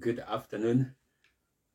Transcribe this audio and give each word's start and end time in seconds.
Good 0.00 0.20
afternoon. 0.20 0.94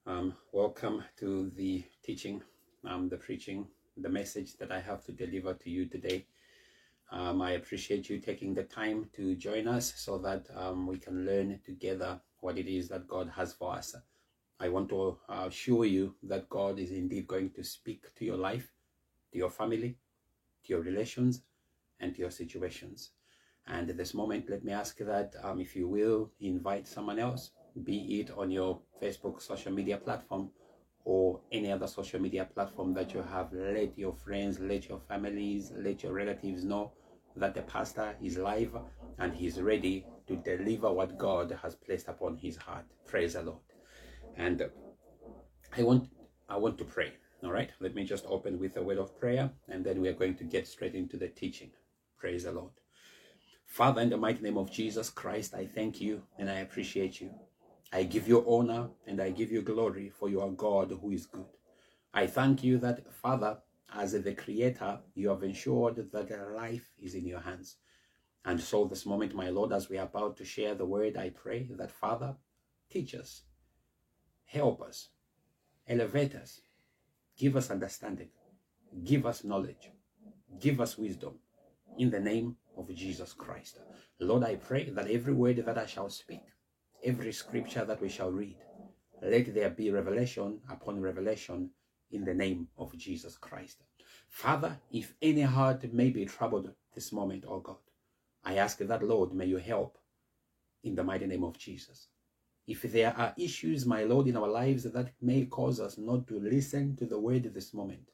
Um, 0.06 0.36
welcome 0.54 1.04
to 1.18 1.52
the 1.58 1.84
teaching, 2.04 2.42
um, 2.86 3.10
the 3.10 3.18
preaching, 3.18 3.68
the 3.98 4.08
message 4.08 4.56
that 4.58 4.72
I 4.72 4.80
have 4.80 5.04
to 5.06 5.12
deliver 5.12 5.56
to 5.56 5.70
you 5.70 5.88
today. 5.88 6.28
Um, 7.12 7.42
I 7.42 7.54
appreciate 7.54 8.10
you 8.10 8.20
taking 8.20 8.54
the 8.54 8.64
time 8.64 9.10
to 9.16 9.36
join 9.36 9.68
us 9.68 9.94
so 9.98 10.20
that 10.20 10.46
um, 10.56 10.88
we 10.88 11.00
can 11.00 11.26
learn 11.26 11.60
together 11.66 12.22
what 12.40 12.58
it 12.58 12.68
is 12.68 12.88
that 12.90 13.08
God 13.08 13.30
has 13.36 13.52
for 13.52 13.74
us. 13.74 13.96
I 14.60 14.70
want 14.70 14.90
to 14.90 15.18
uh, 15.28 15.46
assure 15.48 15.86
you 15.86 16.16
that 16.24 16.48
God 16.50 16.80
is 16.80 16.92
indeed 16.92 17.28
going 17.28 17.50
to 17.56 17.64
speak 17.64 18.16
to 18.16 18.24
your 18.24 18.38
life, 18.38 18.72
to 19.32 19.38
your 19.40 19.50
family, 19.50 19.98
to 20.66 20.70
your 20.70 20.82
relations, 20.82 21.42
and 22.00 22.14
to 22.14 22.22
your 22.22 22.32
situations. 22.32 23.10
And 23.68 23.90
at 23.90 23.98
this 23.98 24.14
moment, 24.14 24.50
let 24.50 24.64
me 24.64 24.72
ask 24.72 24.98
that 25.00 25.34
um, 25.44 25.60
if 25.60 25.76
you 25.76 25.90
will 25.90 26.32
invite 26.40 26.88
someone 26.88 27.20
else, 27.20 27.52
be 27.84 28.20
it 28.20 28.32
on 28.38 28.52
your 28.52 28.80
Facebook 29.02 29.42
social 29.42 29.72
media 29.72 29.98
platform 29.98 30.50
or 31.06 31.40
any 31.52 31.72
other 31.72 31.88
social 31.88 32.20
media 32.20 32.46
platform 32.46 32.94
that 32.94 33.14
you 33.14 33.22
have, 33.22 33.52
let 33.52 33.98
your 33.98 34.14
friends, 34.14 34.60
let 34.60 34.88
your 34.88 35.00
families, 35.08 35.72
let 35.76 36.04
your 36.04 36.14
relatives 36.14 36.64
know 36.64 36.92
that 37.36 37.54
the 37.54 37.62
pastor 37.64 38.16
is 38.22 38.38
live 38.38 38.76
and 39.20 39.34
he's 39.34 39.60
ready 39.60 40.06
to 40.28 40.36
deliver 40.38 40.92
what 40.92 41.18
God 41.18 41.58
has 41.62 41.76
placed 41.76 42.08
upon 42.08 42.38
his 42.38 42.56
heart. 42.56 42.86
Praise 43.08 43.34
the 43.34 43.42
Lord. 43.42 43.60
And 44.38 44.70
I 45.76 45.84
want 45.84 46.10
I 46.48 46.58
want 46.58 46.78
to 46.78 46.86
pray. 46.86 47.14
All 47.44 47.52
right. 47.52 47.72
Let 47.80 47.96
me 47.96 48.06
just 48.06 48.26
open 48.28 48.60
with 48.60 48.78
a 48.78 48.84
word 48.84 48.98
of 48.98 49.20
prayer 49.20 49.50
and 49.68 49.84
then 49.84 50.00
we 50.00 50.08
are 50.08 50.14
going 50.14 50.36
to 50.36 50.44
get 50.44 50.68
straight 50.68 50.96
into 50.96 51.18
the 51.18 51.28
teaching. 51.28 51.72
Praise 52.18 52.44
the 52.44 52.52
Lord. 52.52 52.72
Father, 53.66 54.02
in 54.02 54.10
the 54.10 54.18
mighty 54.18 54.42
name 54.42 54.58
of 54.58 54.72
Jesus 54.72 55.10
Christ, 55.10 55.54
I 55.54 55.66
thank 55.66 56.00
you 56.00 56.22
and 56.38 56.50
I 56.50 56.60
appreciate 56.60 57.20
you. 57.20 57.32
I 57.94 58.04
give 58.04 58.28
you 58.28 58.44
honor 58.50 58.90
and 59.06 59.22
I 59.22 59.30
give 59.30 59.52
you 59.52 59.62
glory 59.62 60.10
for 60.10 60.28
you 60.28 60.42
are 60.42 60.50
God 60.50 60.98
who 61.00 61.12
is 61.12 61.28
good. 61.28 61.46
I 62.12 62.26
thank 62.26 62.64
you 62.64 62.80
that, 62.80 63.14
Father, 63.14 63.60
as 63.96 64.14
the 64.14 64.34
Creator, 64.34 65.00
you 65.14 65.30
have 65.30 65.44
ensured 65.44 66.12
that 66.12 66.56
life 66.56 66.90
is 67.00 67.14
in 67.14 67.28
your 67.28 67.42
hands. 67.42 67.78
And 68.46 68.60
so, 68.60 68.86
this 68.86 69.06
moment, 69.06 69.36
my 69.36 69.50
Lord, 69.50 69.72
as 69.72 69.90
we 69.90 70.00
are 70.00 70.06
about 70.06 70.38
to 70.38 70.46
share 70.46 70.74
the 70.74 70.88
word, 70.88 71.18
I 71.18 71.30
pray 71.30 71.70
that, 71.78 71.92
Father, 71.92 72.36
teach 72.90 73.14
us, 73.14 73.44
help 74.46 74.82
us, 74.82 75.10
elevate 75.88 76.34
us, 76.34 76.62
give 77.38 77.56
us 77.56 77.70
understanding, 77.70 78.30
give 79.04 79.28
us 79.28 79.44
knowledge, 79.44 79.92
give 80.60 80.82
us 80.82 80.98
wisdom 80.98 81.36
in 82.00 82.10
the 82.10 82.20
name 82.20 82.58
of 82.76 82.94
Jesus 82.96 83.34
Christ. 83.34 83.80
Lord, 84.20 84.44
I 84.44 84.56
pray 84.56 84.90
that 84.90 85.10
every 85.10 85.34
word 85.34 85.64
that 85.64 85.78
I 85.78 85.86
shall 85.86 86.10
speak, 86.10 86.42
every 87.04 87.34
scripture 87.34 87.84
that 87.84 88.02
we 88.02 88.08
shall 88.08 88.32
read, 88.32 88.56
let 89.22 89.54
there 89.54 89.70
be 89.70 89.92
revelation 89.92 90.60
upon 90.70 91.02
revelation 91.02 91.70
in 92.12 92.24
the 92.24 92.34
name 92.34 92.68
of 92.78 92.96
Jesus 92.98 93.38
Christ. 93.38 93.84
Father, 94.30 94.80
if 94.92 95.14
any 95.22 95.42
heart 95.42 95.92
may 95.94 96.10
be 96.10 96.26
troubled 96.26 96.72
this 96.96 97.12
moment, 97.12 97.44
oh 97.48 97.60
God, 97.60 97.78
I 98.46 98.56
ask 98.56 98.78
that, 98.78 99.04
Lord, 99.04 99.34
may 99.34 99.46
you 99.46 99.58
help 99.58 99.98
in 100.84 100.96
the 100.96 101.04
mighty 101.04 101.26
name 101.26 101.44
of 101.44 101.58
Jesus. 101.58 102.08
If 102.68 102.84
there 102.84 103.14
are 103.18 103.34
issues, 103.38 103.86
my 103.86 104.04
Lord, 104.04 104.28
in 104.28 104.38
our 104.38 104.48
lives 104.48 104.84
that 104.84 105.12
may 105.22 105.46
cause 105.46 105.82
us 105.82 105.98
not 105.98 106.28
to 106.28 106.40
listen 106.40 106.96
to 106.98 107.06
the 107.06 107.20
word 107.20 107.54
this 107.54 107.74
moment, 107.74 108.12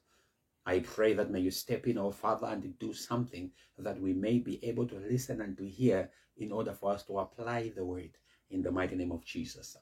I 0.66 0.80
pray 0.80 1.14
that 1.14 1.30
may 1.30 1.40
you 1.40 1.52
step 1.52 1.86
in, 1.86 1.98
oh 1.98 2.10
Father, 2.10 2.48
and 2.48 2.78
do 2.78 2.92
something 2.92 3.52
that 3.78 4.00
we 4.00 4.12
may 4.14 4.38
be 4.38 4.64
able 4.64 4.86
to 4.88 4.96
listen 4.96 5.40
and 5.40 5.56
to 5.58 5.64
hear 5.64 6.10
in 6.36 6.50
order 6.50 6.72
for 6.72 6.92
us 6.92 7.04
to 7.04 7.18
apply 7.18 7.72
the 7.74 7.84
word 7.84 8.10
in 8.50 8.62
the 8.62 8.70
mighty 8.70 8.96
name 8.96 9.12
of 9.12 9.24
Jesus. 9.24 9.76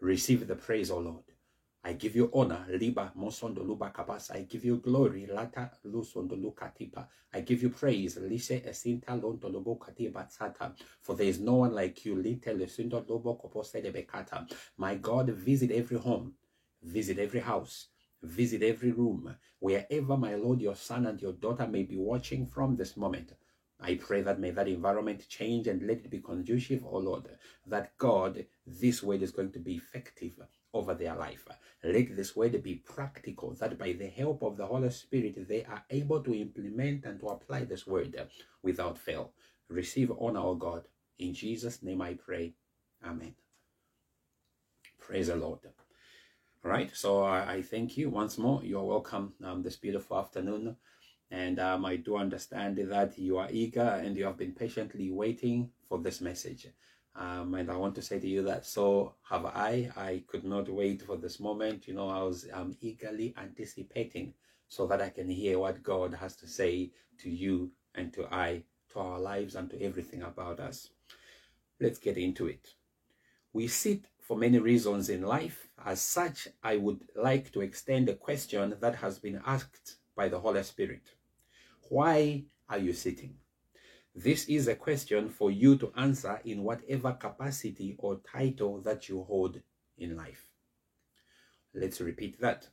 Receive 0.00 0.46
the 0.46 0.56
praise, 0.56 0.90
O 0.90 0.98
Lord. 0.98 1.24
I 1.84 1.92
give 1.92 2.16
you 2.16 2.30
honor, 2.34 2.66
liba 2.68 3.12
mosondo 3.16 3.66
luba 3.66 3.90
kabasa. 3.90 4.34
I 4.36 4.42
give 4.42 4.64
you 4.64 4.76
glory, 4.78 5.26
lata 5.26 5.70
lusondo 5.86 6.36
lukatipa. 6.36 7.06
I 7.32 7.40
give 7.40 7.62
you 7.62 7.70
praise, 7.70 8.16
lise 8.18 8.60
esinta 8.66 9.10
londo 9.20 9.50
lobo 9.50 9.76
katiba 9.76 10.28
sata. 10.28 10.72
For 11.00 11.14
there 11.14 11.28
is 11.28 11.40
no 11.40 11.54
one 11.54 11.72
like 11.72 12.04
you, 12.04 12.16
lite 12.16 12.46
lesundo 12.46 13.08
lobo 13.08 13.36
kopose 13.36 13.80
bekata. 13.92 14.50
My 14.76 14.96
God, 14.96 15.30
visit 15.30 15.70
every 15.70 15.98
home, 15.98 16.34
visit 16.82 17.18
every 17.18 17.40
house, 17.40 17.88
visit 18.22 18.62
every 18.62 18.90
room, 18.90 19.34
wherever 19.60 20.16
my 20.16 20.34
Lord, 20.34 20.60
your 20.60 20.76
son 20.76 21.06
and 21.06 21.20
your 21.22 21.32
daughter 21.32 21.66
may 21.66 21.84
be 21.84 21.96
watching 21.96 22.46
from 22.46 22.76
this 22.76 22.96
moment. 22.96 23.32
I 23.80 23.94
pray 23.94 24.22
that 24.22 24.40
may 24.40 24.50
that 24.50 24.66
environment 24.68 25.28
change 25.28 25.68
and 25.68 25.82
let 25.82 25.98
it 25.98 26.10
be 26.10 26.18
conducive, 26.18 26.84
oh 26.84 26.98
Lord, 26.98 27.28
that 27.66 27.96
God, 27.96 28.44
this 28.66 29.02
word 29.02 29.22
is 29.22 29.30
going 29.30 29.52
to 29.52 29.60
be 29.60 29.76
effective 29.76 30.32
over 30.74 30.94
their 30.94 31.14
life. 31.14 31.46
Let 31.84 32.16
this 32.16 32.34
word 32.34 32.60
be 32.62 32.76
practical, 32.76 33.54
that 33.54 33.78
by 33.78 33.92
the 33.92 34.08
help 34.08 34.42
of 34.42 34.56
the 34.56 34.66
Holy 34.66 34.90
Spirit, 34.90 35.48
they 35.48 35.64
are 35.64 35.84
able 35.90 36.20
to 36.24 36.34
implement 36.34 37.04
and 37.04 37.20
to 37.20 37.26
apply 37.26 37.64
this 37.64 37.86
word 37.86 38.16
without 38.62 38.98
fail. 38.98 39.32
Receive 39.68 40.10
honor, 40.18 40.40
O 40.40 40.54
God. 40.56 40.88
In 41.18 41.32
Jesus' 41.32 41.82
name 41.82 42.02
I 42.02 42.14
pray. 42.14 42.54
Amen. 43.04 43.34
Praise 44.98 45.28
the 45.28 45.36
Lord. 45.36 45.60
All 46.64 46.70
right, 46.70 46.90
so 46.94 47.22
I, 47.22 47.54
I 47.54 47.62
thank 47.62 47.96
you 47.96 48.10
once 48.10 48.36
more. 48.36 48.60
You're 48.64 48.84
welcome 48.84 49.34
um, 49.44 49.62
this 49.62 49.76
beautiful 49.76 50.18
afternoon. 50.18 50.76
And 51.30 51.58
um, 51.58 51.84
I 51.84 51.96
do 51.96 52.16
understand 52.16 52.78
that 52.78 53.18
you 53.18 53.36
are 53.38 53.48
eager 53.50 53.80
and 54.02 54.16
you 54.16 54.24
have 54.24 54.38
been 54.38 54.52
patiently 54.52 55.10
waiting 55.10 55.70
for 55.88 55.98
this 55.98 56.20
message. 56.20 56.68
Um, 57.14 57.54
and 57.54 57.70
I 57.70 57.76
want 57.76 57.94
to 57.96 58.02
say 58.02 58.18
to 58.20 58.28
you 58.28 58.42
that 58.44 58.64
so 58.64 59.14
have 59.28 59.44
I. 59.44 59.90
I 59.96 60.22
could 60.26 60.44
not 60.44 60.68
wait 60.68 61.02
for 61.02 61.16
this 61.16 61.40
moment. 61.40 61.88
You 61.88 61.94
know, 61.94 62.08
I 62.08 62.22
was 62.22 62.46
um, 62.52 62.76
eagerly 62.80 63.34
anticipating 63.36 64.34
so 64.68 64.86
that 64.86 65.02
I 65.02 65.10
can 65.10 65.28
hear 65.28 65.58
what 65.58 65.82
God 65.82 66.14
has 66.14 66.36
to 66.36 66.46
say 66.46 66.92
to 67.18 67.30
you 67.30 67.72
and 67.94 68.12
to 68.12 68.26
I, 68.32 68.62
to 68.92 69.00
our 69.00 69.18
lives 69.18 69.54
and 69.54 69.68
to 69.70 69.82
everything 69.82 70.22
about 70.22 70.60
us. 70.60 70.90
Let's 71.80 71.98
get 71.98 72.16
into 72.16 72.46
it. 72.46 72.68
We 73.52 73.66
sit 73.66 74.04
for 74.20 74.36
many 74.36 74.58
reasons 74.58 75.08
in 75.08 75.22
life. 75.22 75.68
As 75.84 76.00
such, 76.00 76.48
I 76.62 76.76
would 76.76 77.00
like 77.16 77.50
to 77.52 77.62
extend 77.62 78.08
a 78.08 78.14
question 78.14 78.76
that 78.80 78.96
has 78.96 79.18
been 79.18 79.40
asked 79.44 79.96
by 80.14 80.28
the 80.28 80.38
Holy 80.38 80.62
Spirit. 80.62 81.14
Why 81.90 82.44
are 82.68 82.78
you 82.78 82.92
sitting? 82.92 83.36
This 84.14 84.44
is 84.46 84.68
a 84.68 84.74
question 84.74 85.30
for 85.30 85.50
you 85.50 85.76
to 85.76 85.90
answer 85.96 86.38
in 86.44 86.62
whatever 86.62 87.12
capacity 87.12 87.96
or 87.98 88.20
title 88.30 88.80
that 88.82 89.08
you 89.08 89.22
hold 89.22 89.60
in 89.96 90.14
life. 90.14 90.48
Let's 91.72 92.00
repeat 92.00 92.40
that. 92.40 92.68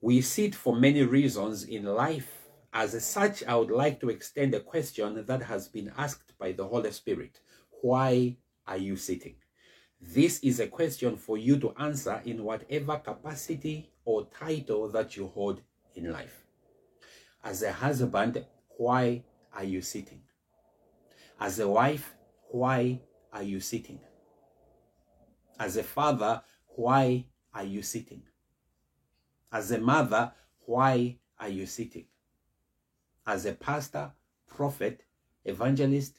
We 0.00 0.22
sit 0.22 0.54
for 0.54 0.74
many 0.74 1.02
reasons 1.02 1.64
in 1.64 1.84
life. 1.84 2.48
As 2.72 3.04
such, 3.04 3.44
I 3.44 3.56
would 3.56 3.70
like 3.70 4.00
to 4.00 4.08
extend 4.08 4.54
a 4.54 4.60
question 4.60 5.26
that 5.26 5.42
has 5.42 5.68
been 5.68 5.92
asked 5.98 6.38
by 6.38 6.52
the 6.52 6.66
Holy 6.66 6.92
Spirit. 6.92 7.40
Why 7.82 8.36
are 8.66 8.78
you 8.78 8.96
sitting? 8.96 9.36
This 10.00 10.38
is 10.40 10.60
a 10.60 10.68
question 10.68 11.16
for 11.16 11.36
you 11.36 11.58
to 11.58 11.74
answer 11.78 12.22
in 12.24 12.42
whatever 12.42 12.96
capacity 12.98 13.90
or 14.04 14.26
title 14.26 14.88
that 14.92 15.16
you 15.16 15.28
hold 15.28 15.60
in 15.94 16.10
life. 16.10 16.45
As 17.46 17.62
a 17.62 17.72
husband, 17.72 18.44
why 18.76 19.22
are 19.54 19.62
you 19.62 19.80
sitting? 19.80 20.20
As 21.38 21.60
a 21.60 21.68
wife, 21.68 22.16
why 22.50 23.02
are 23.32 23.44
you 23.44 23.60
sitting? 23.60 24.00
As 25.56 25.76
a 25.76 25.84
father, 25.84 26.42
why 26.74 27.26
are 27.54 27.62
you 27.62 27.82
sitting? 27.82 28.24
As 29.52 29.70
a 29.70 29.78
mother, 29.78 30.32
why 30.64 31.18
are 31.38 31.48
you 31.48 31.66
sitting? 31.66 32.06
As 33.24 33.46
a 33.46 33.52
pastor, 33.52 34.10
prophet, 34.48 35.04
evangelist, 35.44 36.18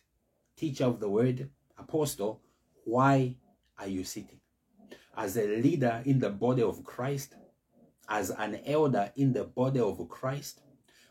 teacher 0.56 0.86
of 0.86 1.02
the 1.02 1.10
word, 1.10 1.50
apostle, 1.78 2.42
why 2.86 3.36
are 3.78 3.88
you 3.88 4.06
sitting? 4.06 4.40
As 5.18 5.36
a 5.36 5.46
leader 5.46 6.02
in 6.06 6.20
the 6.20 6.30
body 6.30 6.62
of 6.62 6.86
Christ, 6.86 7.36
as 8.08 8.30
an 8.30 8.62
elder 8.66 9.12
in 9.18 9.34
the 9.34 9.44
body 9.44 9.82
of 9.82 10.08
Christ, 10.08 10.62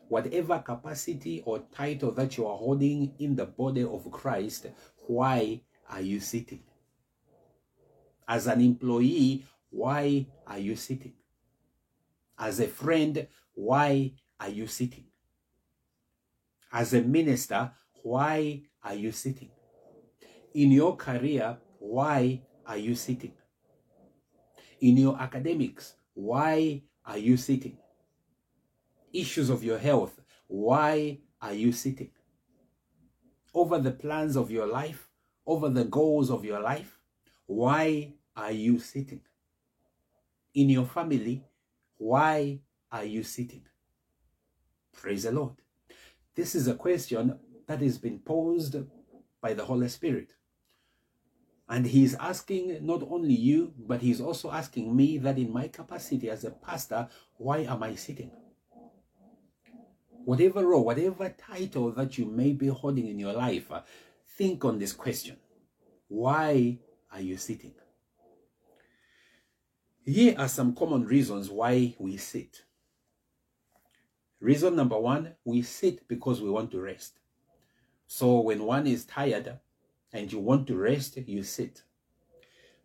whatever 0.08 0.58
capacity 0.58 1.42
or 1.44 1.60
title 1.74 2.12
that 2.12 2.36
you 2.36 2.46
are 2.46 2.56
holding 2.56 3.14
in 3.18 3.36
the 3.36 3.46
body 3.46 3.82
of 3.82 4.10
Christ, 4.10 4.66
why 5.06 5.62
are 5.88 6.00
you 6.00 6.20
sitting? 6.20 6.62
As 8.28 8.46
an 8.46 8.60
employee, 8.60 9.44
why 9.70 10.26
are 10.46 10.58
you 10.58 10.76
sitting? 10.76 11.14
As 12.38 12.60
a 12.60 12.66
friend, 12.66 13.26
why 13.54 14.12
are 14.38 14.48
you 14.48 14.66
sitting? 14.66 15.04
As 16.72 16.92
a 16.92 17.00
minister, 17.00 17.72
why 18.02 18.62
are 18.82 18.94
you 18.94 19.12
sitting? 19.12 19.50
In 20.54 20.70
your 20.70 20.96
career, 20.96 21.56
why 21.78 22.42
are 22.66 22.76
you 22.76 22.94
sitting? 22.94 23.32
In 24.80 24.96
your 24.96 25.18
academics, 25.20 25.94
why 26.14 26.82
are 27.04 27.18
you 27.18 27.36
sitting? 27.36 27.78
Issues 29.12 29.50
of 29.50 29.64
your 29.64 29.78
health, 29.78 30.20
why 30.46 31.18
are 31.40 31.52
you 31.52 31.72
sitting? 31.72 32.10
Over 33.54 33.78
the 33.78 33.92
plans 33.92 34.36
of 34.36 34.50
your 34.50 34.66
life, 34.66 35.08
over 35.46 35.68
the 35.68 35.84
goals 35.84 36.30
of 36.30 36.44
your 36.44 36.60
life, 36.60 36.98
why 37.46 38.14
are 38.36 38.52
you 38.52 38.78
sitting? 38.78 39.20
In 40.54 40.68
your 40.70 40.86
family, 40.86 41.44
why 41.96 42.60
are 42.90 43.04
you 43.04 43.22
sitting? 43.22 43.62
Praise 44.92 45.22
the 45.22 45.32
Lord. 45.32 45.54
This 46.34 46.54
is 46.54 46.68
a 46.68 46.74
question 46.74 47.38
that 47.66 47.80
has 47.80 47.98
been 47.98 48.18
posed 48.18 48.76
by 49.40 49.54
the 49.54 49.64
Holy 49.64 49.88
Spirit. 49.88 50.32
And 51.68 51.86
he's 51.86 52.14
asking 52.14 52.84
not 52.86 53.02
only 53.02 53.34
you, 53.34 53.74
but 53.78 54.00
he's 54.00 54.20
also 54.20 54.50
asking 54.50 54.94
me 54.94 55.18
that 55.18 55.38
in 55.38 55.52
my 55.52 55.68
capacity 55.68 56.30
as 56.30 56.44
a 56.44 56.50
pastor, 56.50 57.08
why 57.36 57.58
am 57.58 57.82
I 57.82 57.94
sitting? 57.96 58.30
Whatever 60.26 60.66
role, 60.66 60.84
whatever 60.84 61.28
title 61.28 61.92
that 61.92 62.18
you 62.18 62.24
may 62.24 62.52
be 62.52 62.66
holding 62.66 63.06
in 63.06 63.16
your 63.16 63.32
life, 63.32 63.70
uh, 63.70 63.82
think 64.26 64.64
on 64.64 64.76
this 64.76 64.92
question. 64.92 65.36
Why 66.08 66.78
are 67.12 67.20
you 67.20 67.36
sitting? 67.36 67.74
Here 70.04 70.34
are 70.36 70.48
some 70.48 70.74
common 70.74 71.04
reasons 71.04 71.48
why 71.48 71.94
we 72.00 72.16
sit. 72.16 72.64
Reason 74.40 74.74
number 74.74 74.98
one, 74.98 75.36
we 75.44 75.62
sit 75.62 76.08
because 76.08 76.42
we 76.42 76.50
want 76.50 76.72
to 76.72 76.80
rest. 76.80 77.20
So 78.08 78.40
when 78.40 78.64
one 78.64 78.88
is 78.88 79.04
tired 79.04 79.60
and 80.12 80.32
you 80.32 80.40
want 80.40 80.66
to 80.66 80.76
rest, 80.76 81.18
you 81.18 81.44
sit. 81.44 81.84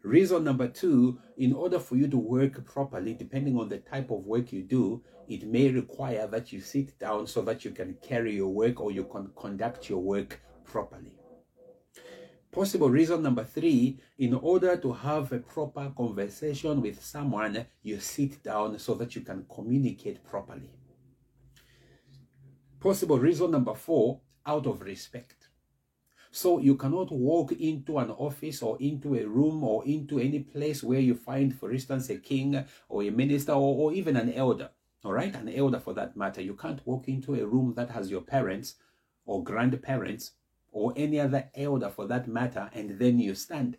Reason 0.04 0.44
number 0.44 0.68
two, 0.68 1.20
in 1.38 1.54
order 1.54 1.78
for 1.80 1.96
you 1.96 2.08
to 2.08 2.18
work 2.18 2.66
properly, 2.66 3.14
depending 3.14 3.58
on 3.58 3.70
the 3.70 3.78
type 3.78 4.10
of 4.10 4.26
work 4.26 4.52
you 4.52 4.64
do, 4.64 5.04
it 5.28 5.46
may 5.46 5.70
require 5.70 6.28
that 6.28 6.52
you 6.52 6.60
sit 6.60 6.98
down 6.98 7.28
so 7.28 7.42
that 7.44 7.64
you 7.64 7.72
can 7.72 7.96
carry 8.02 8.36
your 8.36 8.50
work 8.50 8.82
or 8.82 8.92
you 8.92 9.04
can 9.04 9.30
conduct 9.36 9.90
your 9.90 10.00
work 10.00 10.42
properly. 10.64 11.18
Possible 12.52 12.90
reason 12.90 13.22
number 13.22 13.46
three, 13.46 14.00
in 14.18 14.34
order 14.34 14.76
to 14.76 14.92
have 14.92 15.32
a 15.32 15.40
proper 15.40 15.94
conversation 15.96 16.82
with 16.82 17.02
someone, 17.02 17.66
you 17.82 18.00
sit 18.00 18.44
down 18.44 18.78
so 18.78 18.94
that 18.96 19.16
you 19.16 19.22
can 19.22 19.46
communicate 19.54 20.24
properly. 20.26 20.72
Possible 22.80 23.20
reason 23.20 23.52
number 23.52 23.76
four, 23.76 24.20
out 24.46 24.66
of 24.66 24.82
respect. 24.82 25.41
So 26.34 26.60
you 26.60 26.76
cannot 26.78 27.12
walk 27.12 27.52
into 27.52 27.98
an 27.98 28.10
office 28.12 28.62
or 28.62 28.78
into 28.80 29.16
a 29.16 29.26
room 29.26 29.66
or 29.66 29.86
into 29.86 30.18
any 30.18 30.40
place 30.40 30.82
where 30.82 31.02
you 31.02 31.14
find, 31.14 31.54
for 31.54 31.74
instance, 31.74 32.10
a 32.10 32.18
king 32.18 32.64
or 32.88 33.04
a 33.04 33.10
minister 33.10 33.52
or, 33.52 33.76
or 33.76 33.94
even 33.94 34.16
an 34.16 34.32
elder. 34.34 34.70
All 35.04 35.12
right, 35.12 35.36
an 35.36 35.50
elder 35.50 35.80
for 35.80 35.94
that 35.96 36.16
matter. 36.16 36.42
You 36.42 36.54
can't 36.54 36.86
walk 36.88 37.10
into 37.10 37.36
a 37.36 37.46
room 37.46 37.74
that 37.76 37.90
has 37.90 38.10
your 38.10 38.22
parents 38.22 38.76
or 39.26 39.44
grandparents 39.44 40.32
or 40.72 40.94
any 40.96 41.20
other 41.20 41.50
elder 41.54 41.90
for 41.90 42.08
that 42.08 42.30
matter 42.30 42.70
and 42.74 42.98
then 42.98 43.20
you 43.20 43.36
stand. 43.36 43.78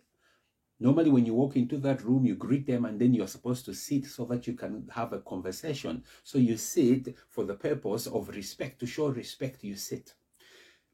Normally, 0.79 1.09
when 1.09 1.25
you 1.25 1.33
walk 1.33 1.55
into 1.55 1.77
that 1.77 2.03
room, 2.03 2.25
you 2.25 2.35
greet 2.35 2.67
them 2.67 2.85
and 2.85 2.99
then 2.99 3.15
you're 3.15 3.27
supposed 3.27 3.65
to 3.65 3.73
sit 3.73 4.05
so 4.05 4.25
that 4.25 4.45
you 4.45 4.53
can 4.53 4.87
have 4.93 5.13
a 5.13 5.19
conversation. 5.21 6.03
So 6.23 6.37
you 6.37 6.57
sit 6.57 7.15
for 7.29 7.45
the 7.45 7.55
purpose 7.55 8.05
of 8.05 8.29
respect, 8.29 8.79
to 8.81 8.85
show 8.85 9.07
respect, 9.07 9.63
you 9.63 9.75
sit. 9.75 10.13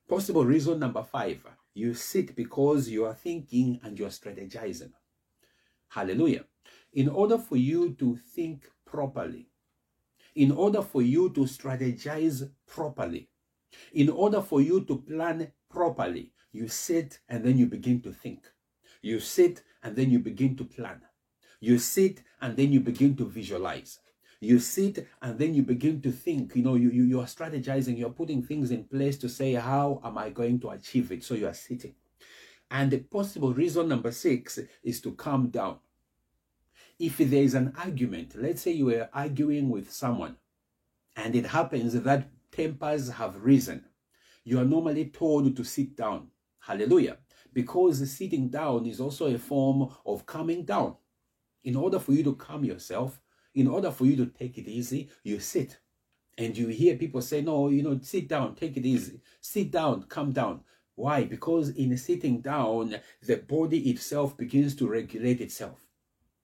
Possible 0.10 0.44
reason 0.44 0.80
number 0.80 1.04
five 1.04 1.46
you 1.76 1.94
sit 1.94 2.36
because 2.36 2.90
you 2.90 3.06
are 3.06 3.14
thinking 3.14 3.80
and 3.84 3.98
you 3.98 4.08
are 4.08 4.10
strategizing. 4.10 4.92
Hallelujah. 5.88 6.46
In 6.94 7.08
order 7.08 7.38
for 7.38 7.58
you 7.58 7.94
to 8.00 8.16
think 8.16 8.68
properly, 8.86 9.50
in 10.34 10.52
order 10.52 10.82
for 10.82 11.04
you 11.04 11.30
to 11.30 11.42
strategize 11.42 12.50
properly, 12.66 13.30
in 13.94 14.10
order 14.10 14.42
for 14.42 14.62
you 14.62 14.84
to 14.86 14.98
plan 14.98 15.52
properly, 15.70 16.34
you 16.52 16.68
sit 16.68 17.20
and 17.30 17.44
then 17.44 17.60
you 17.60 17.68
begin 17.68 18.02
to 18.02 18.12
think. 18.12 18.48
You 19.04 19.20
sit 19.20 19.62
and 19.84 19.96
then 19.96 20.10
you 20.10 20.18
begin 20.18 20.58
to 20.58 20.64
plan. 20.64 21.02
You 21.60 21.78
sit 21.78 22.24
and 22.42 22.58
then 22.58 22.74
you 22.74 22.80
begin 22.80 23.16
to 23.18 23.26
visualize 23.26 24.00
you 24.41 24.59
sit 24.59 25.07
and 25.21 25.38
then 25.38 25.53
you 25.53 25.63
begin 25.63 26.01
to 26.01 26.12
think 26.12 26.56
you 26.56 26.63
know 26.63 26.75
you, 26.75 26.89
you 26.89 27.03
you 27.03 27.19
are 27.19 27.25
strategizing 27.25 27.97
you're 27.97 28.09
putting 28.09 28.41
things 28.41 28.71
in 28.71 28.83
place 28.86 29.18
to 29.18 29.27
say 29.27 29.53
how 29.53 30.00
am 30.03 30.18
i 30.18 30.30
going 30.30 30.59
to 30.59 30.69
achieve 30.69 31.12
it? 31.12 31.24
So 31.24 31.33
you 31.33 31.47
are 31.47 31.53
sitting. 31.53 31.95
And 32.71 32.91
the 32.91 33.00
possible 33.00 33.53
reason 33.53 33.88
number 33.88 34.12
six 34.12 34.59
is 34.83 35.01
to 35.01 35.13
calm 35.13 35.50
down. 35.50 35.80
If 37.00 37.18
there 37.18 37.44
is 37.44 37.53
an 37.53 37.74
argument 37.77 38.36
let's 38.36 38.62
say 38.62 38.71
you 38.71 38.86
were 38.86 39.09
arguing 39.13 39.69
with 39.69 39.91
someone 39.91 40.38
and 41.15 41.36
it 41.36 41.47
happens 41.47 41.94
that 41.94 42.30
tempers 42.51 43.09
have 43.09 43.44
risen 43.44 43.83
you 44.44 44.59
are 44.59 44.65
normally 44.65 45.06
told 45.06 45.56
to 45.56 45.63
sit 45.63 45.95
down. 45.95 46.27
Hallelujah. 46.59 47.18
Because 47.53 48.09
sitting 48.12 48.50
down 48.50 48.86
is 48.86 49.00
also 49.00 49.27
a 49.27 49.38
form 49.38 49.89
of 50.06 50.25
calming 50.25 50.65
down. 50.65 50.95
In 51.63 51.75
order 51.75 52.00
for 52.00 52.13
you 52.13 52.24
to 52.24 52.36
calm 52.36 52.63
yourself 52.63 53.19
in 53.60 53.68
order 53.68 53.92
for 53.92 54.06
you 54.06 54.16
to 54.16 54.26
take 54.28 54.58
it 54.58 54.68
easy, 54.68 55.10
you 55.24 55.40
sit. 55.40 55.78
And 56.38 56.58
you 56.58 56.70
hear 56.70 56.96
people 56.96 57.22
say, 57.22 57.42
no, 57.42 57.68
you 57.68 57.84
know, 57.84 58.00
sit 58.02 58.30
down, 58.30 58.56
take 58.56 58.78
it 58.78 58.86
easy. 58.86 59.20
Sit 59.42 59.72
down, 59.72 60.04
calm 60.04 60.32
down. 60.32 60.62
Why? 60.96 61.26
Because 61.26 61.70
in 61.72 61.98
sitting 61.98 62.40
down, 62.40 62.96
the 63.22 63.36
body 63.36 63.90
itself 63.90 64.38
begins 64.38 64.76
to 64.76 64.88
regulate 64.88 65.42
itself. 65.42 65.80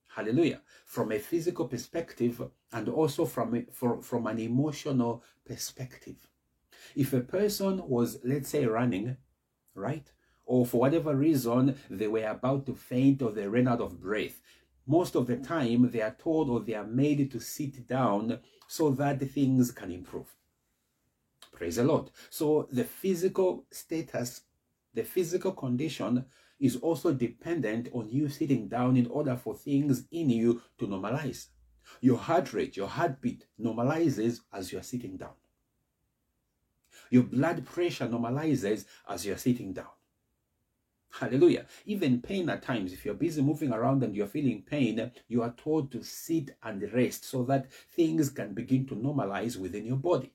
Hallelujah. 0.08 0.60
From 0.84 1.12
a 1.12 1.18
physical 1.18 1.66
perspective 1.66 2.42
and 2.72 2.88
also 2.88 3.24
from, 3.24 3.66
from, 3.72 4.02
from 4.02 4.26
an 4.26 4.38
emotional 4.38 5.22
perspective. 5.46 6.16
If 6.94 7.14
a 7.14 7.20
person 7.20 7.86
was, 7.88 8.18
let's 8.24 8.50
say, 8.50 8.66
running, 8.66 9.16
right? 9.74 10.10
Or 10.44 10.66
for 10.66 10.80
whatever 10.80 11.16
reason, 11.16 11.76
they 11.88 12.08
were 12.08 12.26
about 12.26 12.66
to 12.66 12.74
faint 12.74 13.22
or 13.22 13.32
they 13.32 13.48
ran 13.48 13.68
out 13.68 13.80
of 13.80 14.00
breath 14.00 14.40
most 14.86 15.16
of 15.16 15.26
the 15.26 15.36
time 15.36 15.90
they 15.90 16.00
are 16.00 16.16
told 16.18 16.48
or 16.48 16.60
they 16.60 16.74
are 16.74 16.86
made 16.86 17.30
to 17.30 17.40
sit 17.40 17.86
down 17.86 18.38
so 18.68 18.90
that 18.90 19.20
things 19.30 19.70
can 19.72 19.90
improve. 19.90 20.26
Praise 21.52 21.76
the 21.76 21.84
Lord. 21.84 22.10
So 22.30 22.68
the 22.70 22.84
physical 22.84 23.64
status, 23.70 24.42
the 24.94 25.02
physical 25.02 25.52
condition 25.52 26.24
is 26.60 26.76
also 26.76 27.12
dependent 27.12 27.88
on 27.92 28.08
you 28.08 28.28
sitting 28.28 28.68
down 28.68 28.96
in 28.96 29.06
order 29.06 29.36
for 29.36 29.54
things 29.54 30.04
in 30.10 30.30
you 30.30 30.62
to 30.78 30.86
normalize. 30.86 31.46
Your 32.00 32.18
heart 32.18 32.52
rate, 32.52 32.76
your 32.76 32.88
heartbeat 32.88 33.46
normalizes 33.60 34.40
as 34.52 34.72
you 34.72 34.78
are 34.78 34.82
sitting 34.82 35.16
down. 35.16 35.34
Your 37.10 37.22
blood 37.22 37.64
pressure 37.64 38.08
normalizes 38.08 38.84
as 39.08 39.24
you 39.24 39.32
are 39.32 39.38
sitting 39.38 39.72
down. 39.72 39.95
Hallelujah. 41.10 41.66
Even 41.86 42.20
pain 42.20 42.50
at 42.50 42.62
times, 42.62 42.92
if 42.92 43.04
you're 43.04 43.14
busy 43.14 43.40
moving 43.40 43.72
around 43.72 44.02
and 44.02 44.14
you're 44.14 44.26
feeling 44.26 44.62
pain, 44.62 45.10
you 45.28 45.42
are 45.42 45.54
told 45.56 45.90
to 45.92 46.02
sit 46.02 46.50
and 46.62 46.92
rest 46.92 47.24
so 47.24 47.42
that 47.44 47.72
things 47.72 48.28
can 48.28 48.52
begin 48.52 48.86
to 48.86 48.94
normalize 48.94 49.56
within 49.56 49.86
your 49.86 49.96
body. 49.96 50.32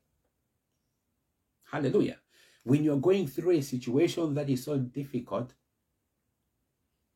Hallelujah. 1.72 2.18
When 2.64 2.84
you're 2.84 2.98
going 2.98 3.28
through 3.28 3.52
a 3.52 3.62
situation 3.62 4.34
that 4.34 4.50
is 4.50 4.64
so 4.64 4.78
difficult, 4.78 5.54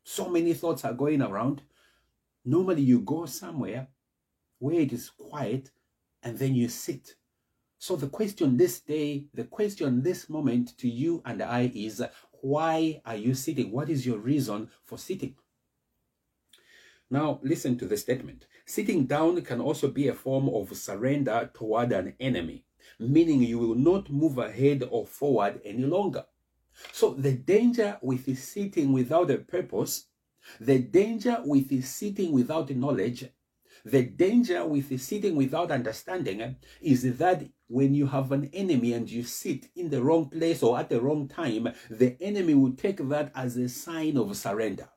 so 0.03 0.29
many 0.29 0.53
thoughts 0.53 0.85
are 0.85 0.93
going 0.93 1.21
around, 1.21 1.63
normally 2.45 2.83
you 2.83 2.99
go 2.99 3.25
somewhere 3.25 3.87
where 4.59 4.79
it 4.79 4.93
is 4.93 5.09
quiet 5.09 5.71
and 6.23 6.37
then 6.37 6.55
you 6.55 6.69
sit. 6.69 7.15
So 7.77 7.95
the 7.95 8.07
question 8.07 8.57
this 8.57 8.79
day, 8.79 9.25
the 9.33 9.43
question 9.43 10.01
this 10.01 10.29
moment 10.29 10.77
to 10.77 10.89
you 10.89 11.21
and 11.25 11.43
I 11.43 11.71
is 11.75 12.01
why 12.45 13.01
are 13.03 13.15
you 13.15 13.33
sitting? 13.33 13.71
What 13.71 13.89
is 13.89 14.05
your 14.05 14.19
reason 14.19 14.69
for 14.83 14.99
sitting? 14.99 15.33
Now, 17.09 17.39
listen 17.41 17.75
to 17.79 17.87
the 17.87 17.97
statement. 17.97 18.45
Sitting 18.67 19.07
down 19.07 19.41
can 19.41 19.59
also 19.59 19.87
be 19.87 20.09
a 20.09 20.13
form 20.13 20.49
of 20.49 20.77
surrender 20.77 21.49
toward 21.55 21.91
an 21.91 22.13
enemy, 22.19 22.63
meaning 22.99 23.41
you 23.41 23.57
will 23.57 23.73
not 23.73 24.11
move 24.11 24.37
ahead 24.37 24.87
or 24.91 25.07
forward 25.07 25.59
any 25.65 25.85
longer. 25.85 26.23
So, 26.91 27.15
the 27.15 27.31
danger 27.31 27.97
with 28.03 28.37
sitting 28.37 28.93
without 28.93 29.31
a 29.31 29.39
purpose, 29.39 30.05
the 30.59 30.77
danger 30.77 31.39
with 31.43 31.83
sitting 31.83 32.31
without 32.31 32.69
knowledge, 32.69 33.25
the 33.85 34.03
danger 34.03 34.65
with 34.65 34.99
sitting 34.99 35.35
without 35.35 35.69
understanding 35.69 36.55
is 36.81 37.17
that 37.17 37.47
when 37.67 37.93
you 37.93 38.07
have 38.07 38.31
an 38.31 38.49
enemy 38.51 38.93
and 38.93 39.09
you 39.09 39.23
sit 39.23 39.67
in 39.75 39.89
the 39.89 40.01
wrong 40.01 40.27
place 40.27 40.63
or 40.63 40.77
at 40.79 40.89
the 40.89 40.99
wrong 40.99 41.27
time, 41.27 41.71
the 41.89 42.17
enemy 42.19 42.55
will 42.55 42.73
take 42.73 42.97
that 43.09 43.31
as 43.35 43.55
a 43.57 43.69
sign 43.69 44.17
of 44.17 44.35
surrender. 44.35 44.89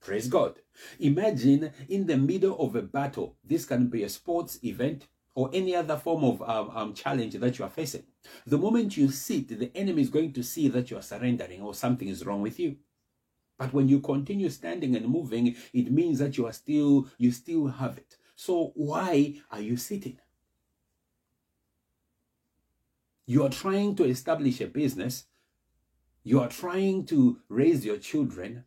Praise 0.00 0.28
God. 0.28 0.56
Imagine 1.00 1.72
in 1.88 2.06
the 2.06 2.18
middle 2.18 2.56
of 2.58 2.76
a 2.76 2.82
battle, 2.82 3.36
this 3.42 3.64
can 3.64 3.88
be 3.88 4.02
a 4.02 4.08
sports 4.10 4.58
event 4.62 5.08
or 5.34 5.50
any 5.52 5.74
other 5.74 5.96
form 5.96 6.24
of 6.24 6.42
um, 6.42 6.70
um, 6.74 6.94
challenge 6.94 7.34
that 7.34 7.58
you 7.58 7.64
are 7.64 7.70
facing. 7.70 8.04
The 8.46 8.58
moment 8.58 8.96
you 8.96 9.10
sit, 9.10 9.48
the 9.48 9.70
enemy 9.74 10.02
is 10.02 10.10
going 10.10 10.32
to 10.34 10.42
see 10.42 10.68
that 10.68 10.90
you 10.90 10.98
are 10.98 11.02
surrendering 11.02 11.62
or 11.62 11.74
something 11.74 12.08
is 12.08 12.24
wrong 12.26 12.42
with 12.42 12.60
you. 12.60 12.76
But 13.58 13.72
when 13.72 13.88
you 13.88 14.00
continue 14.00 14.50
standing 14.50 14.96
and 14.96 15.08
moving, 15.08 15.56
it 15.72 15.90
means 15.90 16.18
that 16.18 16.36
you 16.36 16.46
are 16.46 16.52
still, 16.52 17.08
you 17.18 17.32
still 17.32 17.68
have 17.68 17.96
it. 17.96 18.16
So 18.34 18.72
why 18.74 19.36
are 19.50 19.60
you 19.60 19.76
sitting? 19.76 20.18
You 23.26 23.44
are 23.44 23.50
trying 23.50 23.96
to 23.96 24.04
establish 24.04 24.60
a 24.60 24.66
business. 24.66 25.24
You 26.22 26.40
are 26.40 26.48
trying 26.48 27.06
to 27.06 27.38
raise 27.48 27.84
your 27.84 27.96
children. 27.96 28.64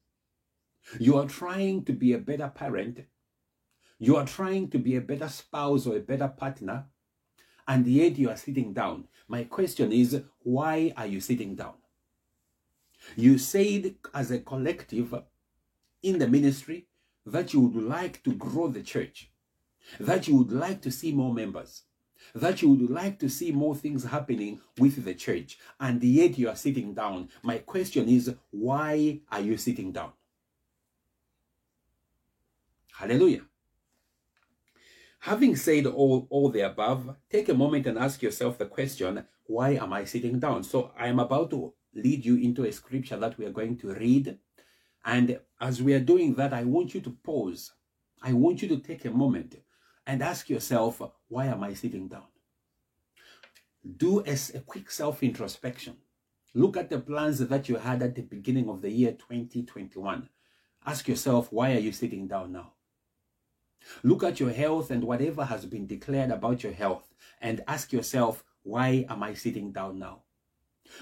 You 1.00 1.18
are 1.18 1.28
trying 1.28 1.86
to 1.86 1.94
be 1.94 2.14
a 2.14 2.18
better 2.18 2.50
parent. 2.50 3.02
You 4.00 4.16
are 4.16 4.26
trying 4.26 4.70
to 4.70 4.80
be 4.80 4.96
a 4.96 5.02
better 5.02 5.30
spouse 5.30 5.86
or 5.86 5.98
a 5.98 6.02
better 6.02 6.28
partner. 6.28 6.86
And 7.68 7.86
yet 7.86 8.18
you 8.18 8.30
are 8.30 8.38
sitting 8.38 8.74
down. 8.74 9.08
My 9.28 9.44
question 9.44 9.92
is, 9.92 10.24
why 10.40 10.94
are 10.98 11.06
you 11.06 11.22
sitting 11.22 11.56
down? 11.56 11.76
You 13.16 13.38
said 13.38 13.96
as 14.14 14.32
a 14.32 14.40
collective 14.40 15.14
in 16.02 16.20
the 16.20 16.28
ministry 16.28 16.88
that 17.26 17.54
you 17.54 17.62
would 17.62 17.84
like 17.84 18.24
to 18.24 18.34
grow 18.34 18.68
the 18.68 18.82
church, 18.82 19.32
that 20.00 20.28
you 20.28 20.36
would 20.36 20.52
like 20.52 20.82
to 20.82 20.92
see 20.92 21.12
more 21.12 21.34
members, 21.34 21.84
that 22.36 22.62
you 22.62 22.70
would 22.70 22.90
like 22.90 23.20
to 23.20 23.30
see 23.30 23.52
more 23.52 23.76
things 23.76 24.04
happening 24.04 24.62
with 24.78 25.04
the 25.04 25.14
church, 25.14 25.58
and 25.80 26.04
yet 26.04 26.38
you 26.38 26.50
are 26.50 26.56
sitting 26.56 26.94
down. 26.94 27.30
My 27.44 27.60
question 27.60 28.08
is, 28.08 28.34
why 28.52 29.22
are 29.32 29.42
you 29.42 29.58
sitting 29.58 29.92
down? 29.92 30.12
Hallelujah. 32.94 33.42
Having 35.20 35.56
said 35.58 35.86
all, 35.86 36.28
all 36.30 36.50
the 36.50 36.62
above, 36.62 37.16
take 37.30 37.50
a 37.50 37.54
moment 37.54 37.86
and 37.88 37.98
ask 37.98 38.22
yourself 38.22 38.58
the 38.58 38.66
question, 38.66 39.26
why 39.46 39.72
am 39.72 39.92
I 39.94 40.06
sitting 40.06 40.40
down? 40.40 40.64
So 40.64 40.92
I 40.98 41.08
am 41.08 41.20
about 41.20 41.50
to 41.52 41.74
lead 41.94 42.26
you 42.26 42.36
into 42.38 42.66
a 42.66 42.72
scripture 42.72 43.18
that 43.18 43.38
we 43.38 43.46
are 43.46 43.52
going 43.52 43.78
to 43.78 43.94
read. 43.94 44.38
And 45.06 45.40
as 45.60 45.82
we 45.82 45.94
are 45.94 46.00
doing 46.00 46.36
that, 46.36 46.54
I 46.54 46.64
want 46.64 46.94
you 46.94 47.02
to 47.02 47.12
pause. 47.24 47.74
I 48.22 48.34
want 48.34 48.62
you 48.62 48.68
to 48.70 48.78
take 48.78 49.06
a 49.06 49.12
moment 49.12 49.56
and 50.06 50.22
ask 50.22 50.50
yourself, 50.50 51.02
why 51.28 51.46
am 51.46 51.64
I 51.64 51.74
sitting 51.74 52.08
down? 52.08 52.26
Do 53.98 54.20
a, 54.26 54.38
a 54.56 54.60
quick 54.60 54.92
self 54.92 55.24
introspection. 55.24 55.98
Look 56.54 56.78
at 56.78 56.90
the 56.90 57.00
plans 57.00 57.40
that 57.40 57.70
you 57.70 57.78
had 57.78 58.02
at 58.02 58.16
the 58.16 58.24
beginning 58.24 58.70
of 58.70 58.82
the 58.82 58.90
year 58.90 59.12
2021. 59.12 60.30
Ask 60.86 61.08
yourself, 61.08 61.52
why 61.52 61.74
are 61.74 61.80
you 61.80 61.92
sitting 61.92 62.28
down 62.28 62.52
now? 62.52 62.74
Look 64.04 64.24
at 64.24 64.40
your 64.40 64.52
health 64.52 64.92
and 64.92 65.04
whatever 65.04 65.46
has 65.46 65.66
been 65.66 65.88
declared 65.88 66.32
about 66.32 66.64
your 66.64 66.74
health 66.74 67.14
and 67.40 67.64
ask 67.68 67.94
yourself, 67.94 68.44
why 68.64 69.06
am 69.10 69.24
I 69.24 69.34
sitting 69.34 69.72
down 69.72 70.00
now? 70.00 70.24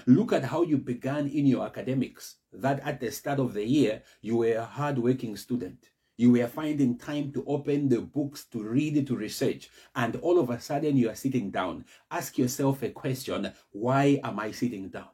Look 0.06 0.32
at 0.32 0.44
how 0.44 0.62
you 0.62 0.78
began 0.78 1.28
in 1.28 1.46
your 1.46 1.64
academics, 1.66 2.36
that 2.52 2.80
at 2.80 3.00
the 3.00 3.10
start 3.10 3.38
of 3.38 3.54
the 3.54 3.64
year, 3.64 4.02
you 4.20 4.38
were 4.38 4.54
a 4.54 4.64
hardworking 4.64 5.36
student. 5.36 5.90
You 6.16 6.32
were 6.32 6.48
finding 6.48 6.98
time 6.98 7.30
to 7.32 7.44
open 7.46 7.88
the 7.88 8.00
books, 8.00 8.44
to 8.46 8.60
read, 8.60 9.06
to 9.06 9.16
research, 9.16 9.70
and 9.94 10.16
all 10.16 10.40
of 10.40 10.50
a 10.50 10.60
sudden 10.60 10.96
you 10.96 11.08
are 11.08 11.14
sitting 11.14 11.52
down. 11.52 11.84
Ask 12.10 12.36
yourself 12.36 12.82
a 12.82 12.90
question 12.90 13.52
why 13.70 14.20
am 14.24 14.40
I 14.40 14.50
sitting 14.50 14.88
down? 14.88 15.10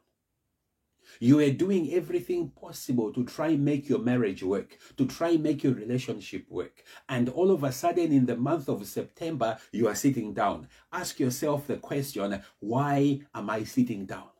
You 1.19 1.39
are 1.39 1.51
doing 1.51 1.93
everything 1.93 2.49
possible 2.49 3.13
to 3.13 3.23
try 3.23 3.49
and 3.49 3.63
make 3.63 3.87
your 3.87 3.99
marriage 3.99 4.43
work, 4.43 4.77
to 4.97 5.05
try 5.05 5.29
and 5.29 5.43
make 5.43 5.63
your 5.63 5.73
relationship 5.73 6.45
work. 6.49 6.83
And 7.07 7.29
all 7.29 7.51
of 7.51 7.63
a 7.63 7.71
sudden, 7.71 8.11
in 8.11 8.25
the 8.25 8.35
month 8.35 8.67
of 8.67 8.85
September, 8.85 9.57
you 9.71 9.87
are 9.87 9.95
sitting 9.95 10.33
down. 10.33 10.67
Ask 10.91 11.19
yourself 11.19 11.67
the 11.67 11.77
question 11.77 12.41
why 12.59 13.21
am 13.33 13.49
I 13.49 13.63
sitting 13.63 14.05
down? 14.05 14.34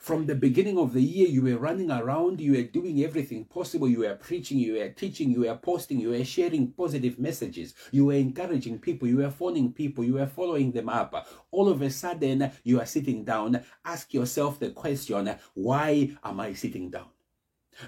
From 0.00 0.26
the 0.26 0.34
beginning 0.34 0.78
of 0.78 0.92
the 0.92 1.02
year, 1.02 1.28
you 1.28 1.42
were 1.42 1.56
running 1.56 1.90
around, 1.90 2.40
you 2.40 2.52
were 2.52 2.62
doing 2.62 3.02
everything 3.02 3.44
possible. 3.46 3.88
You 3.88 4.00
were 4.00 4.14
preaching, 4.16 4.58
you 4.58 4.74
were 4.74 4.90
teaching, 4.90 5.30
you 5.30 5.40
were 5.40 5.56
posting, 5.56 5.98
you 5.98 6.10
were 6.10 6.24
sharing 6.24 6.72
positive 6.72 7.18
messages, 7.18 7.74
you 7.90 8.06
were 8.06 8.14
encouraging 8.14 8.78
people, 8.78 9.08
you 9.08 9.18
were 9.18 9.30
phoning 9.30 9.72
people, 9.72 10.04
you 10.04 10.14
were 10.14 10.26
following 10.26 10.72
them 10.72 10.88
up. 10.88 11.26
All 11.50 11.68
of 11.68 11.80
a 11.80 11.90
sudden, 11.90 12.52
you 12.64 12.80
are 12.80 12.86
sitting 12.86 13.24
down. 13.24 13.64
Ask 13.84 14.12
yourself 14.12 14.58
the 14.58 14.70
question 14.70 15.34
why 15.54 16.16
am 16.22 16.40
I 16.40 16.52
sitting 16.52 16.90
down? 16.90 17.06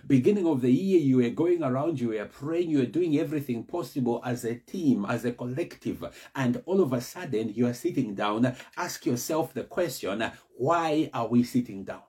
Beginning 0.06 0.46
of 0.46 0.60
the 0.60 0.70
year, 0.70 1.00
you 1.00 1.16
were 1.16 1.30
going 1.30 1.64
around, 1.64 2.00
you 2.00 2.10
were 2.10 2.24
praying, 2.24 2.70
you 2.70 2.78
were 2.78 2.86
doing 2.86 3.18
everything 3.18 3.64
possible 3.64 4.22
as 4.24 4.44
a 4.44 4.54
team, 4.54 5.04
as 5.04 5.24
a 5.24 5.32
collective, 5.32 6.04
and 6.36 6.62
all 6.64 6.80
of 6.80 6.92
a 6.92 7.00
sudden 7.00 7.52
you 7.52 7.66
are 7.66 7.74
sitting 7.74 8.14
down. 8.14 8.54
Ask 8.76 9.04
yourself 9.04 9.52
the 9.52 9.64
question 9.64 10.30
why 10.60 11.08
are 11.14 11.26
we 11.26 11.42
sitting 11.42 11.84
down? 11.84 12.02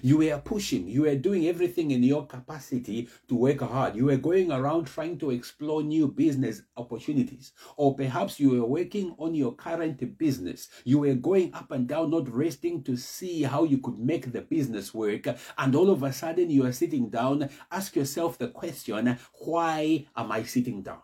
You 0.00 0.16
were 0.18 0.40
pushing, 0.42 0.88
you 0.88 1.02
were 1.02 1.16
doing 1.16 1.46
everything 1.46 1.90
in 1.90 2.02
your 2.02 2.26
capacity 2.26 3.10
to 3.28 3.34
work 3.34 3.60
hard. 3.60 3.94
You 3.94 4.06
were 4.06 4.16
going 4.16 4.50
around 4.50 4.86
trying 4.86 5.18
to 5.18 5.30
explore 5.30 5.82
new 5.82 6.08
business 6.08 6.62
opportunities. 6.78 7.52
Or 7.76 7.94
perhaps 7.94 8.40
you 8.40 8.52
were 8.52 8.64
working 8.64 9.14
on 9.18 9.34
your 9.34 9.54
current 9.54 10.16
business. 10.16 10.68
You 10.84 11.00
were 11.00 11.14
going 11.14 11.52
up 11.52 11.72
and 11.72 11.86
down, 11.86 12.10
not 12.10 12.34
resting 12.34 12.82
to 12.84 12.96
see 12.96 13.42
how 13.42 13.64
you 13.64 13.76
could 13.76 13.98
make 13.98 14.32
the 14.32 14.40
business 14.40 14.94
work. 14.94 15.26
And 15.58 15.74
all 15.74 15.90
of 15.90 16.02
a 16.02 16.12
sudden, 16.14 16.48
you 16.48 16.64
are 16.64 16.72
sitting 16.72 17.10
down. 17.10 17.50
Ask 17.70 17.96
yourself 17.96 18.38
the 18.38 18.48
question 18.48 19.18
why 19.40 20.06
am 20.16 20.32
I 20.32 20.44
sitting 20.44 20.82
down? 20.82 21.02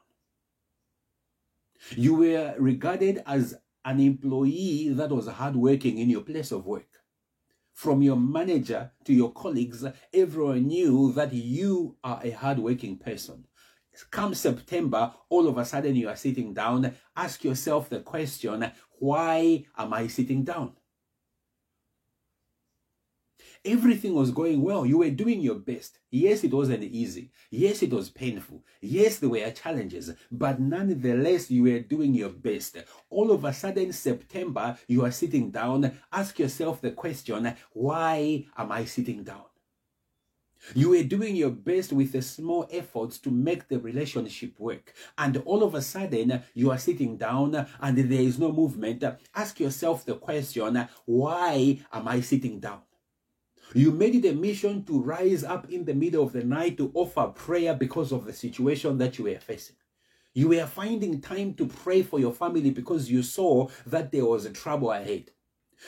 You 1.90 2.14
were 2.14 2.54
regarded 2.58 3.22
as 3.26 3.54
an 3.84 4.00
employee 4.00 4.88
that 4.90 5.10
was 5.10 5.28
hardworking 5.28 5.98
in 5.98 6.10
your 6.10 6.22
place 6.22 6.52
of 6.52 6.66
work 6.66 6.88
from 7.74 8.02
your 8.02 8.16
manager 8.16 8.92
to 9.04 9.12
your 9.12 9.32
colleagues, 9.32 9.84
everyone 10.12 10.68
knew 10.68 11.12
that 11.12 11.32
you 11.32 11.96
are 12.04 12.20
a 12.22 12.30
hardworking 12.30 12.96
person. 12.96 13.44
Come 14.10 14.34
September, 14.34 15.12
all 15.28 15.48
of 15.48 15.58
a 15.58 15.64
sudden 15.64 15.94
you 15.94 16.08
are 16.08 16.16
sitting 16.16 16.54
down. 16.54 16.94
Ask 17.16 17.44
yourself 17.44 17.88
the 17.90 18.00
question 18.00 18.70
why 18.98 19.64
am 19.76 19.92
I 19.92 20.06
sitting 20.06 20.44
down? 20.44 20.74
Everything 23.64 24.14
was 24.14 24.30
going 24.30 24.60
well. 24.60 24.84
You 24.84 24.98
were 24.98 25.10
doing 25.10 25.40
your 25.40 25.54
best. 25.54 25.98
Yes, 26.10 26.44
it 26.44 26.52
wasn't 26.52 26.84
easy. 26.84 27.30
Yes, 27.50 27.82
it 27.82 27.90
was 27.90 28.10
painful. 28.10 28.62
Yes, 28.82 29.18
there 29.18 29.30
were 29.30 29.50
challenges, 29.52 30.12
but 30.30 30.60
nonetheless, 30.60 31.50
you 31.50 31.62
were 31.62 31.80
doing 31.80 32.12
your 32.14 32.28
best. 32.28 32.76
All 33.08 33.30
of 33.30 33.44
a 33.44 33.54
sudden, 33.54 33.92
September, 33.92 34.76
you 34.86 35.04
are 35.04 35.10
sitting 35.10 35.50
down. 35.50 35.98
Ask 36.12 36.38
yourself 36.38 36.82
the 36.82 36.90
question 36.90 37.54
why 37.72 38.44
am 38.56 38.70
I 38.70 38.84
sitting 38.84 39.24
down? 39.24 39.44
You 40.74 40.90
were 40.90 41.02
doing 41.02 41.36
your 41.36 41.50
best 41.50 41.92
with 41.92 42.12
the 42.12 42.22
small 42.22 42.66
efforts 42.70 43.18
to 43.18 43.30
make 43.30 43.68
the 43.68 43.78
relationship 43.78 44.58
work. 44.58 44.94
And 45.18 45.36
all 45.44 45.62
of 45.62 45.74
a 45.74 45.82
sudden, 45.82 46.42
you 46.54 46.70
are 46.70 46.78
sitting 46.78 47.16
down 47.16 47.66
and 47.80 47.98
there 47.98 48.20
is 48.20 48.38
no 48.38 48.50
movement. 48.50 49.04
Ask 49.34 49.60
yourself 49.60 50.04
the 50.04 50.14
question 50.14 50.88
why 51.04 51.80
am 51.92 52.08
I 52.08 52.20
sitting 52.20 52.60
down? 52.60 52.80
You 53.76 53.90
made 53.90 54.14
it 54.14 54.28
a 54.30 54.32
mission 54.32 54.84
to 54.84 55.02
rise 55.02 55.42
up 55.42 55.68
in 55.68 55.84
the 55.84 55.94
middle 55.94 56.22
of 56.22 56.32
the 56.32 56.44
night 56.44 56.76
to 56.78 56.92
offer 56.94 57.26
prayer 57.26 57.74
because 57.74 58.12
of 58.12 58.24
the 58.24 58.32
situation 58.32 58.98
that 58.98 59.18
you 59.18 59.24
were 59.24 59.40
facing. 59.40 59.74
You 60.32 60.50
were 60.50 60.66
finding 60.66 61.20
time 61.20 61.54
to 61.54 61.66
pray 61.66 62.02
for 62.02 62.20
your 62.20 62.32
family 62.32 62.70
because 62.70 63.10
you 63.10 63.24
saw 63.24 63.66
that 63.86 64.12
there 64.12 64.26
was 64.26 64.44
a 64.44 64.52
trouble 64.52 64.92
ahead. 64.92 65.32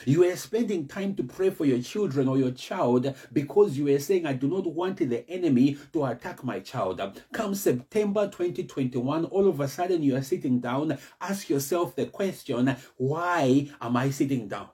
You 0.05 0.19
were 0.19 0.35
spending 0.35 0.85
time 0.89 1.15
to 1.15 1.23
pray 1.23 1.49
for 1.49 1.63
your 1.63 1.81
children 1.81 2.27
or 2.27 2.37
your 2.37 2.51
child 2.51 3.15
because 3.31 3.77
you 3.77 3.85
were 3.85 3.99
saying, 3.99 4.25
I 4.25 4.33
do 4.33 4.49
not 4.49 4.67
want 4.67 4.97
the 4.97 5.29
enemy 5.29 5.77
to 5.93 6.05
attack 6.05 6.43
my 6.43 6.59
child. 6.59 7.01
Come 7.31 7.55
September 7.55 8.25
2021, 8.25 9.25
all 9.25 9.47
of 9.47 9.61
a 9.61 9.67
sudden 9.69 10.03
you 10.03 10.17
are 10.17 10.21
sitting 10.21 10.59
down. 10.59 10.97
Ask 11.21 11.49
yourself 11.49 11.95
the 11.95 12.07
question, 12.07 12.75
why 12.97 13.69
am 13.79 13.95
I 13.95 14.09
sitting 14.09 14.49
down? 14.49 14.67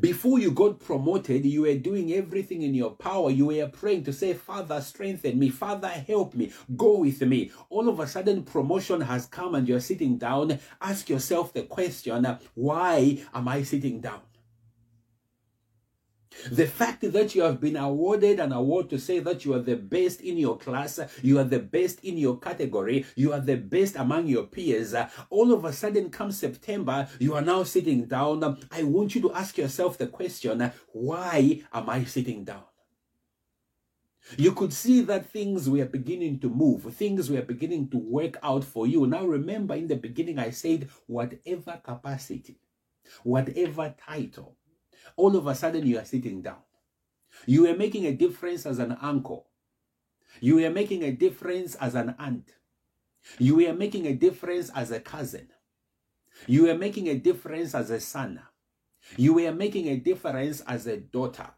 Before 0.00 0.38
you 0.38 0.50
got 0.50 0.80
promoted, 0.80 1.44
you 1.44 1.62
were 1.62 1.74
doing 1.74 2.12
everything 2.12 2.62
in 2.62 2.74
your 2.74 2.92
power. 2.92 3.30
You 3.30 3.46
were 3.46 3.68
praying 3.68 4.04
to 4.04 4.12
say, 4.12 4.34
Father, 4.34 4.80
strengthen 4.80 5.38
me. 5.38 5.50
Father, 5.50 5.88
help 5.88 6.34
me. 6.34 6.52
Go 6.76 6.98
with 6.98 7.20
me. 7.22 7.50
All 7.70 7.88
of 7.88 8.00
a 8.00 8.06
sudden, 8.06 8.42
promotion 8.42 9.00
has 9.00 9.26
come 9.26 9.54
and 9.54 9.68
you're 9.68 9.80
sitting 9.80 10.18
down. 10.18 10.58
Ask 10.80 11.08
yourself 11.08 11.52
the 11.52 11.62
question, 11.62 12.38
why 12.54 13.24
am 13.34 13.48
I 13.48 13.62
sitting 13.62 14.00
down? 14.00 14.20
The 16.50 16.66
fact 16.66 17.10
that 17.12 17.34
you 17.34 17.42
have 17.42 17.60
been 17.60 17.76
awarded 17.76 18.40
an 18.40 18.52
award 18.52 18.90
to 18.90 18.98
say 18.98 19.18
that 19.20 19.44
you 19.44 19.54
are 19.54 19.60
the 19.60 19.76
best 19.76 20.20
in 20.20 20.38
your 20.38 20.56
class, 20.56 21.00
you 21.22 21.38
are 21.38 21.44
the 21.44 21.58
best 21.58 22.04
in 22.04 22.16
your 22.16 22.38
category, 22.38 23.06
you 23.16 23.32
are 23.32 23.40
the 23.40 23.56
best 23.56 23.96
among 23.96 24.26
your 24.26 24.44
peers, 24.44 24.94
all 25.30 25.52
of 25.52 25.64
a 25.64 25.72
sudden 25.72 26.10
come 26.10 26.32
September, 26.32 27.08
you 27.18 27.34
are 27.34 27.42
now 27.42 27.62
sitting 27.62 28.04
down. 28.04 28.58
I 28.70 28.82
want 28.82 29.14
you 29.14 29.20
to 29.22 29.32
ask 29.32 29.58
yourself 29.58 29.98
the 29.98 30.06
question, 30.06 30.72
why 30.92 31.62
am 31.72 31.90
I 31.90 32.04
sitting 32.04 32.44
down? 32.44 32.62
You 34.36 34.52
could 34.52 34.74
see 34.74 35.00
that 35.02 35.30
things 35.30 35.70
were 35.70 35.86
beginning 35.86 36.40
to 36.40 36.50
move, 36.50 36.82
things 36.94 37.30
were 37.30 37.40
beginning 37.40 37.88
to 37.88 37.96
work 37.96 38.36
out 38.42 38.62
for 38.62 38.86
you. 38.86 39.06
Now, 39.06 39.24
remember, 39.24 39.74
in 39.74 39.88
the 39.88 39.96
beginning, 39.96 40.38
I 40.38 40.50
said, 40.50 40.90
whatever 41.06 41.80
capacity, 41.82 42.60
whatever 43.22 43.94
title, 44.06 44.57
all 45.16 45.36
of 45.36 45.46
a 45.46 45.54
sudden 45.54 45.86
you 45.86 45.98
are 45.98 46.04
sitting 46.04 46.42
down. 46.42 46.58
You 47.46 47.66
are 47.66 47.76
making 47.76 48.06
a 48.06 48.12
difference 48.12 48.66
as 48.66 48.78
an 48.78 48.96
uncle. 49.00 49.46
You 50.40 50.64
are 50.64 50.70
making 50.70 51.02
a 51.02 51.12
difference 51.12 51.74
as 51.76 51.94
an 51.94 52.14
aunt. 52.18 52.52
You 53.38 53.66
are 53.68 53.74
making 53.74 54.06
a 54.06 54.14
difference 54.14 54.70
as 54.74 54.90
a 54.90 55.00
cousin. 55.00 55.48
You 56.46 56.70
are 56.70 56.78
making 56.78 57.08
a 57.08 57.16
difference 57.16 57.74
as 57.74 57.90
a 57.90 58.00
son. 58.00 58.40
You 59.16 59.38
are 59.46 59.52
making 59.52 59.88
a 59.88 59.96
difference 59.96 60.60
as 60.62 60.86
a 60.86 60.98
daughter. 60.98 61.50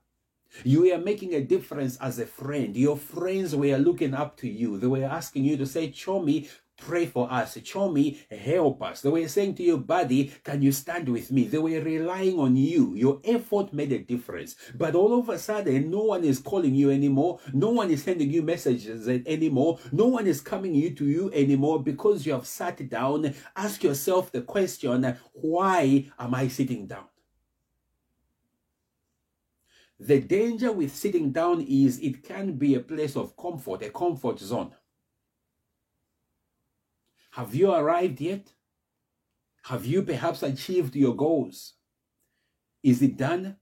You 0.65 0.83
were 0.83 0.99
making 0.99 1.33
a 1.35 1.43
difference 1.43 1.97
as 1.99 2.19
a 2.19 2.27
friend. 2.27 2.77
Your 2.77 2.97
friends 2.97 3.55
were 3.55 3.77
looking 3.77 4.15
up 4.15 4.37
to 4.39 4.49
you. 4.49 4.79
They 4.79 4.87
were 4.87 5.05
asking 5.05 5.45
you 5.45 5.57
to 5.57 5.67
say, 5.67 5.89
Chomi, 5.89 6.49
pray 6.81 7.07
for 7.07 7.31
us. 7.33 7.57
Chomi, 7.59 8.19
help 8.31 8.83
us. 8.83 9.03
They 9.03 9.11
were 9.11 9.29
saying 9.29 9.55
to 9.57 9.63
your 9.63 9.79
buddy, 9.79 10.33
can 10.43 10.63
you 10.63 10.73
stand 10.73 11.09
with 11.09 11.31
me? 11.31 11.45
They 11.45 11.59
were 11.59 11.81
relying 11.81 12.39
on 12.39 12.57
you. 12.57 12.95
Your 12.95 13.21
effort 13.25 13.73
made 13.73 13.93
a 13.93 13.99
difference. 13.99 14.57
But 14.75 14.95
all 14.95 15.19
of 15.19 15.29
a 15.29 15.39
sudden, 15.39 15.91
no 15.91 16.05
one 16.05 16.25
is 16.25 16.39
calling 16.39 16.75
you 16.75 16.91
anymore. 16.91 17.41
No 17.53 17.71
one 17.71 17.91
is 17.91 18.03
sending 18.03 18.31
you 18.31 18.43
messages 18.43 19.09
anymore. 19.09 19.79
No 19.93 20.07
one 20.07 20.27
is 20.27 20.41
coming 20.41 20.95
to 20.95 21.05
you 21.05 21.31
anymore 21.33 21.83
because 21.83 22.27
you 22.27 22.33
have 22.33 22.47
sat 22.47 22.89
down. 22.89 23.35
Ask 23.55 23.83
yourself 23.85 24.33
the 24.33 24.43
question, 24.43 25.17
why 25.33 26.07
am 26.19 26.35
I 26.35 26.49
sitting 26.49 26.87
down? 26.87 27.05
The 30.03 30.19
danger 30.19 30.73
with 30.73 30.97
sitting 30.97 31.31
down 31.31 31.61
is 31.61 31.99
it 31.99 32.23
can 32.23 32.55
be 32.55 32.75
a 32.75 32.81
place 32.81 33.17
of 33.17 33.37
comfort, 33.37 33.83
a 33.83 33.91
comfort 33.91 34.39
zone. 34.39 34.73
Have 37.31 37.55
you 37.55 37.73
arrived 37.73 38.21
yet? 38.21 38.53
Have 39.65 39.87
you 39.87 40.03
perhaps 40.03 40.43
achieved 40.43 40.97
your 40.97 41.15
goals? 41.15 41.75
Is 42.83 43.03
it 43.03 43.17
done? 43.17 43.57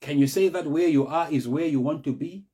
Can 0.00 0.18
you 0.18 0.26
say 0.26 0.48
that 0.48 0.66
where 0.66 0.88
you 0.88 1.06
are 1.06 1.30
is 1.30 1.46
where 1.46 1.66
you 1.66 1.80
want 1.80 2.04
to 2.04 2.12
be? 2.12 2.46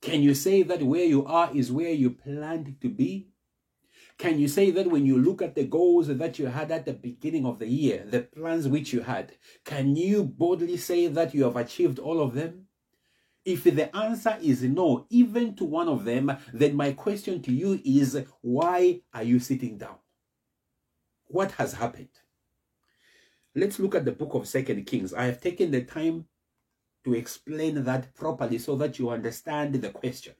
Can 0.00 0.22
you 0.22 0.34
say 0.34 0.62
that 0.62 0.82
where 0.82 1.04
you 1.04 1.26
are 1.26 1.50
is 1.54 1.70
where 1.70 1.92
you 1.92 2.10
planned 2.10 2.76
to 2.80 2.88
be? 2.88 3.28
Can 4.18 4.38
you 4.38 4.48
say 4.48 4.70
that 4.70 4.86
when 4.86 5.04
you 5.04 5.18
look 5.18 5.42
at 5.42 5.54
the 5.54 5.64
goals 5.64 6.08
that 6.08 6.38
you 6.38 6.46
had 6.46 6.70
at 6.70 6.86
the 6.86 6.92
beginning 6.92 7.44
of 7.44 7.58
the 7.58 7.68
year, 7.68 8.04
the 8.08 8.22
plans 8.22 8.68
which 8.68 8.92
you 8.92 9.02
had, 9.02 9.32
can 9.64 9.96
you 9.96 10.24
boldly 10.24 10.76
say 10.76 11.08
that 11.08 11.34
you 11.34 11.44
have 11.44 11.56
achieved 11.56 11.98
all 11.98 12.20
of 12.20 12.34
them? 12.34 12.66
If 13.44 13.64
the 13.64 13.94
answer 13.96 14.38
is 14.40 14.62
no, 14.62 15.06
even 15.10 15.56
to 15.56 15.64
one 15.64 15.88
of 15.88 16.04
them, 16.04 16.36
then 16.52 16.76
my 16.76 16.92
question 16.92 17.42
to 17.42 17.52
you 17.52 17.80
is 17.84 18.24
why 18.40 19.00
are 19.12 19.24
you 19.24 19.40
sitting 19.40 19.78
down? 19.78 19.96
What 21.26 21.52
has 21.52 21.74
happened? 21.74 22.08
Let's 23.54 23.78
look 23.78 23.94
at 23.94 24.04
the 24.04 24.12
book 24.12 24.34
of 24.34 24.46
Second 24.46 24.84
Kings. 24.86 25.12
I 25.12 25.24
have 25.24 25.40
taken 25.40 25.70
the 25.70 25.82
time 25.82 26.26
to 27.04 27.14
explain 27.14 27.82
that 27.84 28.14
properly 28.14 28.58
so 28.58 28.76
that 28.76 28.98
you 28.98 29.10
understand 29.10 29.74
the 29.74 29.90
question. 29.90 30.34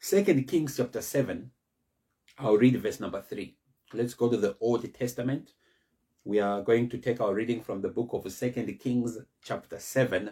Second 0.00 0.46
Kings 0.48 0.76
chapter 0.76 1.00
7, 1.00 1.50
I'll 2.38 2.58
read 2.58 2.76
verse 2.82 2.98
number 2.98 3.22
3. 3.22 3.56
Let's 3.92 4.14
go 4.14 4.28
to 4.28 4.36
the 4.36 4.56
Old 4.60 4.92
Testament. 4.92 5.52
We 6.24 6.40
are 6.40 6.60
going 6.62 6.88
to 6.90 6.98
take 6.98 7.20
our 7.20 7.32
reading 7.32 7.62
from 7.62 7.80
the 7.80 7.88
book 7.88 8.10
of 8.12 8.30
Second 8.32 8.66
Kings 8.80 9.16
chapter 9.42 9.78
7 9.78 10.30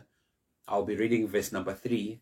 I'll 0.69 0.85
be 0.85 0.97
reading 0.97 1.29
verse 1.29 1.53
number 1.53 1.75
three. 1.75 2.21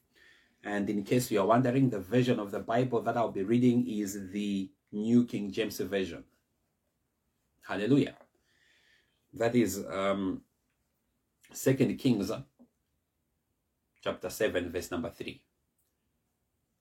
And 0.62 0.88
in 0.90 1.04
case 1.04 1.30
you 1.30 1.40
are 1.40 1.47
wondering, 1.47 1.88
the 1.88 2.00
version 2.00 2.38
of 2.38 2.50
the 2.50 2.61
Bible 2.61 3.00
that 3.02 3.16
I'll 3.16 3.32
be 3.32 3.42
reading 3.42 3.88
is 3.88 4.30
the 4.30 4.70
New 4.92 5.25
King 5.25 5.50
James 5.50 5.78
Version. 5.78 6.25
Hallelujah. 7.66 8.16
That 9.32 9.54
is 9.54 9.85
um, 9.88 10.42
Second 11.52 11.97
Kings 11.97 12.30
chapter 14.02 14.28
7, 14.28 14.70
verse 14.70 14.90
number 14.90 15.11
3. 15.11 15.40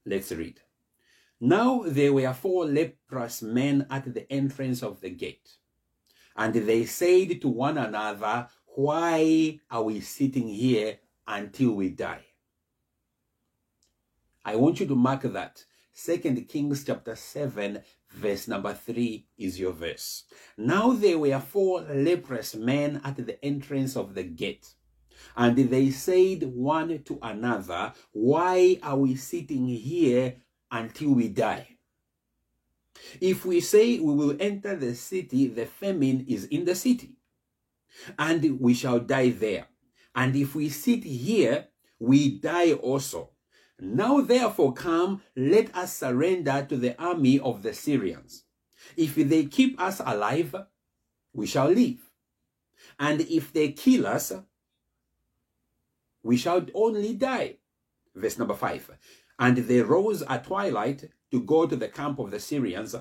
Let's 0.06 0.32
read. 0.32 0.60
Now 1.40 1.84
there 1.86 2.12
were 2.14 2.34
four 2.34 2.66
leprous 2.66 3.42
men 3.42 3.86
at 3.90 4.14
the 4.14 4.30
entrance 4.32 4.84
of 4.84 5.00
the 5.00 5.10
gate. 5.10 5.58
And 6.36 6.54
they 6.54 6.86
said 6.86 7.42
to 7.42 7.48
one 7.48 7.78
another, 7.78 8.48
Why 8.66 9.60
are 9.70 9.84
we 9.84 10.02
sitting 10.02 10.48
here 10.48 10.98
until 11.30 11.72
we 11.72 11.90
die. 11.90 12.26
I 14.44 14.56
want 14.56 14.80
you 14.80 14.88
to 14.88 14.96
mark 14.96 15.22
that. 15.22 15.64
Second 15.94 16.48
Kings 16.48 16.84
chapter 16.84 17.16
7, 17.16 17.82
verse 18.12 18.48
number 18.48 18.74
3 18.74 19.28
is 19.38 19.60
your 19.60 19.74
verse. 19.74 20.24
Now 20.58 20.92
there 20.94 21.20
were 21.20 21.40
four 21.40 21.82
leprous 21.82 22.56
men 22.56 23.02
at 23.04 23.18
the 23.18 23.44
entrance 23.46 23.96
of 23.96 24.16
the 24.16 24.24
gate. 24.24 24.74
And 25.36 25.58
they 25.58 25.92
said 25.92 26.44
one 26.44 27.04
to 27.04 27.20
another, 27.22 27.94
Why 28.12 28.80
are 28.82 28.98
we 28.98 29.16
sitting 29.16 29.68
here 29.68 30.38
until 30.72 31.12
we 31.12 31.28
die? 31.28 31.68
If 33.22 33.46
we 33.46 33.62
say 33.62 34.00
we 34.00 34.14
will 34.14 34.38
enter 34.40 34.76
the 34.76 34.96
city, 34.96 35.48
the 35.48 35.66
famine 35.66 36.26
is 36.28 36.46
in 36.46 36.66
the 36.66 36.76
city, 36.76 37.18
and 38.18 38.60
we 38.60 38.74
shall 38.74 39.00
die 39.00 39.30
there. 39.30 39.68
And 40.16 40.36
if 40.36 40.56
we 40.56 40.70
sit 40.70 41.04
here, 41.04 41.68
we 42.00 42.40
die 42.40 42.74
also. 42.74 43.32
Now 43.80 44.22
therefore 44.22 44.74
come, 44.74 45.22
let 45.36 45.76
us 45.76 45.96
surrender 45.96 46.66
to 46.68 46.78
the 46.78 47.00
army 47.02 47.40
of 47.40 47.64
the 47.64 47.74
Syrians. 47.74 48.44
If 48.98 49.16
they 49.16 49.46
keep 49.46 49.80
us 49.80 50.02
alive, 50.06 50.56
we 51.34 51.48
shall 51.48 51.70
live. 51.70 52.10
And 53.00 53.22
if 53.22 53.54
they 53.54 53.72
kill 53.72 54.08
us, 54.08 54.34
we 56.24 56.38
shall 56.38 56.66
only 56.74 57.14
die. 57.14 57.58
Verse 58.14 58.38
number 58.38 58.56
five. 58.56 58.90
And 59.38 59.58
they 59.58 59.82
rose 59.82 60.22
at 60.24 60.46
twilight 60.46 61.10
to 61.32 61.42
go 61.42 61.66
to 61.66 61.76
the 61.76 61.88
camp 61.88 62.20
of 62.20 62.32
the 62.32 62.40
Syrians. 62.40 62.96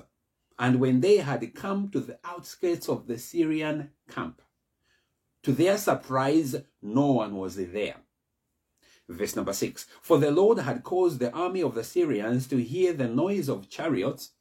And 0.57 0.79
when 0.79 1.01
they 1.01 1.17
had 1.17 1.53
come 1.53 1.89
to 1.89 1.99
the 1.99 2.19
outskirts 2.23 2.87
of 2.87 3.07
the 3.07 3.17
Syrian 3.17 3.89
camp, 4.09 4.41
to 5.49 5.55
their 5.55 5.79
surprise, 5.79 6.55
no 6.79 7.13
one 7.13 7.35
was 7.35 7.55
there. 7.55 7.95
Verse 9.07 9.35
number 9.35 9.53
six. 9.53 9.87
For 9.99 10.19
the 10.19 10.29
Lord 10.29 10.59
had 10.59 10.83
caused 10.83 11.17
the 11.17 11.31
army 11.31 11.63
of 11.63 11.73
the 11.73 11.83
Syrians 11.83 12.45
to 12.49 12.57
hear 12.57 12.93
the 12.93 13.07
noise 13.07 13.49
of 13.49 13.67
chariots 13.67 14.33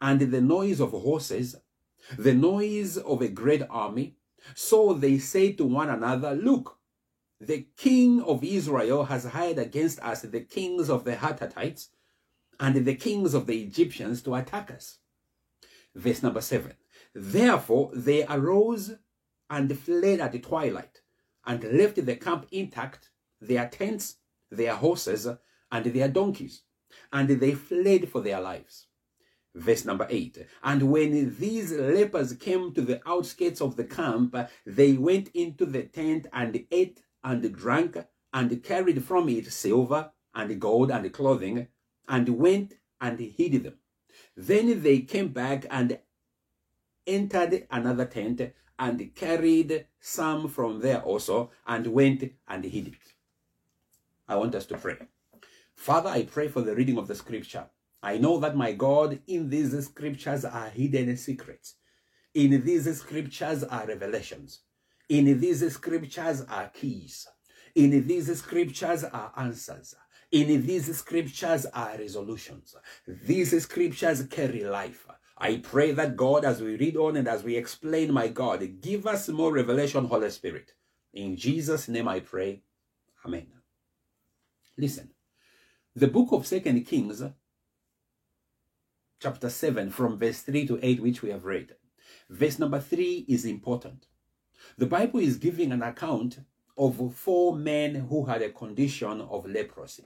and 0.00 0.20
the 0.20 0.40
noise 0.40 0.80
of 0.80 0.92
horses, 0.92 1.56
the 2.16 2.32
noise 2.32 2.96
of 2.96 3.22
a 3.22 3.28
great 3.28 3.62
army. 3.68 4.18
So 4.54 4.92
they 4.92 5.18
said 5.18 5.58
to 5.58 5.64
one 5.64 5.90
another, 5.90 6.36
Look, 6.36 6.78
the 7.40 7.66
king 7.76 8.22
of 8.22 8.44
Israel 8.44 9.06
has 9.06 9.24
hired 9.24 9.58
against 9.58 9.98
us 9.98 10.22
the 10.22 10.42
kings 10.42 10.88
of 10.88 11.02
the 11.02 11.16
Hittites 11.16 11.88
and 12.60 12.84
the 12.84 12.94
kings 12.94 13.34
of 13.34 13.48
the 13.48 13.60
Egyptians 13.60 14.22
to 14.22 14.36
attack 14.36 14.70
us. 14.70 14.98
Verse 15.92 16.22
number 16.22 16.40
seven. 16.40 16.74
Therefore 17.16 17.90
they 17.92 18.24
arose 18.26 18.92
and 19.50 19.78
fled 19.78 20.20
at 20.20 20.32
the 20.32 20.38
twilight, 20.38 21.00
and 21.44 21.62
left 21.64 22.04
the 22.04 22.16
camp 22.16 22.46
intact, 22.50 23.10
their 23.40 23.68
tents, 23.68 24.16
their 24.50 24.74
horses, 24.74 25.28
and 25.70 25.84
their 25.86 26.08
donkeys, 26.08 26.62
and 27.12 27.28
they 27.28 27.52
fled 27.52 28.08
for 28.08 28.20
their 28.20 28.40
lives. 28.40 28.86
Verse 29.54 29.86
number 29.86 30.06
8 30.10 30.46
And 30.62 30.90
when 30.90 31.36
these 31.38 31.72
lepers 31.72 32.34
came 32.34 32.74
to 32.74 32.82
the 32.82 33.00
outskirts 33.08 33.62
of 33.62 33.76
the 33.76 33.84
camp, 33.84 34.36
they 34.66 34.92
went 34.92 35.30
into 35.34 35.64
the 35.64 35.84
tent 35.84 36.26
and 36.32 36.66
ate 36.70 37.02
and 37.24 37.56
drank 37.56 37.96
and 38.34 38.62
carried 38.62 39.02
from 39.02 39.28
it 39.30 39.50
silver 39.50 40.10
and 40.34 40.60
gold 40.60 40.90
and 40.90 41.10
clothing 41.12 41.68
and 42.06 42.28
went 42.28 42.74
and 43.00 43.18
hid 43.18 43.64
them. 43.64 43.78
Then 44.36 44.82
they 44.82 45.00
came 45.00 45.28
back 45.28 45.64
and 45.70 45.98
entered 47.06 47.66
another 47.70 48.04
tent 48.04 48.52
and 48.78 49.14
carried 49.14 49.86
some 50.00 50.48
from 50.48 50.80
there 50.80 51.02
also 51.02 51.50
and 51.66 51.86
went 51.88 52.32
and 52.48 52.64
hid 52.64 52.88
it. 52.88 53.14
I 54.28 54.36
want 54.36 54.54
us 54.54 54.66
to 54.66 54.76
pray. 54.76 54.96
Father, 55.74 56.10
I 56.10 56.24
pray 56.24 56.48
for 56.48 56.62
the 56.62 56.74
reading 56.74 56.98
of 56.98 57.06
the 57.06 57.14
scripture. 57.14 57.66
I 58.02 58.18
know 58.18 58.38
that 58.38 58.56
my 58.56 58.72
God, 58.72 59.20
in 59.26 59.50
these 59.50 59.86
scriptures 59.86 60.44
are 60.44 60.68
hidden 60.68 61.16
secrets. 61.16 61.74
In 62.34 62.64
these 62.64 62.98
scriptures 62.98 63.64
are 63.64 63.86
revelations. 63.86 64.60
In 65.08 65.40
these 65.40 65.72
scriptures 65.72 66.42
are 66.42 66.68
keys. 66.68 67.26
In 67.74 68.06
these 68.06 68.38
scriptures 68.38 69.04
are 69.04 69.32
answers. 69.36 69.94
In 70.32 70.66
these 70.66 70.96
scriptures 70.96 71.66
are 71.66 71.96
resolutions. 71.98 72.74
These 73.06 73.62
scriptures 73.62 74.26
carry 74.30 74.64
life. 74.64 75.06
I 75.38 75.58
pray 75.58 75.92
that 75.92 76.16
God, 76.16 76.44
as 76.44 76.62
we 76.62 76.76
read 76.76 76.96
on 76.96 77.16
and 77.16 77.28
as 77.28 77.42
we 77.42 77.56
explain, 77.56 78.12
my 78.12 78.28
God, 78.28 78.80
give 78.80 79.06
us 79.06 79.28
more 79.28 79.52
revelation, 79.52 80.06
Holy 80.06 80.30
Spirit. 80.30 80.72
In 81.12 81.36
Jesus' 81.36 81.88
name 81.88 82.08
I 82.08 82.20
pray. 82.20 82.62
Amen. 83.24 83.46
Listen, 84.78 85.10
the 85.94 86.08
book 86.08 86.32
of 86.32 86.46
Second 86.46 86.82
Kings, 86.84 87.22
chapter 89.20 89.50
7, 89.50 89.90
from 89.90 90.18
verse 90.18 90.40
3 90.40 90.66
to 90.68 90.78
8, 90.82 91.02
which 91.02 91.22
we 91.22 91.30
have 91.30 91.44
read. 91.44 91.74
Verse 92.30 92.58
number 92.58 92.80
3 92.80 93.26
is 93.28 93.44
important. 93.44 94.06
The 94.78 94.86
Bible 94.86 95.20
is 95.20 95.36
giving 95.36 95.70
an 95.70 95.82
account 95.82 96.38
of 96.78 97.14
four 97.14 97.56
men 97.56 97.94
who 97.94 98.24
had 98.24 98.42
a 98.42 98.50
condition 98.50 99.20
of 99.20 99.46
leprosy. 99.46 100.04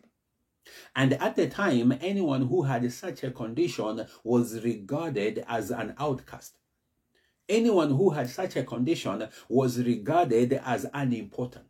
And 0.95 1.15
at 1.15 1.37
the 1.37 1.49
time, 1.49 1.93
anyone 2.01 2.47
who 2.47 2.63
had 2.63 2.91
such 2.93 3.23
a 3.25 3.31
condition 3.31 4.07
was 4.25 4.63
regarded 4.63 5.45
as 5.49 5.71
an 5.71 5.95
outcast. 5.99 6.57
Anyone 7.49 7.91
who 7.91 8.11
had 8.11 8.31
such 8.31 8.57
a 8.57 8.63
condition 8.63 9.29
was 9.49 9.83
regarded 9.83 10.53
as 10.65 10.87
unimportant. 10.95 11.67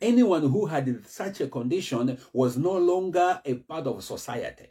Anyone 0.00 0.42
who 0.42 0.66
had 0.66 1.04
such 1.06 1.40
a 1.40 1.48
condition 1.48 2.18
was 2.32 2.56
no 2.56 2.78
longer 2.78 3.40
a 3.44 3.54
part 3.54 3.86
of 3.86 4.04
society. 4.04 4.68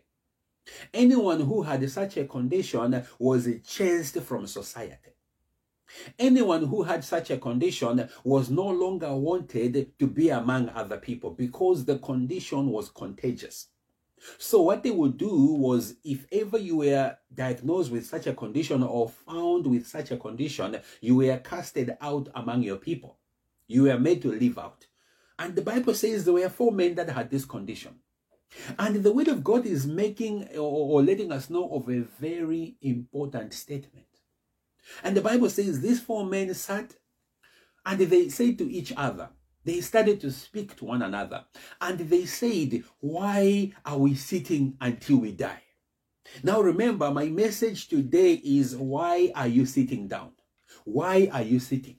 Anyone 0.94 1.42
who 1.42 1.64
had 1.64 1.90
such 1.90 2.18
a 2.18 2.26
condition 2.26 3.06
was 3.20 3.50
chased 3.66 4.20
from 4.22 4.48
society. 4.48 5.12
Anyone 6.18 6.66
who 6.66 6.84
had 6.84 7.04
such 7.04 7.32
a 7.32 7.38
condition 7.38 8.10
was 8.24 8.50
no 8.50 8.68
longer 8.68 9.16
wanted 9.16 9.98
to 10.00 10.08
be 10.08 10.30
among 10.30 10.70
other 10.70 10.98
people 10.98 11.32
because 11.32 11.86
the 11.86 12.00
condition 12.00 12.68
was 12.70 12.90
contagious. 12.90 13.68
So, 14.38 14.62
what 14.62 14.84
they 14.84 14.92
would 14.92 15.18
do 15.18 15.36
was, 15.36 15.96
if 16.04 16.28
ever 16.32 16.58
you 16.58 16.78
were 16.78 17.18
diagnosed 17.34 17.92
with 17.92 18.06
such 18.06 18.28
a 18.28 18.34
condition 18.34 18.84
or 18.84 19.10
found 19.10 19.66
with 19.66 19.88
such 19.88 20.12
a 20.12 20.18
condition, 20.18 20.78
you 21.02 21.16
were 21.16 21.38
casted 21.38 21.98
out 22.00 22.30
among 22.36 22.62
your 22.62 22.78
people. 22.78 23.18
You 23.68 23.84
were 23.84 24.00
made 24.00 24.22
to 24.22 24.32
live 24.32 24.60
out. 24.60 24.86
And 25.40 25.56
the 25.56 25.64
Bible 25.64 25.96
says 25.96 26.24
there 26.24 26.36
were 26.36 26.50
four 26.50 26.72
men 26.72 26.94
that 26.96 27.10
had 27.10 27.32
this 27.32 27.46
condition. 27.46 27.96
And 28.78 29.04
the 29.04 29.12
Word 29.12 29.30
of 29.30 29.44
God 29.44 29.66
is 29.66 29.88
making 29.88 30.50
or 30.56 31.02
letting 31.02 31.32
us 31.32 31.50
know 31.50 31.70
of 31.70 31.90
a 31.90 32.02
very 32.02 32.76
important 32.82 33.54
statement. 33.54 34.06
And 35.04 35.16
the 35.16 35.22
Bible 35.22 35.50
says 35.50 35.82
these 35.82 36.02
four 36.02 36.26
men 36.26 36.54
sat 36.54 36.96
and 37.86 38.00
they 38.00 38.30
said 38.30 38.58
to 38.60 38.72
each 38.72 38.94
other, 38.96 39.30
they 39.64 39.82
started 39.82 40.20
to 40.22 40.32
speak 40.32 40.76
to 40.78 40.86
one 40.86 41.02
another 41.02 41.46
and 41.80 42.00
they 42.00 42.26
said, 42.26 42.84
Why 43.00 43.74
are 43.86 43.98
we 43.98 44.16
sitting 44.16 44.78
until 44.82 45.18
we 45.18 45.32
die? 45.34 45.64
Now 46.44 46.62
remember, 46.62 47.12
my 47.12 47.26
message 47.26 47.88
today 47.88 48.34
is 48.34 48.76
why 48.76 49.32
are 49.36 49.48
you 49.48 49.66
sitting 49.66 50.08
down? 50.08 50.32
Why 50.84 51.30
are 51.32 51.42
you 51.42 51.60
sitting? 51.60 51.98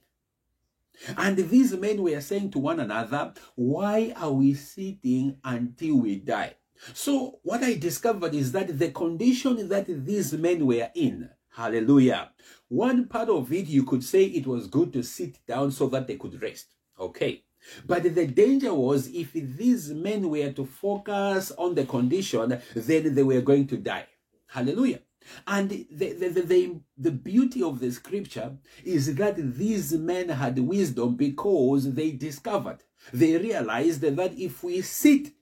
And 1.17 1.37
these 1.37 1.73
men 1.75 2.03
were 2.03 2.21
saying 2.21 2.51
to 2.53 2.59
one 2.59 2.81
another, 2.81 3.35
Why 3.55 4.13
are 4.17 4.33
we 4.33 4.55
sitting 4.55 5.39
until 5.45 5.97
we 5.97 6.17
die? 6.17 6.55
So, 6.95 7.39
what 7.43 7.63
I 7.63 7.75
discovered 7.75 8.35
is 8.35 8.53
that 8.53 8.77
the 8.79 8.91
condition 8.91 9.69
that 9.69 9.87
these 9.87 10.33
men 10.33 10.67
were 10.67 10.91
in, 10.95 11.31
hallelujah, 11.55 12.31
one 12.69 13.07
part 13.07 13.29
of 13.29 13.53
it 13.53 13.67
you 13.67 13.85
could 13.85 14.05
say 14.05 14.25
it 14.25 14.47
was 14.47 14.67
good 14.67 14.93
to 14.93 15.03
sit 15.03 15.45
down 15.47 15.71
so 15.71 15.89
that 15.89 16.07
they 16.07 16.17
could 16.17 16.41
rest. 16.41 16.69
Okay. 16.99 17.45
But 17.87 18.03
the 18.03 18.27
danger 18.27 18.75
was 18.75 19.07
if 19.09 19.33
these 19.33 19.91
men 19.91 20.29
were 20.29 20.51
to 20.53 20.65
focus 20.65 21.53
on 21.57 21.75
the 21.75 21.85
condition, 21.85 22.61
then 22.75 23.15
they 23.15 23.23
were 23.23 23.41
going 23.41 23.67
to 23.69 23.77
die. 23.77 24.07
Hallelujah. 24.49 25.01
And 25.47 25.71
the, 25.71 25.87
the, 25.91 26.29
the, 26.29 26.81
the, 26.99 27.11
beauty 27.11 27.63
of 27.63 27.79
the 27.79 27.93
scripture 27.93 28.57
is 28.85 29.15
that 29.15 29.37
these 29.57 29.93
men 29.93 30.29
had 30.29 30.59
wisdom 30.59 31.15
because 31.15 31.95
they 31.95 32.11
discovered, 32.11 32.79
they 33.13 33.37
realized 33.37 34.01
that 34.01 34.37
if 34.37 34.65
we 34.65 34.83
sit 34.83 35.33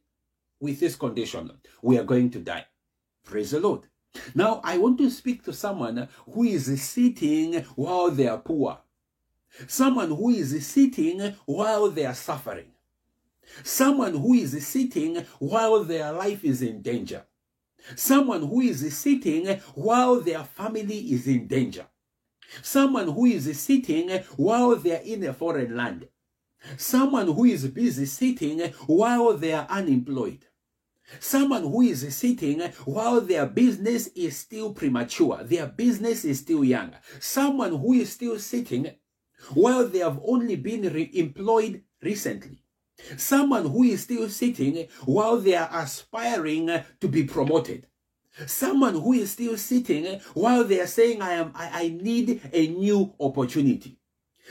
with 0.60 0.80
this 0.80 0.96
condition, 0.96 1.50
we 1.82 1.98
are 1.98 2.04
going 2.04 2.30
to 2.30 2.40
die. 2.40 2.66
Praise 3.24 3.52
the 3.52 3.60
Lord. 3.60 3.86
Now, 4.34 4.60
I 4.64 4.78
want 4.78 4.98
to 4.98 5.10
speak 5.10 5.44
to 5.44 5.52
someone 5.52 6.08
who 6.32 6.44
is 6.44 6.82
sitting 6.82 7.62
while 7.76 8.10
they 8.10 8.28
are 8.28 8.38
poor. 8.38 8.78
Someone 9.66 10.08
who 10.10 10.30
is 10.30 10.66
sitting 10.66 11.34
while 11.46 11.90
they 11.90 12.06
are 12.06 12.14
suffering. 12.14 12.72
Someone 13.64 14.14
who 14.14 14.34
is 14.34 14.66
sitting 14.66 15.16
while 15.38 15.82
their 15.82 16.12
life 16.12 16.44
is 16.44 16.62
in 16.62 16.82
danger. 16.82 17.24
Someone 17.96 18.42
who 18.42 18.60
is 18.60 18.96
sitting 18.96 19.58
while 19.74 20.20
their 20.20 20.44
family 20.44 20.98
is 21.12 21.26
in 21.26 21.46
danger. 21.46 21.86
Someone 22.62 23.08
who 23.08 23.26
is 23.26 23.60
sitting 23.60 24.10
while 24.36 24.76
they 24.76 24.96
are 24.96 25.02
in 25.02 25.24
a 25.24 25.32
foreign 25.32 25.76
land. 25.76 26.08
Someone 26.76 27.26
who 27.26 27.44
is 27.44 27.66
busy 27.68 28.06
sitting 28.06 28.60
while 28.86 29.32
they 29.36 29.52
are 29.52 29.66
unemployed. 29.68 30.44
Someone 31.18 31.62
who 31.62 31.82
is 31.82 32.14
sitting 32.14 32.60
while 32.84 33.20
their 33.20 33.46
business 33.46 34.08
is 34.08 34.36
still 34.36 34.72
premature, 34.72 35.42
their 35.42 35.66
business 35.66 36.24
is 36.24 36.38
still 36.38 36.62
young. 36.62 36.92
Someone 37.18 37.72
who 37.72 37.94
is 37.94 38.12
still 38.12 38.38
sitting 38.38 38.92
while 39.54 39.86
they 39.88 39.98
have 39.98 40.20
only 40.24 40.56
been 40.56 40.82
re- 40.92 41.10
employed 41.14 41.82
recently. 42.02 42.62
Someone 43.16 43.66
who 43.66 43.82
is 43.82 44.02
still 44.02 44.28
sitting 44.28 44.86
while 45.04 45.38
they 45.38 45.54
are 45.54 45.70
aspiring 45.72 46.70
to 47.00 47.08
be 47.08 47.24
promoted. 47.24 47.86
Someone 48.46 48.94
who 48.94 49.14
is 49.14 49.32
still 49.32 49.56
sitting 49.56 50.20
while 50.34 50.64
they 50.64 50.80
are 50.80 50.86
saying, 50.86 51.20
I 51.20 51.32
am 51.32 51.52
I, 51.54 51.84
I 51.84 51.88
need 51.88 52.40
a 52.52 52.68
new 52.68 53.12
opportunity. 53.18 53.99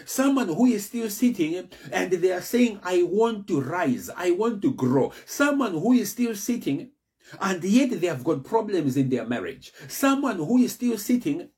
Someone 0.06 0.48
who 0.48 0.66
is 0.66 0.86
still 0.86 1.10
sitting 1.10 1.70
and 1.92 2.12
they 2.12 2.32
are 2.32 2.42
saying, 2.42 2.80
I 2.84 3.04
want 3.04 3.48
to 3.48 3.62
rise, 3.62 4.10
I 4.16 4.32
want 4.32 4.62
to 4.64 4.74
grow. 4.74 5.12
Someone 5.26 5.74
who 5.74 5.94
is 5.94 6.12
still 6.12 6.36
sitting 6.36 6.92
and 7.40 7.64
yet 7.64 8.00
they 8.00 8.08
have 8.08 8.24
got 8.24 8.44
problems 8.44 8.98
in 8.98 9.10
their 9.10 9.26
marriage. 9.26 9.72
Someone 9.88 10.38
who 10.38 10.58
is 10.58 10.74
still 10.74 10.98
sitting 10.98 11.50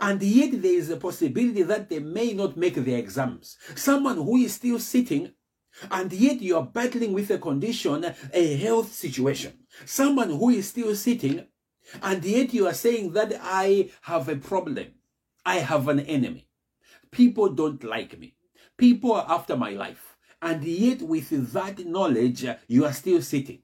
and 0.00 0.22
yet 0.22 0.60
there 0.60 0.74
is 0.74 0.90
a 0.90 0.96
possibility 0.96 1.62
that 1.62 1.88
they 1.88 1.98
may 2.00 2.32
not 2.32 2.56
make 2.56 2.74
the 2.74 2.94
exams. 2.94 3.56
Someone 3.74 4.16
who 4.16 4.36
is 4.36 4.54
still 4.54 4.78
sitting 4.78 5.32
and 5.90 6.12
yet 6.12 6.40
you 6.40 6.56
are 6.56 6.66
battling 6.66 7.12
with 7.12 7.30
a 7.30 7.38
condition, 7.38 8.04
a 8.32 8.56
health 8.56 8.92
situation. 8.92 9.52
Someone 9.84 10.30
who 10.30 10.50
is 10.50 10.68
still 10.68 10.94
sitting 10.94 11.46
and 12.02 12.24
yet 12.24 12.52
you 12.52 12.66
are 12.66 12.74
saying 12.74 13.12
that 13.12 13.38
I 13.40 13.90
have 14.02 14.28
a 14.28 14.36
problem. 14.36 14.88
I 15.46 15.56
have 15.56 15.88
an 15.88 16.00
enemy. 16.00 16.47
People 17.10 17.48
don't 17.50 17.82
like 17.84 18.18
me. 18.18 18.34
People 18.76 19.12
are 19.12 19.26
after 19.28 19.56
my 19.56 19.70
life. 19.70 20.16
And 20.40 20.62
yet, 20.64 21.02
with 21.02 21.30
that 21.52 21.84
knowledge, 21.84 22.46
you 22.68 22.84
are 22.84 22.92
still 22.92 23.20
sitting. 23.22 23.60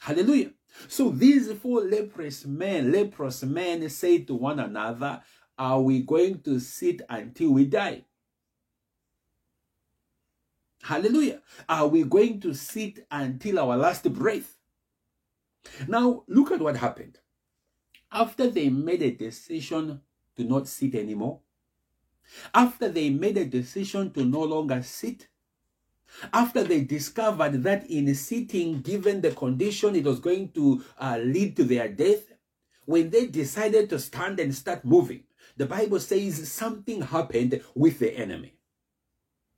Hallelujah. 0.00 0.52
So 0.88 1.10
these 1.10 1.52
four 1.52 1.82
leprous 1.82 2.46
men, 2.46 2.90
leprous 2.90 3.42
men 3.42 3.88
say 3.90 4.18
to 4.24 4.34
one 4.34 4.58
another, 4.58 5.22
Are 5.58 5.80
we 5.80 6.00
going 6.00 6.40
to 6.40 6.58
sit 6.58 7.02
until 7.08 7.50
we 7.50 7.66
die? 7.66 8.04
Hallelujah. 10.82 11.42
Are 11.68 11.86
we 11.86 12.02
going 12.02 12.40
to 12.40 12.54
sit 12.54 13.06
until 13.10 13.60
our 13.60 13.76
last 13.76 14.10
breath? 14.12 14.56
Now, 15.86 16.24
look 16.26 16.50
at 16.50 16.60
what 16.60 16.76
happened. 16.76 17.20
After 18.10 18.50
they 18.50 18.68
made 18.68 19.02
a 19.02 19.12
decision 19.12 20.00
to 20.36 20.44
not 20.44 20.66
sit 20.66 20.96
anymore, 20.96 21.40
after 22.54 22.88
they 22.88 23.10
made 23.10 23.36
a 23.36 23.44
decision 23.44 24.10
to 24.12 24.24
no 24.24 24.42
longer 24.42 24.82
sit, 24.82 25.28
after 26.32 26.62
they 26.62 26.82
discovered 26.82 27.62
that 27.62 27.88
in 27.90 28.14
sitting, 28.14 28.80
given 28.82 29.20
the 29.20 29.30
condition, 29.30 29.96
it 29.96 30.04
was 30.04 30.20
going 30.20 30.50
to 30.52 30.84
uh, 30.98 31.18
lead 31.22 31.56
to 31.56 31.64
their 31.64 31.88
death, 31.88 32.32
when 32.84 33.10
they 33.10 33.26
decided 33.26 33.88
to 33.90 33.98
stand 33.98 34.40
and 34.40 34.54
start 34.54 34.84
moving, 34.84 35.24
the 35.56 35.66
Bible 35.66 36.00
says 36.00 36.50
something 36.50 37.02
happened 37.02 37.62
with 37.74 37.98
the 37.98 38.16
enemy. 38.16 38.54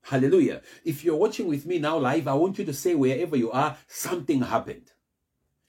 Hallelujah. 0.02 0.60
If 0.84 1.02
you're 1.02 1.16
watching 1.16 1.46
with 1.46 1.64
me 1.64 1.78
now 1.78 1.96
live, 1.98 2.28
I 2.28 2.34
want 2.34 2.58
you 2.58 2.64
to 2.66 2.74
say 2.74 2.94
wherever 2.94 3.36
you 3.36 3.50
are, 3.50 3.76
something 3.86 4.42
happened. 4.42 4.92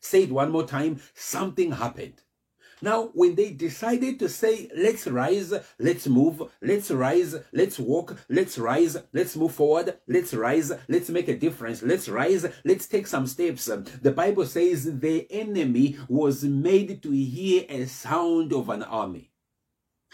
Say 0.02 0.24
it 0.24 0.32
one 0.32 0.52
more 0.52 0.68
time, 0.68 1.00
something 1.14 1.72
happened. 1.72 2.22
Now, 2.86 3.10
when 3.16 3.34
they 3.34 3.50
decided 3.50 4.20
to 4.20 4.30
say, 4.30 4.70
let's 4.78 5.08
rise, 5.08 5.52
let's 5.80 6.06
move, 6.06 6.44
let's 6.62 6.92
rise, 6.92 7.36
let's 7.52 7.80
walk, 7.80 8.16
let's 8.30 8.60
rise, 8.60 8.96
let's 9.12 9.36
move 9.36 9.56
forward, 9.56 9.98
let's 10.08 10.36
rise, 10.36 10.72
let's 10.88 11.10
make 11.10 11.28
a 11.28 11.36
difference, 11.36 11.82
let's 11.82 12.08
rise, 12.08 12.46
let's 12.64 12.86
take 12.86 13.08
some 13.08 13.26
steps. 13.26 13.66
The 13.66 14.12
Bible 14.12 14.46
says 14.46 15.00
the 15.00 15.26
enemy 15.32 15.98
was 16.08 16.44
made 16.44 17.02
to 17.02 17.10
hear 17.10 17.66
a 17.70 17.88
sound 17.88 18.54
of 18.54 18.70
an 18.70 18.84
army. 18.84 19.32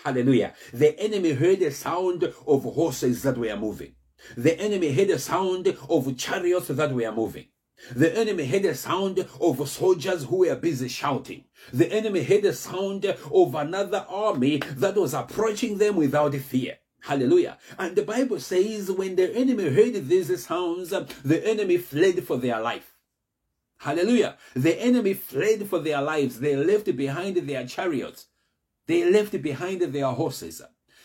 Hallelujah. 0.01 0.53
The 0.71 0.97
enemy 0.97 1.33
heard 1.33 1.61
a 1.63 1.71
sound 1.71 2.23
of 2.23 2.63
horses 2.63 3.21
that 3.23 3.37
were 3.37 3.57
moving. 3.57 3.95
The 4.37 4.57
enemy 4.57 4.93
heard 4.93 5.09
a 5.09 5.19
sound 5.19 5.67
of 5.89 6.15
chariots 6.15 6.69
that 6.69 6.93
were 6.93 7.11
moving. 7.11 7.47
The 7.95 8.17
enemy 8.17 8.45
heard 8.45 8.65
a 8.65 8.75
sound 8.75 9.25
of 9.39 9.69
soldiers 9.69 10.23
who 10.25 10.37
were 10.37 10.55
busy 10.55 10.87
shouting. 10.87 11.45
The 11.73 11.91
enemy 11.91 12.23
heard 12.23 12.45
a 12.45 12.53
sound 12.53 13.05
of 13.05 13.55
another 13.55 14.05
army 14.07 14.57
that 14.77 14.95
was 14.95 15.13
approaching 15.13 15.77
them 15.77 15.95
without 15.95 16.35
fear. 16.35 16.77
Hallelujah. 17.01 17.57
And 17.79 17.95
the 17.95 18.03
Bible 18.03 18.39
says 18.39 18.91
when 18.91 19.15
the 19.15 19.35
enemy 19.35 19.69
heard 19.69 20.07
these 20.07 20.45
sounds, 20.45 20.89
the 20.89 21.47
enemy 21.47 21.77
fled 21.77 22.23
for 22.23 22.37
their 22.37 22.59
life. 22.61 22.95
Hallelujah. 23.79 24.37
The 24.55 24.79
enemy 24.79 25.15
fled 25.15 25.67
for 25.67 25.79
their 25.79 26.01
lives. 26.01 26.39
They 26.39 26.55
left 26.55 26.95
behind 26.95 27.37
their 27.37 27.65
chariots. 27.65 28.27
They 28.85 29.09
left 29.09 29.41
behind 29.41 29.81
their 29.81 30.11
horses. 30.11 30.61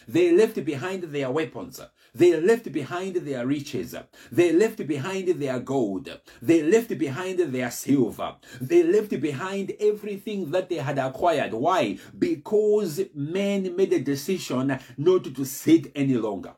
They 0.07 0.31
left 0.31 0.63
behind 0.63 1.05
their 1.05 1.31
weapons. 1.31 1.81
They 2.17 2.41
left 2.41 2.73
behind 2.73 3.17
their 3.17 3.47
riches. 3.47 3.95
They 4.33 4.51
left 4.51 4.87
behind 4.87 5.29
their 5.29 5.59
gold. 5.61 6.09
They 6.41 6.63
left 6.63 6.97
behind 6.97 7.39
their 7.41 7.71
silver. 7.71 8.37
They 8.59 8.83
left 8.83 9.21
behind 9.21 9.75
everything 9.79 10.51
that 10.51 10.71
they 10.71 10.77
had 10.77 10.99
acquired. 10.99 11.53
Why? 11.53 11.99
Because 12.19 13.03
men 13.15 13.77
made 13.77 13.93
a 13.93 14.01
decision 14.01 14.79
not 14.97 15.25
to 15.35 15.45
sit 15.45 15.93
any 15.95 16.17
longer. 16.17 16.55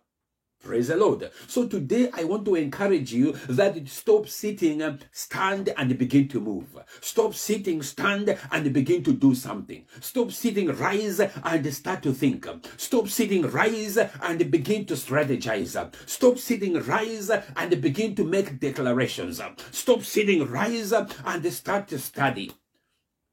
Praise 0.63 0.89
the 0.89 0.97
Lord. 0.97 1.31
So 1.47 1.69
today 1.69 2.11
I 2.13 2.25
want 2.25 2.45
to 2.47 2.57
encourage 2.57 3.13
you 3.13 3.33
that 3.49 3.89
stop 3.89 4.29
sitting, 4.29 4.83
um, 4.83 4.99
stand 5.13 5.73
and 5.77 5.97
begin 5.97 6.27
to 6.29 6.41
move. 6.41 6.77
Stop 7.01 7.35
sitting, 7.35 7.81
stand 7.81 8.37
and 8.51 8.73
begin 8.73 9.05
to 9.05 9.13
do 9.13 9.35
something. 9.37 9.87
Stop 10.01 10.33
sitting, 10.33 10.67
rise 10.67 11.21
and 11.21 11.75
start 11.75 12.03
to 12.03 12.13
think. 12.13 12.47
Stop 12.77 13.09
sitting, 13.09 13.43
rise 13.43 13.99
and 13.99 14.51
begin 14.51 14.85
to 14.87 14.95
strategize. 14.95 15.95
Stop 16.07 16.39
sitting, 16.39 16.75
rise 16.83 17.31
and 17.31 17.81
begin 17.81 18.17
to 18.17 18.25
make 18.25 18.59
declarations. 18.59 19.41
Stop 19.71 20.03
sitting, 20.03 20.45
rise 20.51 20.93
and 20.93 21.53
start 21.53 21.87
to 21.89 21.99
study. 22.01 22.53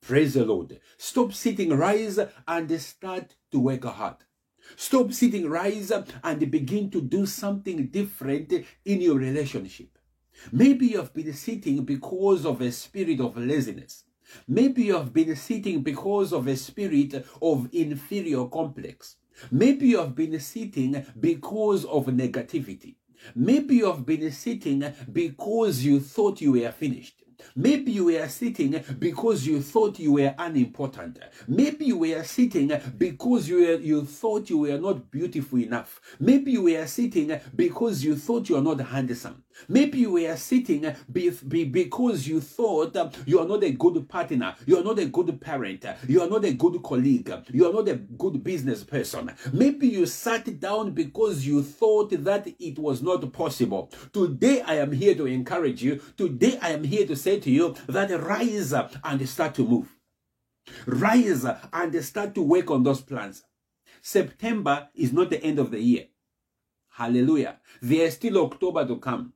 Praise 0.01 0.35
the 0.35 0.45
Lord. 0.45 0.79
Stop 0.97 1.33
sitting, 1.33 1.75
rise 1.75 2.19
and 2.47 2.79
start 2.79 3.35
to 3.51 3.59
work 3.59 3.83
hard. 3.83 4.17
Stop 4.75 5.13
sitting, 5.13 5.49
rise 5.49 5.91
up 5.91 6.09
and 6.23 6.51
begin 6.51 6.89
to 6.91 7.01
do 7.01 7.25
something 7.25 7.87
different 7.87 8.51
in 8.83 9.01
your 9.01 9.15
relationship. 9.15 9.97
Maybe 10.51 10.87
you 10.87 10.97
have 10.97 11.13
been 11.13 11.33
sitting 11.33 11.83
because 11.83 12.45
of 12.45 12.61
a 12.61 12.71
spirit 12.71 13.19
of 13.21 13.37
laziness. 13.37 14.03
Maybe 14.47 14.83
you 14.83 14.95
have 14.95 15.13
been 15.13 15.35
sitting 15.35 15.81
because 15.81 16.33
of 16.33 16.47
a 16.47 16.57
spirit 16.57 17.25
of 17.41 17.69
inferior 17.71 18.45
complex. 18.45 19.17
Maybe 19.51 19.87
you 19.87 19.99
have 19.99 20.15
been 20.15 20.39
sitting 20.39 21.05
because 21.19 21.85
of 21.85 22.07
negativity. 22.07 22.95
Maybe 23.33 23.77
you 23.77 23.85
have 23.87 24.05
been 24.05 24.31
sitting 24.31 24.83
because 25.11 25.83
you 25.83 25.99
thought 25.99 26.41
you 26.41 26.53
were 26.53 26.71
finished. 26.71 27.14
Maybe 27.55 27.91
you 27.91 28.05
were 28.05 28.27
sitting 28.27 28.83
because 28.99 29.47
you 29.47 29.61
thought 29.61 29.99
you 29.99 30.13
were 30.13 30.35
unimportant. 30.37 31.19
Maybe 31.47 31.85
you 31.85 31.97
were 31.99 32.23
sitting 32.23 32.71
because 32.97 33.47
you, 33.47 33.57
were, 33.57 33.75
you 33.75 34.05
thought 34.05 34.49
you 34.49 34.59
were 34.59 34.77
not 34.77 35.09
beautiful 35.11 35.59
enough. 35.59 36.01
Maybe 36.19 36.51
you 36.51 36.63
were 36.63 36.85
sitting 36.87 37.39
because 37.55 38.03
you 38.03 38.15
thought 38.15 38.49
you 38.49 38.57
are 38.57 38.61
not 38.61 38.81
handsome. 38.81 39.44
Maybe 39.67 39.99
you 39.99 40.11
were 40.11 40.35
sitting 40.35 40.93
be, 41.11 41.29
be, 41.47 41.63
because 41.63 42.27
you 42.27 42.41
thought 42.41 42.95
you 43.25 43.39
are 43.39 43.47
not 43.47 43.63
a 43.63 43.71
good 43.71 44.07
partner, 44.07 44.55
you 44.65 44.77
are 44.77 44.83
not 44.83 44.99
a 44.99 45.05
good 45.05 45.39
parent, 45.41 45.85
you 46.07 46.21
are 46.21 46.29
not 46.29 46.45
a 46.45 46.53
good 46.53 46.81
colleague, 46.83 47.31
you 47.51 47.67
are 47.67 47.73
not 47.73 47.87
a 47.87 47.95
good 47.95 48.43
business 48.43 48.83
person. 48.83 49.33
Maybe 49.53 49.87
you 49.87 50.05
sat 50.05 50.59
down 50.59 50.91
because 50.91 51.45
you 51.47 51.63
thought 51.63 52.11
that 52.23 52.47
it 52.59 52.77
was 52.79 53.01
not 53.01 53.31
possible. 53.31 53.91
Today 54.13 54.61
I 54.61 54.75
am 54.75 54.91
here 54.91 55.15
to 55.15 55.25
encourage 55.25 55.81
you. 55.81 56.01
Today 56.17 56.59
I 56.61 56.71
am 56.71 56.83
here 56.83 57.07
to 57.07 57.15
say 57.15 57.39
to 57.39 57.49
you 57.49 57.75
that 57.87 58.11
rise 58.21 58.73
and 58.73 59.29
start 59.29 59.55
to 59.55 59.67
move. 59.67 59.89
Rise 60.85 61.45
and 61.73 62.03
start 62.03 62.35
to 62.35 62.41
work 62.41 62.71
on 62.71 62.83
those 62.83 63.01
plans. 63.01 63.43
September 64.01 64.89
is 64.93 65.13
not 65.13 65.29
the 65.29 65.43
end 65.43 65.59
of 65.59 65.71
the 65.71 65.79
year. 65.79 66.05
Hallelujah. 66.89 67.57
There 67.81 68.05
is 68.05 68.13
still 68.13 68.37
October 68.45 68.87
to 68.87 68.97
come. 68.97 69.33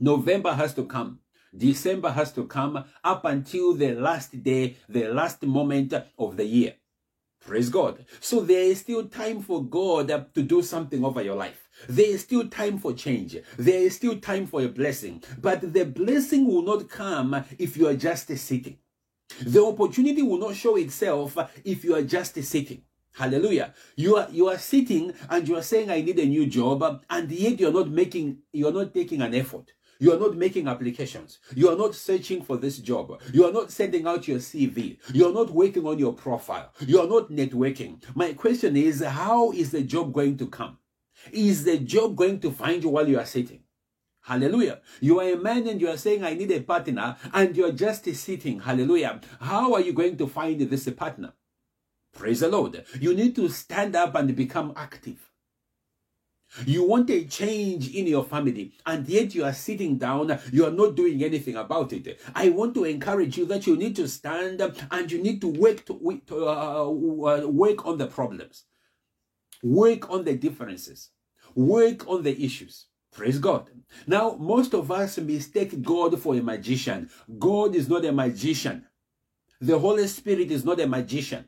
November 0.00 0.52
has 0.52 0.74
to 0.74 0.84
come. 0.84 1.20
December 1.56 2.10
has 2.10 2.32
to 2.32 2.44
come 2.46 2.84
up 3.02 3.24
until 3.24 3.74
the 3.74 3.94
last 3.94 4.42
day, 4.42 4.76
the 4.88 5.08
last 5.08 5.42
moment 5.42 5.92
of 6.18 6.36
the 6.36 6.44
year. 6.44 6.74
Praise 7.40 7.70
God. 7.70 8.04
So 8.20 8.40
there 8.40 8.62
is 8.62 8.80
still 8.80 9.06
time 9.08 9.40
for 9.40 9.64
God 9.64 10.08
to 10.34 10.42
do 10.42 10.62
something 10.62 11.04
over 11.04 11.22
your 11.22 11.36
life. 11.36 11.68
There 11.88 12.06
is 12.10 12.22
still 12.22 12.48
time 12.48 12.78
for 12.78 12.92
change. 12.92 13.38
There 13.56 13.80
is 13.80 13.96
still 13.96 14.18
time 14.18 14.46
for 14.46 14.60
a 14.62 14.68
blessing. 14.68 15.22
But 15.40 15.72
the 15.72 15.84
blessing 15.84 16.46
will 16.46 16.62
not 16.62 16.88
come 16.88 17.44
if 17.58 17.76
you 17.76 17.88
are 17.88 17.94
just 17.94 18.28
sitting. 18.36 18.78
The 19.40 19.64
opportunity 19.64 20.22
will 20.22 20.38
not 20.38 20.56
show 20.56 20.76
itself 20.76 21.36
if 21.64 21.84
you 21.84 21.94
are 21.94 22.02
just 22.02 22.42
sitting. 22.42 22.82
Hallelujah. 23.14 23.74
You 23.96 24.16
are 24.16 24.28
you 24.30 24.48
are 24.48 24.58
sitting 24.58 25.12
and 25.28 25.48
you 25.48 25.56
are 25.56 25.62
saying 25.62 25.90
I 25.90 26.02
need 26.02 26.18
a 26.18 26.26
new 26.26 26.46
job 26.46 27.02
and 27.10 27.30
yet 27.30 27.58
you're 27.58 27.72
not 27.72 27.88
making 27.90 28.38
you're 28.52 28.72
not 28.72 28.94
taking 28.94 29.22
an 29.22 29.34
effort. 29.34 29.72
You 29.98 30.12
are 30.12 30.18
not 30.18 30.36
making 30.36 30.68
applications. 30.68 31.40
You 31.54 31.70
are 31.70 31.76
not 31.76 31.94
searching 31.94 32.42
for 32.42 32.56
this 32.56 32.78
job. 32.78 33.20
You 33.32 33.46
are 33.46 33.52
not 33.52 33.72
sending 33.72 34.06
out 34.06 34.28
your 34.28 34.38
CV. 34.38 34.98
You 35.12 35.28
are 35.28 35.32
not 35.32 35.50
working 35.50 35.86
on 35.86 35.98
your 35.98 36.12
profile. 36.12 36.72
You 36.80 37.00
are 37.00 37.08
not 37.08 37.30
networking. 37.30 38.00
My 38.14 38.32
question 38.32 38.76
is, 38.76 39.02
how 39.02 39.50
is 39.52 39.72
the 39.72 39.82
job 39.82 40.12
going 40.12 40.36
to 40.38 40.46
come? 40.46 40.78
Is 41.32 41.64
the 41.64 41.78
job 41.78 42.14
going 42.14 42.38
to 42.40 42.52
find 42.52 42.82
you 42.82 42.90
while 42.90 43.08
you 43.08 43.18
are 43.18 43.26
sitting? 43.26 43.60
Hallelujah. 44.20 44.80
You 45.00 45.20
are 45.20 45.32
a 45.32 45.36
man 45.36 45.66
and 45.66 45.80
you 45.80 45.88
are 45.88 45.96
saying, 45.96 46.22
I 46.22 46.34
need 46.34 46.52
a 46.52 46.60
partner, 46.60 47.16
and 47.32 47.56
you 47.56 47.64
are 47.64 47.72
just 47.72 48.04
sitting. 48.14 48.60
Hallelujah. 48.60 49.20
How 49.40 49.74
are 49.74 49.80
you 49.80 49.92
going 49.92 50.16
to 50.18 50.26
find 50.26 50.60
this 50.60 50.88
partner? 50.90 51.32
Praise 52.12 52.40
the 52.40 52.48
Lord. 52.48 52.84
You 53.00 53.14
need 53.14 53.34
to 53.36 53.48
stand 53.48 53.96
up 53.96 54.14
and 54.14 54.36
become 54.36 54.72
active. 54.76 55.27
You 56.64 56.84
want 56.84 57.10
a 57.10 57.24
change 57.24 57.94
in 57.94 58.06
your 58.06 58.24
family, 58.24 58.72
and 58.86 59.06
yet 59.08 59.34
you 59.34 59.44
are 59.44 59.52
sitting 59.52 59.98
down, 59.98 60.38
you 60.52 60.64
are 60.66 60.70
not 60.70 60.94
doing 60.94 61.22
anything 61.22 61.56
about 61.56 61.92
it. 61.92 62.20
I 62.34 62.48
want 62.48 62.74
to 62.74 62.84
encourage 62.84 63.36
you 63.36 63.44
that 63.46 63.66
you 63.66 63.76
need 63.76 63.96
to 63.96 64.08
stand 64.08 64.60
and 64.90 65.12
you 65.12 65.22
need 65.22 65.40
to 65.42 65.48
work 65.48 65.84
to, 65.86 66.22
uh, 66.48 66.86
uh, 66.86 67.46
work 67.46 67.86
on 67.86 67.98
the 67.98 68.06
problems, 68.06 68.64
work 69.62 70.10
on 70.10 70.24
the 70.24 70.36
differences, 70.36 71.10
work 71.54 72.08
on 72.08 72.22
the 72.22 72.42
issues. 72.42 72.86
Praise 73.12 73.38
God. 73.38 73.70
Now, 74.06 74.36
most 74.38 74.74
of 74.74 74.90
us 74.92 75.18
mistake 75.18 75.82
God 75.82 76.20
for 76.20 76.34
a 76.34 76.42
magician. 76.42 77.10
God 77.38 77.74
is 77.74 77.88
not 77.88 78.04
a 78.04 78.12
magician. 78.12 78.86
The 79.60 79.78
Holy 79.78 80.06
Spirit 80.06 80.50
is 80.50 80.64
not 80.64 80.80
a 80.80 80.86
magician. 80.86 81.46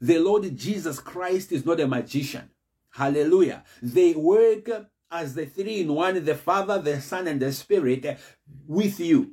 The 0.00 0.18
Lord 0.18 0.56
Jesus 0.56 1.00
Christ 1.00 1.52
is 1.52 1.64
not 1.64 1.80
a 1.80 1.86
magician. 1.86 2.50
Hallelujah. 2.96 3.62
They 3.82 4.14
work 4.14 4.70
as 5.10 5.34
the 5.34 5.44
three 5.44 5.80
in 5.80 5.92
one, 5.92 6.24
the 6.24 6.34
Father, 6.34 6.80
the 6.80 6.98
Son, 7.02 7.28
and 7.28 7.38
the 7.38 7.52
Spirit 7.52 8.06
eh, 8.06 8.16
with 8.66 8.98
you. 8.98 9.32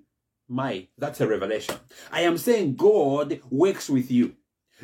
My, 0.50 0.90
that's 0.98 1.22
a 1.22 1.28
revelation. 1.30 1.76
I 2.12 2.22
am 2.24 2.38
saying 2.38 2.76
God 2.76 3.40
works 3.50 3.90
with 3.90 4.12
you. 4.12 4.36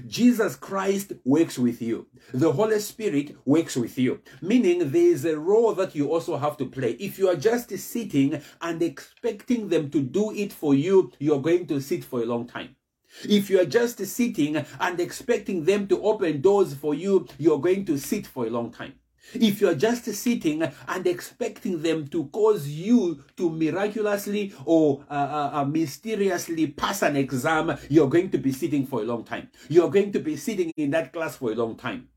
Jesus 0.08 0.56
Christ 0.56 1.12
works 1.26 1.60
with 1.60 1.82
you. 1.82 2.08
The 2.34 2.54
Holy 2.54 2.80
Spirit 2.80 3.36
works 3.44 3.76
with 3.76 3.98
you. 3.98 4.22
Meaning 4.42 4.92
there 4.92 5.02
is 5.02 5.26
a 5.26 5.38
role 5.38 5.74
that 5.74 5.94
you 5.94 6.14
also 6.14 6.38
have 6.38 6.56
to 6.56 6.66
play. 6.66 6.92
If 7.02 7.20
you 7.20 7.28
are 7.28 7.36
just 7.36 7.78
sitting 7.78 8.42
and 8.62 8.82
expecting 8.82 9.68
them 9.68 9.90
to 9.90 10.02
do 10.02 10.32
it 10.32 10.54
for 10.54 10.74
you, 10.74 11.12
you're 11.20 11.42
going 11.42 11.68
to 11.68 11.82
sit 11.82 12.06
for 12.06 12.22
a 12.22 12.26
long 12.26 12.48
time. 12.48 12.78
If 13.24 13.50
you 13.50 13.60
are 13.60 13.66
just 13.66 14.06
sitting 14.06 14.58
and 14.80 15.00
expecting 15.00 15.66
them 15.66 15.88
to 15.88 16.02
open 16.04 16.42
doors 16.42 16.74
for 16.74 16.94
you, 16.94 17.28
you're 17.38 17.60
going 17.60 17.86
to 17.86 17.98
sit 17.98 18.28
for 18.28 18.46
a 18.46 18.50
long 18.50 18.72
time. 18.72 18.94
If 19.34 19.62
you're 19.62 19.76
just 19.76 20.06
sitting 20.06 20.64
and 20.64 21.08
expecting 21.08 21.82
them 21.82 22.08
to 22.08 22.26
cause 22.28 22.68
you 22.68 23.24
to 23.38 23.50
miraculously 23.50 24.54
or 24.66 25.04
uh, 25.10 25.14
uh, 25.14 25.50
uh, 25.54 25.66
mysteriously 25.66 26.68
pass 26.68 27.04
an 27.04 27.16
exam, 27.16 27.78
you're 27.90 28.10
going 28.10 28.32
to 28.32 28.38
be 28.38 28.52
sitting 28.52 28.88
for 28.88 29.02
a 29.02 29.06
long 29.06 29.24
time. 29.24 29.50
You're 29.68 29.92
going 29.92 30.12
to 30.14 30.20
be 30.20 30.36
sitting 30.36 30.72
in 30.78 30.92
that 30.92 31.14
class 31.14 31.36
for 31.36 31.52
a 31.52 31.56
long 31.56 31.76
time. 31.76 32.10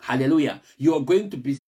Hallelujah. 0.00 0.60
You're 0.76 1.00
going 1.00 1.30
to 1.30 1.36
be 1.36 1.58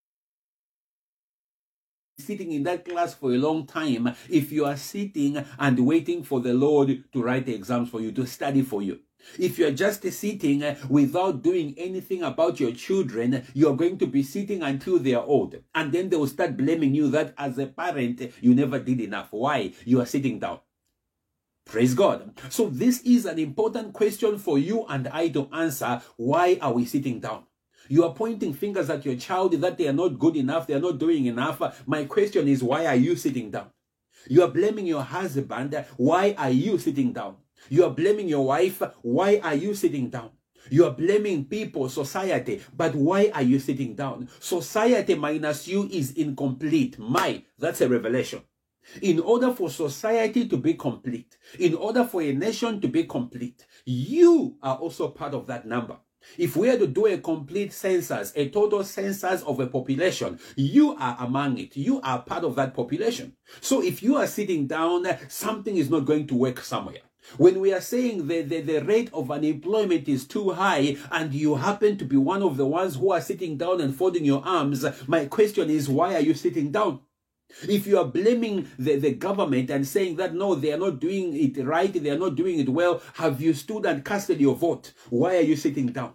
sitting 2.19 2.53
in 2.53 2.63
that 2.65 2.85
class 2.85 3.15
for 3.15 3.33
a 3.33 3.39
long 3.39 3.67
time 3.67 4.15
if 4.29 4.53
you 4.53 4.65
are 4.65 4.77
sitting 4.77 5.45
and 5.59 5.87
waiting 5.87 6.23
for 6.23 6.41
the 6.41 6.55
Lord 6.55 7.05
to 7.13 7.23
write 7.23 7.47
the 7.47 7.55
exams 7.55 7.91
for 7.91 8.01
you, 8.01 8.13
to 8.13 8.27
study 8.27 8.63
for 8.63 8.83
you. 8.83 9.01
If 9.39 9.59
you're 9.59 9.71
just 9.71 10.03
sitting 10.13 10.77
without 10.89 11.43
doing 11.43 11.75
anything 11.79 12.23
about 12.23 12.61
your 12.61 12.73
children, 12.73 13.47
you're 13.55 13.77
going 13.77 13.97
to 13.99 14.07
be 14.07 14.23
sitting 14.23 14.63
until 14.63 14.99
they 14.99 15.15
are 15.15 15.25
old. 15.25 15.57
And 15.75 15.93
then 15.93 16.11
they 16.11 16.17
will 16.17 16.27
start 16.27 16.57
blaming 16.57 16.95
you 16.95 17.09
that 17.11 17.35
as 17.39 17.59
a 17.59 17.67
parent, 17.67 18.21
you 18.41 18.55
never 18.55 18.79
did 18.79 19.01
enough. 19.01 19.29
Why? 19.31 19.73
You 19.85 20.01
are 20.01 20.07
sitting 20.07 20.39
down. 20.39 20.61
Praise 21.65 21.95
God. 21.95 22.39
So 22.51 22.69
this 22.69 23.01
is 23.01 23.25
an 23.25 23.39
important 23.39 23.95
question 23.95 24.37
for 24.37 24.59
you 24.59 24.85
and 24.87 25.09
I 25.09 25.29
to 25.29 25.49
answer. 25.51 26.03
Why 26.17 26.59
are 26.61 26.75
we 26.75 26.85
sitting 26.85 27.21
down? 27.21 27.45
You 27.89 28.05
are 28.05 28.15
pointing 28.15 28.55
fingers 28.55 28.91
at 28.91 29.05
your 29.05 29.17
child 29.17 29.53
that 29.53 29.77
they 29.79 29.89
are 29.89 29.93
not 29.93 30.19
good 30.19 30.37
enough, 30.37 30.67
they 30.67 30.75
are 30.75 30.81
not 30.81 30.99
doing 30.99 31.27
enough. 31.27 31.87
My 31.87 32.05
question 32.05 32.49
is, 32.49 32.63
why 32.63 32.87
are 32.87 32.97
you 32.97 33.17
sitting 33.17 33.51
down? 33.51 33.71
You 34.29 34.43
are 34.43 34.49
blaming 34.49 34.87
your 34.87 35.03
husband. 35.03 35.85
Why 35.97 36.35
are 36.39 36.51
you 36.51 36.79
sitting 36.79 37.13
down? 37.13 37.37
You 37.69 37.85
are 37.85 37.91
blaming 37.91 38.29
your 38.29 38.47
wife. 38.47 38.83
Why 39.03 39.41
are 39.43 39.55
you 39.55 39.75
sitting 39.75 40.09
down? 40.11 40.31
You 40.71 40.87
are 40.87 40.93
blaming 40.93 41.45
people, 41.45 41.91
society, 41.91 42.63
but 42.75 42.95
why 42.95 43.31
are 43.35 43.43
you 43.43 43.59
sitting 43.59 43.95
down? 43.95 44.29
Society 44.41 45.15
minus 45.15 45.69
you 45.69 45.89
is 45.93 46.13
incomplete. 46.13 46.99
My, 46.99 47.43
that's 47.59 47.83
a 47.83 47.89
revelation. 47.89 48.41
In 49.03 49.21
order 49.21 49.53
for 49.53 49.69
society 49.71 50.49
to 50.49 50.57
be 50.57 50.75
complete, 50.75 51.37
in 51.59 51.75
order 51.75 52.05
for 52.05 52.23
a 52.23 52.33
nation 52.33 52.81
to 52.81 52.89
be 52.89 53.05
complete, 53.05 53.67
you 53.85 54.57
are 54.63 54.77
also 54.77 55.09
part 55.09 55.35
of 55.35 55.47
that 55.49 55.67
number. 55.67 55.97
If 56.39 56.57
we 56.57 56.69
are 56.71 56.79
to 56.79 56.87
do 56.87 57.07
a 57.07 57.19
complete 57.19 57.73
census, 57.73 58.33
a 58.37 58.49
total 58.49 58.85
census 58.85 59.43
of 59.43 59.61
a 59.61 59.67
population, 59.67 60.39
you 60.57 60.97
are 60.97 61.17
among 61.21 61.59
it. 61.59 61.77
You 61.77 62.01
are 62.03 62.23
part 62.23 62.45
of 62.45 62.55
that 62.57 62.75
population. 62.75 63.37
So 63.61 63.83
if 63.83 64.03
you 64.03 64.17
are 64.17 64.27
sitting 64.27 64.67
down, 64.67 65.07
something 65.29 65.77
is 65.77 65.91
not 65.91 66.05
going 66.05 66.27
to 66.29 66.35
work 66.35 66.61
somewhere. 66.61 67.03
When 67.39 67.61
we 67.61 67.73
are 67.73 67.81
saying 67.81 68.27
that 68.27 68.51
the, 68.51 68.61
the 68.61 68.85
rate 68.85 69.09
of 69.15 69.31
unemployment 69.31 70.09
is 70.09 70.27
too 70.27 70.51
high 70.51 70.97
and 71.11 71.33
you 71.33 71.55
happen 71.55 71.97
to 71.97 72.05
be 72.05 72.19
one 72.19 72.43
of 72.43 72.59
the 72.59 72.67
ones 72.67 72.97
who 72.97 73.13
are 73.13 73.21
sitting 73.21 73.57
down 73.57 73.81
and 73.81 73.97
folding 73.97 74.27
your 74.27 74.45
arms, 74.45 74.85
my 75.07 75.25
question 75.27 75.71
is, 75.71 75.89
why 75.89 76.15
are 76.15 76.21
you 76.21 76.35
sitting 76.35 76.71
down? 76.71 77.01
If 77.63 77.87
you 77.87 77.99
are 77.99 78.05
blaming 78.05 78.69
the, 78.79 78.97
the 78.97 79.13
government 79.15 79.71
and 79.71 79.87
saying 79.87 80.17
that 80.17 80.35
no, 80.35 80.55
they 80.55 80.73
are 80.73 80.79
not 80.79 81.01
doing 81.01 81.35
it 81.35 81.65
right, 81.65 81.93
they 81.93 82.11
are 82.11 82.19
not 82.19 82.35
doing 82.35 82.59
it 82.59 82.69
well, 82.69 83.03
have 83.15 83.41
you 83.41 83.55
stood 83.55 83.87
and 83.87 84.05
casted 84.05 84.41
your 84.41 84.57
vote? 84.57 84.93
Why 85.11 85.37
are 85.37 85.43
you 85.43 85.57
sitting 85.57 85.87
down? 85.87 86.15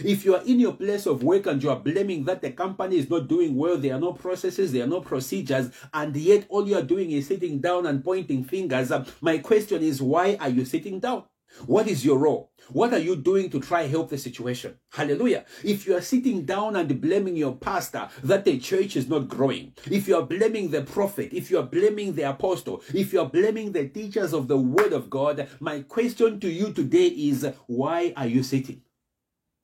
If 0.00 0.24
you 0.24 0.34
are 0.34 0.42
in 0.42 0.60
your 0.60 0.74
place 0.74 1.06
of 1.06 1.22
work 1.22 1.46
and 1.46 1.62
you 1.62 1.70
are 1.70 1.78
blaming 1.78 2.24
that 2.24 2.42
the 2.42 2.50
company 2.50 2.98
is 2.98 3.08
not 3.08 3.28
doing 3.28 3.56
well, 3.56 3.78
there 3.78 3.94
are 3.94 4.00
no 4.00 4.12
processes, 4.12 4.72
there 4.72 4.84
are 4.84 4.88
no 4.88 5.00
procedures, 5.00 5.70
and 5.94 6.14
yet 6.16 6.44
all 6.48 6.68
you 6.68 6.76
are 6.76 6.82
doing 6.82 7.12
is 7.12 7.28
sitting 7.28 7.60
down 7.60 7.86
and 7.86 8.04
pointing 8.04 8.44
fingers, 8.44 8.90
uh, 8.90 9.04
my 9.20 9.38
question 9.38 9.82
is, 9.82 10.02
why 10.02 10.36
are 10.40 10.50
you 10.50 10.64
sitting 10.64 11.00
down? 11.00 11.24
What 11.64 11.88
is 11.88 12.04
your 12.04 12.18
role? 12.18 12.50
What 12.70 12.92
are 12.92 12.98
you 12.98 13.16
doing 13.16 13.48
to 13.50 13.60
try 13.60 13.84
help 13.84 14.10
the 14.10 14.18
situation? 14.18 14.76
Hallelujah. 14.90 15.44
If 15.62 15.86
you 15.86 15.96
are 15.96 16.00
sitting 16.00 16.44
down 16.44 16.76
and 16.76 17.00
blaming 17.00 17.36
your 17.36 17.54
pastor 17.54 18.08
that 18.24 18.44
the 18.44 18.58
church 18.58 18.96
is 18.96 19.08
not 19.08 19.28
growing, 19.28 19.72
if 19.90 20.08
you 20.08 20.16
are 20.16 20.26
blaming 20.26 20.70
the 20.70 20.82
prophet, 20.82 21.32
if 21.32 21.50
you 21.50 21.58
are 21.58 21.66
blaming 21.66 22.14
the 22.14 22.28
apostle, 22.28 22.82
if 22.92 23.12
you 23.12 23.20
are 23.20 23.28
blaming 23.28 23.72
the 23.72 23.88
teachers 23.88 24.32
of 24.32 24.48
the 24.48 24.58
word 24.58 24.92
of 24.92 25.08
God, 25.08 25.48
my 25.60 25.82
question 25.82 26.40
to 26.40 26.48
you 26.50 26.72
today 26.72 27.06
is 27.06 27.46
why 27.66 28.12
are 28.16 28.26
you 28.26 28.42
sitting? 28.42 28.82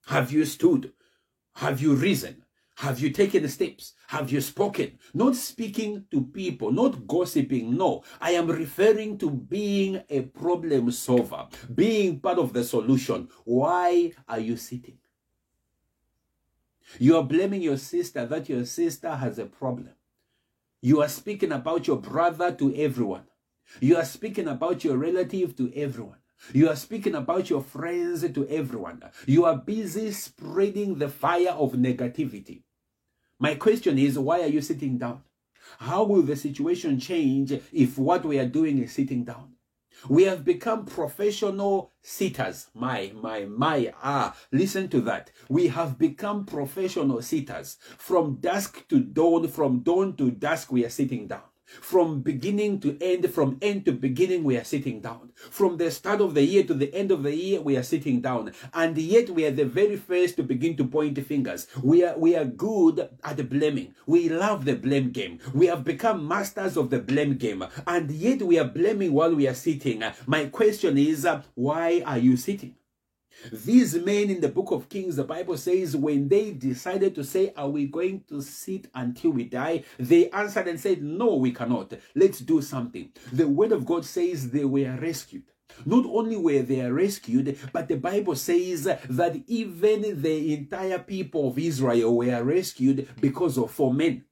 Have 0.07 0.33
you 0.33 0.45
stood? 0.45 0.93
Have 1.57 1.81
you 1.81 1.95
risen? 1.95 2.42
Have 2.77 3.01
you 3.01 3.11
taken 3.11 3.43
the 3.43 3.49
steps? 3.49 3.95
Have 4.09 4.33
you 4.33 4.41
spoken? 4.41 4.99
Not 5.15 5.37
speaking 5.37 6.07
to 6.11 6.23
people, 6.23 6.73
not 6.73 7.07
gossiping. 7.07 7.77
No, 7.77 8.03
I 8.21 8.33
am 8.33 8.49
referring 8.49 9.19
to 9.19 9.31
being 9.31 10.03
a 10.09 10.23
problem 10.23 10.91
solver, 10.91 11.47
being 11.75 12.21
part 12.21 12.39
of 12.39 12.53
the 12.53 12.65
solution. 12.65 13.29
Why 13.45 14.13
are 14.29 14.41
you 14.41 14.57
sitting? 14.57 14.99
You 16.99 17.17
are 17.17 17.25
blaming 17.25 17.63
your 17.63 17.77
sister 17.77 18.27
that 18.27 18.49
your 18.49 18.65
sister 18.65 19.11
has 19.11 19.39
a 19.39 19.47
problem. 19.47 19.95
You 20.81 21.01
are 21.03 21.09
speaking 21.09 21.53
about 21.53 21.87
your 21.87 21.99
brother 21.99 22.53
to 22.53 22.75
everyone. 22.75 23.27
You 23.81 23.97
are 23.97 24.05
speaking 24.05 24.49
about 24.49 24.83
your 24.85 24.97
relative 24.97 25.57
to 25.57 25.73
everyone. 25.75 26.22
You 26.53 26.69
are 26.69 26.77
speaking 26.77 27.15
about 27.15 27.51
your 27.51 27.63
friends 27.63 28.29
to 28.29 28.49
everyone. 28.49 29.03
You 29.27 29.45
are 29.45 29.57
busy 29.57 30.11
spreading 30.13 30.99
the 30.99 31.09
fire 31.09 31.51
of 31.51 31.73
negativity. 31.73 32.63
My 33.39 33.55
question 33.55 33.99
is, 33.99 34.19
why 34.19 34.43
are 34.43 34.49
you 34.49 34.61
sitting 34.61 34.99
down? 34.99 35.23
How 35.79 36.05
will 36.05 36.23
the 36.23 36.37
situation 36.37 36.99
change 36.99 37.53
if 37.73 37.97
what 37.99 38.25
we 38.25 38.39
are 38.39 38.49
doing 38.49 38.79
is 38.79 38.93
sitting 38.93 39.25
down? 39.25 39.55
We 40.09 40.25
have 40.25 40.45
become 40.45 40.87
professional 40.87 41.93
sitters. 42.03 42.67
My, 42.75 43.13
my, 43.15 43.45
my, 43.45 43.93
ah, 44.03 44.37
listen 44.51 44.89
to 44.89 45.01
that. 45.03 45.31
We 45.49 45.69
have 45.69 45.99
become 45.99 46.45
professional 46.45 47.23
sitters. 47.23 47.79
From 47.99 48.37
dusk 48.41 48.89
to 48.89 48.99
dawn, 49.01 49.47
from 49.49 49.81
dawn 49.81 50.17
to 50.17 50.31
dusk, 50.31 50.73
we 50.73 50.85
are 50.85 50.91
sitting 50.91 51.29
down. 51.29 51.52
From 51.81 52.21
beginning 52.21 52.81
to 52.81 52.97
end, 53.01 53.33
from 53.33 53.59
end 53.63 53.85
to 53.87 53.93
beginning, 53.93 54.45
we 54.45 54.57
are 54.57 54.65
sitting 54.65 55.01
down. 55.01 55.33
From 55.35 55.77
the 55.77 55.91
start 55.91 56.21
of 56.21 56.35
the 56.35 56.43
year 56.43 56.65
to 56.65 56.75
the 56.75 56.95
end 56.95 57.11
of 57.11 57.23
the 57.23 57.35
year, 57.35 57.61
we 57.61 57.77
are 57.77 57.83
sitting 57.83 58.21
down. 58.21 58.53
And 58.75 58.97
yet 58.99 59.31
we 59.31 59.45
are 59.45 59.51
the 59.51 59.65
very 59.65 59.97
first 59.97 60.37
to 60.37 60.43
begin 60.43 60.77
to 60.77 60.85
point 60.85 61.19
fingers. 61.27 61.67
We 61.83 62.05
are, 62.05 62.17
we 62.19 62.37
are 62.37 62.45
good 62.45 63.09
at 63.25 63.49
blaming. 63.49 63.95
We 64.07 64.29
love 64.29 64.65
the 64.65 64.77
blame 64.77 65.11
game. 65.11 65.39
We 65.55 65.67
have 65.67 65.85
become 65.85 66.27
masters 66.27 66.77
of 66.77 66.91
the 66.91 66.99
blame 67.01 67.37
game. 67.37 67.65
And 67.87 68.11
yet 68.11 68.43
we 68.43 68.59
are 68.59 68.65
blaming 68.65 69.13
while 69.13 69.35
we 69.35 69.49
are 69.49 69.55
sitting. 69.55 70.03
My 70.27 70.47
question 70.47 70.99
is, 70.99 71.25
uh, 71.25 71.43
why 71.55 72.03
are 72.05 72.19
you 72.19 72.37
sitting? 72.37 72.75
These 73.51 73.95
men 73.97 74.31
in 74.31 74.41
the 74.41 74.49
book 74.49 74.71
of 74.71 74.89
Kings, 74.89 75.17
the 75.17 75.25
Bible 75.25 75.57
says, 75.57 75.97
when 75.97 76.29
they 76.29 76.53
decided 76.53 77.15
to 77.15 77.25
say, 77.25 77.53
Are 77.57 77.69
we 77.69 77.87
going 77.87 78.25
to 78.29 78.41
sit 78.41 78.89
until 78.95 79.33
we 79.33 79.45
die? 79.45 79.85
They 79.99 80.31
answered 80.31 80.69
and 80.69 80.81
said, 80.81 81.03
No, 81.03 81.37
we 81.37 81.53
cannot. 81.53 81.93
Let's 82.15 82.41
do 82.41 82.63
something. 82.63 83.11
The 83.33 83.49
word 83.49 83.73
of 83.73 83.87
God 83.87 84.05
says 84.05 84.51
they 84.51 84.65
were 84.65 84.97
rescued. 85.01 85.45
Not 85.87 86.05
only 86.07 86.37
were 86.37 86.63
they 86.63 86.83
rescued, 86.91 87.59
but 87.73 87.89
the 87.89 87.97
Bible 87.97 88.37
says 88.37 88.85
that 88.85 89.43
even 89.47 90.23
the 90.23 90.55
entire 90.55 90.99
people 90.99 91.49
of 91.49 91.59
Israel 91.59 92.17
were 92.17 92.43
rescued 92.43 93.09
because 93.21 93.59
of 93.59 93.71
four 93.71 93.93
men. 93.93 94.25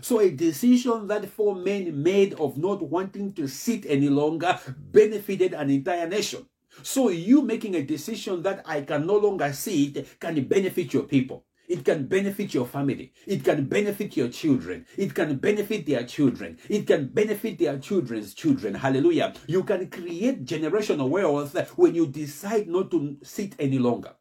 So 0.00 0.20
a 0.20 0.30
decision 0.30 1.06
that 1.08 1.28
four 1.28 1.54
men 1.54 2.02
made 2.02 2.34
of 2.34 2.58
not 2.58 2.82
wanting 2.82 3.32
to 3.34 3.48
sit 3.48 3.86
any 3.86 4.08
longer 4.08 4.58
benefited 4.76 5.54
an 5.54 5.70
entire 5.70 6.06
nation. 6.06 6.46
So 6.82 7.10
you 7.10 7.42
making 7.42 7.74
a 7.74 7.82
decision 7.82 8.42
that 8.42 8.62
I 8.66 8.82
can 8.82 9.06
no 9.06 9.16
longer 9.16 9.52
see 9.52 9.86
it 9.86 10.20
can 10.20 10.44
benefit 10.44 10.92
your 10.92 11.04
people. 11.04 11.44
It 11.68 11.84
can 11.84 12.06
benefit 12.06 12.54
your 12.54 12.66
family. 12.66 13.12
It 13.26 13.42
can 13.42 13.64
benefit 13.64 14.16
your 14.16 14.28
children. 14.28 14.86
It 14.96 15.14
can 15.14 15.36
benefit 15.36 15.86
their 15.86 16.04
children. 16.04 16.58
It 16.68 16.86
can 16.86 17.08
benefit 17.08 17.58
their 17.58 17.78
children's 17.78 18.34
children. 18.34 18.74
Hallelujah. 18.74 19.34
You 19.48 19.64
can 19.64 19.90
create 19.90 20.44
generational 20.44 21.08
wealth 21.08 21.56
when 21.76 21.94
you 21.94 22.06
decide 22.06 22.68
not 22.68 22.90
to 22.92 23.16
sit 23.22 23.54
any 23.58 23.78
longer. 23.78 24.14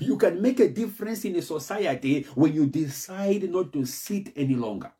You 0.00 0.16
can 0.16 0.40
make 0.40 0.60
a 0.60 0.68
difference 0.68 1.24
in 1.24 1.36
a 1.36 1.42
society 1.42 2.26
when 2.34 2.52
you 2.54 2.66
decide 2.66 3.48
not 3.50 3.72
to 3.74 3.84
sit 3.84 4.32
any 4.34 4.54
longer. 4.56 4.90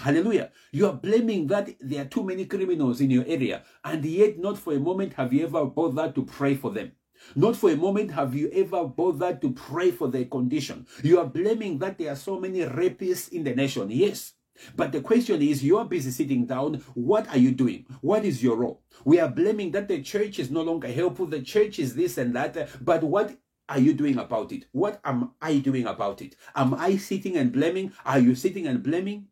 Hallelujah. 0.00 0.50
You 0.72 0.86
are 0.88 0.92
blaming 0.92 1.46
that 1.46 1.70
there 1.80 2.02
are 2.02 2.08
too 2.08 2.24
many 2.24 2.46
criminals 2.46 3.00
in 3.00 3.10
your 3.10 3.24
area, 3.26 3.62
and 3.84 4.04
yet 4.04 4.38
not 4.38 4.58
for 4.58 4.72
a 4.72 4.80
moment 4.80 5.14
have 5.14 5.32
you 5.32 5.44
ever 5.44 5.64
bothered 5.64 6.14
to 6.16 6.24
pray 6.24 6.54
for 6.54 6.72
them. 6.72 6.92
Not 7.36 7.56
for 7.56 7.70
a 7.70 7.76
moment 7.76 8.10
have 8.10 8.34
you 8.34 8.50
ever 8.52 8.84
bothered 8.84 9.40
to 9.42 9.52
pray 9.52 9.90
for 9.90 10.08
their 10.08 10.24
condition. 10.26 10.86
You 11.02 11.20
are 11.20 11.26
blaming 11.26 11.78
that 11.78 11.96
there 11.96 12.12
are 12.12 12.16
so 12.16 12.38
many 12.38 12.60
rapists 12.60 13.32
in 13.32 13.44
the 13.44 13.54
nation. 13.54 13.88
Yes. 13.90 14.34
But 14.76 14.92
the 14.92 15.00
question 15.00 15.40
is, 15.42 15.64
you 15.64 15.78
are 15.78 15.84
busy 15.84 16.10
sitting 16.10 16.46
down. 16.46 16.74
What 16.94 17.28
are 17.28 17.38
you 17.38 17.52
doing? 17.52 17.86
What 18.02 18.24
is 18.24 18.42
your 18.42 18.56
role? 18.56 18.82
We 19.04 19.20
are 19.20 19.28
blaming 19.28 19.70
that 19.72 19.88
the 19.88 20.02
church 20.02 20.38
is 20.38 20.50
no 20.50 20.62
longer 20.62 20.88
helpful. 20.92 21.26
The 21.26 21.42
church 21.42 21.78
is 21.78 21.94
this 21.94 22.18
and 22.18 22.34
that. 22.36 22.84
But 22.84 23.02
what 23.02 23.36
are 23.68 23.78
you 23.78 23.94
doing 23.94 24.18
about 24.18 24.52
it? 24.52 24.66
What 24.72 25.00
am 25.04 25.32
I 25.40 25.58
doing 25.58 25.86
about 25.86 26.20
it? 26.20 26.36
Am 26.54 26.74
I 26.74 26.96
sitting 26.98 27.36
and 27.36 27.52
blaming? 27.52 27.92
Are 28.04 28.18
you 28.18 28.34
sitting 28.34 28.66
and 28.66 28.82
blaming? 28.82 29.28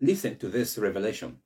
Listen 0.00 0.36
to 0.38 0.48
this 0.48 0.78
revelation. 0.78 1.38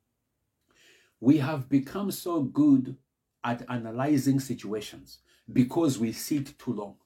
We 1.21 1.39
have 1.39 1.69
become 1.69 2.11
so 2.11 2.43
good 2.43 2.97
at 3.43 3.65
analyzing 3.69 4.41
situations 4.41 5.19
because 5.53 5.99
we 5.99 6.13
sit 6.13 6.59
too 6.59 6.73
long. 6.73 6.97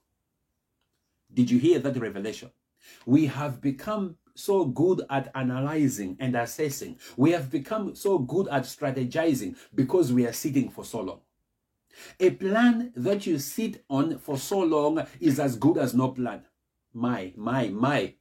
Did 1.33 1.51
you 1.51 1.59
hear 1.59 1.79
that 1.81 1.97
revelation? 1.97 2.51
We 3.07 3.27
have 3.27 3.61
become 3.61 4.17
so 4.35 4.65
good 4.65 5.03
at 5.11 5.31
analyzing 5.35 6.17
and 6.21 6.37
assessing. 6.37 6.99
We 7.17 7.33
have 7.33 7.51
become 7.51 7.95
so 7.95 8.19
good 8.19 8.49
at 8.49 8.63
strategizing 8.63 9.57
because 9.75 10.13
we 10.13 10.27
are 10.27 10.33
sitting 10.33 10.71
for 10.71 10.85
so 10.85 11.01
long. 11.01 11.21
A 12.21 12.31
plan 12.31 12.93
that 12.95 13.27
you 13.27 13.39
sit 13.39 13.85
on 13.91 14.19
for 14.19 14.39
so 14.39 14.61
long 14.61 15.05
is 15.21 15.41
as 15.41 15.57
good 15.57 15.77
as 15.79 15.95
no 15.95 16.09
plan. 16.11 16.43
My, 16.95 17.33
my, 17.37 17.69
my. 17.69 18.15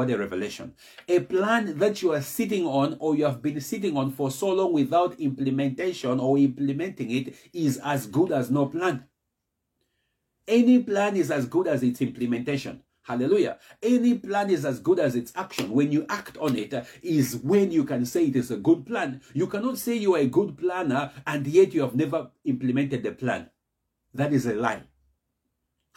What 0.00 0.08
a 0.10 0.16
revelation. 0.16 0.72
A 1.08 1.20
plan 1.20 1.76
that 1.76 2.00
you 2.00 2.14
are 2.14 2.22
sitting 2.22 2.66
on 2.66 2.96
or 3.00 3.14
you 3.14 3.26
have 3.26 3.42
been 3.42 3.60
sitting 3.60 3.98
on 3.98 4.10
for 4.12 4.30
so 4.30 4.48
long 4.48 4.72
without 4.72 5.20
implementation 5.20 6.18
or 6.18 6.38
implementing 6.38 7.10
it 7.10 7.34
is 7.52 7.76
as 7.84 8.06
good 8.06 8.32
as 8.32 8.50
no 8.50 8.64
plan. 8.64 9.04
Any 10.48 10.82
plan 10.82 11.16
is 11.16 11.30
as 11.30 11.44
good 11.44 11.66
as 11.66 11.82
its 11.82 12.00
implementation. 12.00 12.82
Hallelujah. 13.02 13.58
Any 13.82 14.14
plan 14.14 14.48
is 14.48 14.64
as 14.64 14.78
good 14.78 14.98
as 15.00 15.14
its 15.16 15.34
action. 15.36 15.70
When 15.70 15.92
you 15.92 16.06
act 16.08 16.38
on 16.38 16.56
it, 16.56 16.72
is 17.02 17.36
when 17.36 17.70
you 17.70 17.84
can 17.84 18.06
say 18.06 18.24
it 18.24 18.36
is 18.36 18.50
a 18.50 18.56
good 18.56 18.86
plan. 18.86 19.20
You 19.34 19.48
cannot 19.48 19.76
say 19.76 19.96
you 19.96 20.14
are 20.14 20.20
a 20.20 20.26
good 20.26 20.56
planner 20.56 21.12
and 21.26 21.46
yet 21.46 21.74
you 21.74 21.82
have 21.82 21.94
never 21.94 22.30
implemented 22.46 23.02
the 23.02 23.12
plan. 23.12 23.50
That 24.14 24.32
is 24.32 24.46
a 24.46 24.54
lie. 24.54 24.84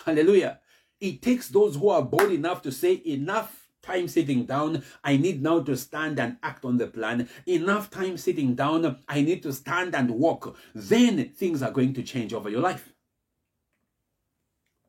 Hallelujah. 0.04 0.60
It 1.00 1.22
takes 1.22 1.48
those 1.48 1.78
who 1.78 1.88
are 1.88 2.02
bold 2.02 2.34
enough 2.34 2.62
to 2.64 2.72
say, 2.74 3.02
enough 3.06 3.63
time 3.84 4.08
sitting 4.08 4.46
down. 4.46 4.84
I 5.04 5.18
need 5.18 5.44
now 5.44 5.60
to 5.62 5.78
stand 5.78 6.20
and 6.20 6.38
act 6.42 6.66
on 6.66 6.78
the 6.78 6.88
plan. 6.88 7.30
Enough 7.46 7.92
time 7.92 8.18
sitting 8.18 8.56
down. 8.56 8.98
I 9.08 9.22
need 9.22 9.44
to 9.44 9.54
stand 9.54 9.94
and 9.94 10.10
walk. 10.12 10.58
Then 10.74 11.30
things 11.30 11.62
are 11.62 11.72
going 11.72 11.94
to 11.94 12.04
change 12.04 12.34
over 12.34 12.50
your 12.50 12.62
life. 12.62 12.94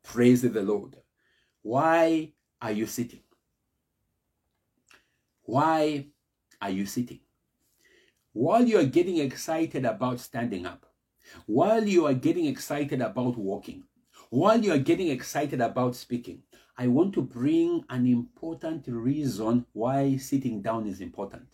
Praise 0.02 0.42
the 0.42 0.62
Lord. 0.62 0.96
Why 1.62 2.32
are 2.62 2.72
you 2.72 2.86
sitting? 2.86 3.20
Why 5.42 6.06
are 6.60 6.70
you 6.70 6.86
sitting? 6.86 7.20
While 8.32 8.66
you 8.66 8.78
are 8.78 8.84
getting 8.84 9.18
excited 9.18 9.84
about 9.84 10.20
standing 10.20 10.66
up, 10.66 10.86
while 11.46 11.86
you 11.86 12.06
are 12.06 12.14
getting 12.14 12.46
excited 12.46 13.00
about 13.00 13.36
walking, 13.36 13.84
while 14.30 14.62
you 14.62 14.72
are 14.72 14.78
getting 14.78 15.08
excited 15.08 15.60
about 15.60 15.94
speaking, 15.94 16.42
I 16.76 16.88
want 16.88 17.14
to 17.14 17.22
bring 17.22 17.84
an 17.90 18.06
important 18.06 18.84
reason 18.88 19.66
why 19.72 20.16
sitting 20.16 20.62
down 20.62 20.86
is 20.86 21.00
important. 21.00 21.46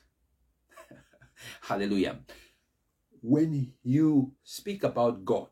Hallelujah. 1.63 2.21
when 3.23 3.73
you 3.83 4.33
speak 4.43 4.85
about 4.85 5.25
God, 5.25 5.49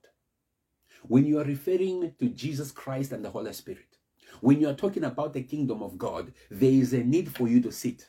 when 1.05 1.27
you 1.27 1.39
are 1.39 1.45
referring 1.45 2.14
to 2.19 2.29
Jesus 2.31 2.71
Christ 2.73 3.12
and 3.12 3.25
the 3.25 3.31
Holy 3.31 3.53
Spirit, 3.53 3.99
when 4.41 4.61
you 4.61 4.69
are 4.69 4.75
talking 4.75 5.05
about 5.05 5.33
the 5.33 5.43
kingdom 5.43 5.83
of 5.83 5.99
God, 5.99 6.33
there 6.51 6.71
is 6.71 6.93
a 6.93 6.99
need 7.03 7.35
for 7.35 7.49
you 7.49 7.61
to 7.62 7.73
sit. 7.73 8.07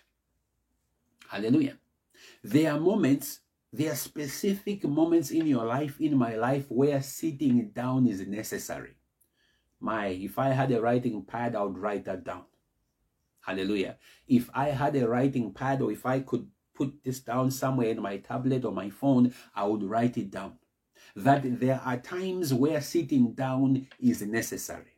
Hallelujah. 1.29 1.77
There 2.43 2.71
are 2.71 2.79
moments, 2.79 3.41
there 3.71 3.91
are 3.91 3.95
specific 3.95 4.83
moments 4.85 5.31
in 5.31 5.47
your 5.47 5.65
life, 5.65 5.99
in 5.99 6.17
my 6.17 6.35
life, 6.35 6.65
where 6.69 7.01
sitting 7.01 7.69
down 7.71 8.07
is 8.07 8.25
necessary. 8.27 8.95
My, 9.79 10.07
if 10.07 10.37
I 10.37 10.49
had 10.49 10.71
a 10.71 10.81
writing 10.81 11.23
pad, 11.23 11.55
I 11.55 11.63
would 11.63 11.77
write 11.77 12.05
that 12.05 12.23
down. 12.23 12.43
Hallelujah. 13.41 13.97
If 14.27 14.49
I 14.53 14.69
had 14.69 14.95
a 14.95 15.07
writing 15.07 15.53
pad 15.53 15.81
or 15.81 15.91
if 15.91 16.05
I 16.05 16.19
could 16.19 16.47
put 16.75 17.03
this 17.03 17.19
down 17.19 17.51
somewhere 17.51 17.89
in 17.89 18.01
my 18.01 18.17
tablet 18.17 18.65
or 18.65 18.71
my 18.71 18.89
phone, 18.89 19.33
I 19.55 19.65
would 19.65 19.83
write 19.83 20.17
it 20.17 20.31
down. 20.31 20.53
That 21.15 21.59
there 21.59 21.81
are 21.83 21.97
times 21.97 22.53
where 22.53 22.81
sitting 22.81 23.33
down 23.33 23.87
is 23.99 24.21
necessary. 24.21 24.95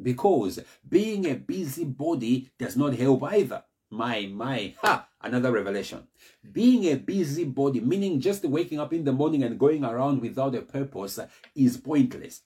Because 0.00 0.58
being 0.88 1.26
a 1.26 1.34
busybody 1.34 2.50
does 2.58 2.76
not 2.76 2.94
help 2.94 3.22
either. 3.24 3.62
My, 3.90 4.26
my, 4.32 4.74
ha, 4.80 5.06
another 5.20 5.52
revelation. 5.52 6.08
Being 6.50 6.84
a 6.86 6.96
busybody, 6.96 7.80
meaning 7.80 8.20
just 8.20 8.42
waking 8.44 8.80
up 8.80 8.92
in 8.94 9.04
the 9.04 9.12
morning 9.12 9.42
and 9.44 9.58
going 9.58 9.84
around 9.84 10.22
without 10.22 10.54
a 10.54 10.62
purpose, 10.62 11.20
is 11.54 11.76
pointless. 11.76 12.40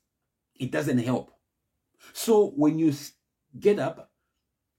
It 0.57 0.73
doesn't 0.73 0.99
help. 0.99 1.36
So 2.13 2.51
when 2.57 2.79
you 2.79 2.93
get 3.59 3.79
up, 3.79 4.11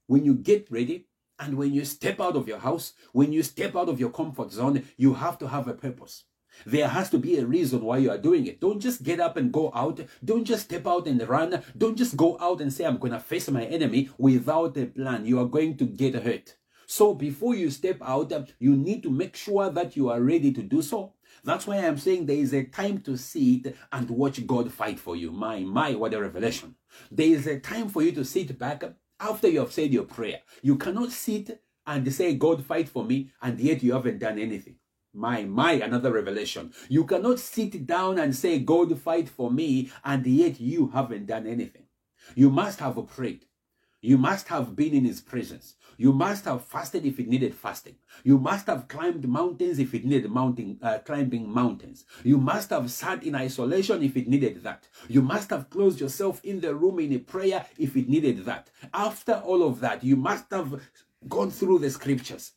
when 0.07 0.25
you 0.25 0.35
get 0.35 0.71
ready, 0.71 1.07
and 1.39 1.57
when 1.57 1.73
you 1.73 1.85
step 1.85 2.19
out 2.19 2.35
of 2.35 2.47
your 2.47 2.59
house, 2.59 2.93
when 3.11 3.31
you 3.31 3.43
step 3.43 3.75
out 3.75 3.89
of 3.89 3.99
your 3.99 4.09
comfort 4.09 4.51
zone, 4.51 4.83
you 4.97 5.13
have 5.13 5.37
to 5.39 5.47
have 5.47 5.67
a 5.67 5.73
purpose. 5.73 6.23
There 6.65 6.87
has 6.87 7.11
to 7.11 7.19
be 7.19 7.37
a 7.37 7.45
reason 7.45 7.81
why 7.81 7.99
you 7.99 8.09
are 8.09 8.17
doing 8.17 8.47
it. 8.47 8.59
Don't 8.59 8.79
just 8.79 9.03
get 9.03 9.19
up 9.19 9.37
and 9.37 9.51
go 9.51 9.71
out. 9.75 9.99
Don't 10.25 10.45
just 10.45 10.63
step 10.63 10.87
out 10.87 11.05
and 11.05 11.21
run. 11.29 11.61
Don't 11.77 11.95
just 11.95 12.17
go 12.17 12.37
out 12.41 12.61
and 12.61 12.73
say, 12.73 12.85
I'm 12.85 12.97
going 12.97 13.13
to 13.13 13.19
face 13.19 13.47
my 13.49 13.65
enemy 13.65 14.09
without 14.17 14.75
a 14.77 14.87
plan. 14.87 15.27
You 15.27 15.39
are 15.39 15.45
going 15.45 15.77
to 15.77 15.85
get 15.85 16.15
hurt. 16.15 16.55
So 16.87 17.13
before 17.13 17.53
you 17.53 17.69
step 17.69 17.97
out, 18.01 18.33
you 18.57 18.75
need 18.75 19.03
to 19.03 19.11
make 19.11 19.35
sure 19.35 19.69
that 19.69 19.95
you 19.95 20.09
are 20.09 20.21
ready 20.21 20.51
to 20.53 20.63
do 20.63 20.81
so. 20.81 21.13
That's 21.47 21.65
why 21.65 21.77
I'm 21.77 21.97
saying 21.97 22.25
there 22.25 22.35
is 22.35 22.53
a 22.53 22.65
time 22.65 22.99
to 23.03 23.15
sit 23.15 23.73
and 23.93 24.09
watch 24.09 24.45
God 24.45 24.69
fight 24.69 24.99
for 24.99 25.15
you. 25.15 25.31
My, 25.31 25.61
my, 25.61 25.95
what 25.95 26.13
a 26.13 26.19
revelation. 26.19 26.75
There 27.09 27.25
is 27.27 27.47
a 27.47 27.57
time 27.57 27.87
for 27.87 28.03
you 28.03 28.11
to 28.11 28.25
sit 28.25 28.59
back 28.59 28.83
after 29.17 29.47
you 29.47 29.59
have 29.59 29.71
said 29.71 29.93
your 29.93 30.03
prayer. 30.03 30.41
You 30.61 30.75
cannot 30.75 31.11
sit 31.11 31.63
and 31.85 32.13
say, 32.13 32.35
God 32.35 32.65
fight 32.65 32.89
for 32.89 33.05
me, 33.05 33.31
and 33.41 33.57
yet 33.61 33.81
you 33.81 33.93
haven't 33.93 34.19
done 34.19 34.37
anything. 34.37 34.75
My, 35.13 35.45
my, 35.45 35.71
another 35.71 36.11
revelation. 36.11 36.73
You 36.89 37.05
cannot 37.05 37.39
sit 37.39 37.87
down 37.87 38.19
and 38.19 38.35
say, 38.35 38.59
God 38.59 38.99
fight 38.99 39.29
for 39.29 39.49
me, 39.49 39.89
and 40.03 40.27
yet 40.27 40.59
you 40.59 40.89
haven't 40.89 41.27
done 41.27 41.47
anything. 41.47 41.83
You 42.35 42.49
must 42.49 42.81
have 42.81 42.99
prayed. 43.07 43.45
You 44.07 44.17
must 44.17 44.47
have 44.47 44.73
been 44.73 44.93
in 44.93 45.03
his 45.03 45.19
presence. 45.19 45.75
You 45.97 46.13
must 46.13 46.45
have 46.45 46.63
fasted 46.63 47.05
if 47.05 47.19
it 47.19 47.27
needed 47.27 47.53
fasting. 47.53 47.95
You 48.23 48.37
must 48.37 48.67
have 48.67 48.87
climbed 48.87 49.27
mountains 49.27 49.79
if 49.79 49.93
it 49.93 50.05
needed 50.05 50.31
mountain, 50.31 50.79
uh, 50.81 50.99
climbing 50.99 51.53
mountains. 51.53 52.05
You 52.23 52.37
must 52.37 52.69
have 52.69 52.89
sat 52.89 53.23
in 53.23 53.35
isolation 53.35 54.01
if 54.01 54.15
it 54.15 54.29
needed 54.29 54.63
that. 54.63 54.87
You 55.09 55.21
must 55.21 55.49
have 55.49 55.69
closed 55.69 55.99
yourself 55.99 56.39
in 56.45 56.61
the 56.61 56.73
room 56.73 56.99
in 56.99 57.11
a 57.11 57.17
prayer 57.17 57.65
if 57.77 57.97
it 57.97 58.07
needed 58.07 58.45
that. 58.45 58.69
After 58.93 59.33
all 59.33 59.61
of 59.61 59.81
that, 59.81 60.05
you 60.05 60.15
must 60.15 60.45
have 60.51 60.81
gone 61.27 61.51
through 61.51 61.79
the 61.79 61.89
scriptures 61.89 62.53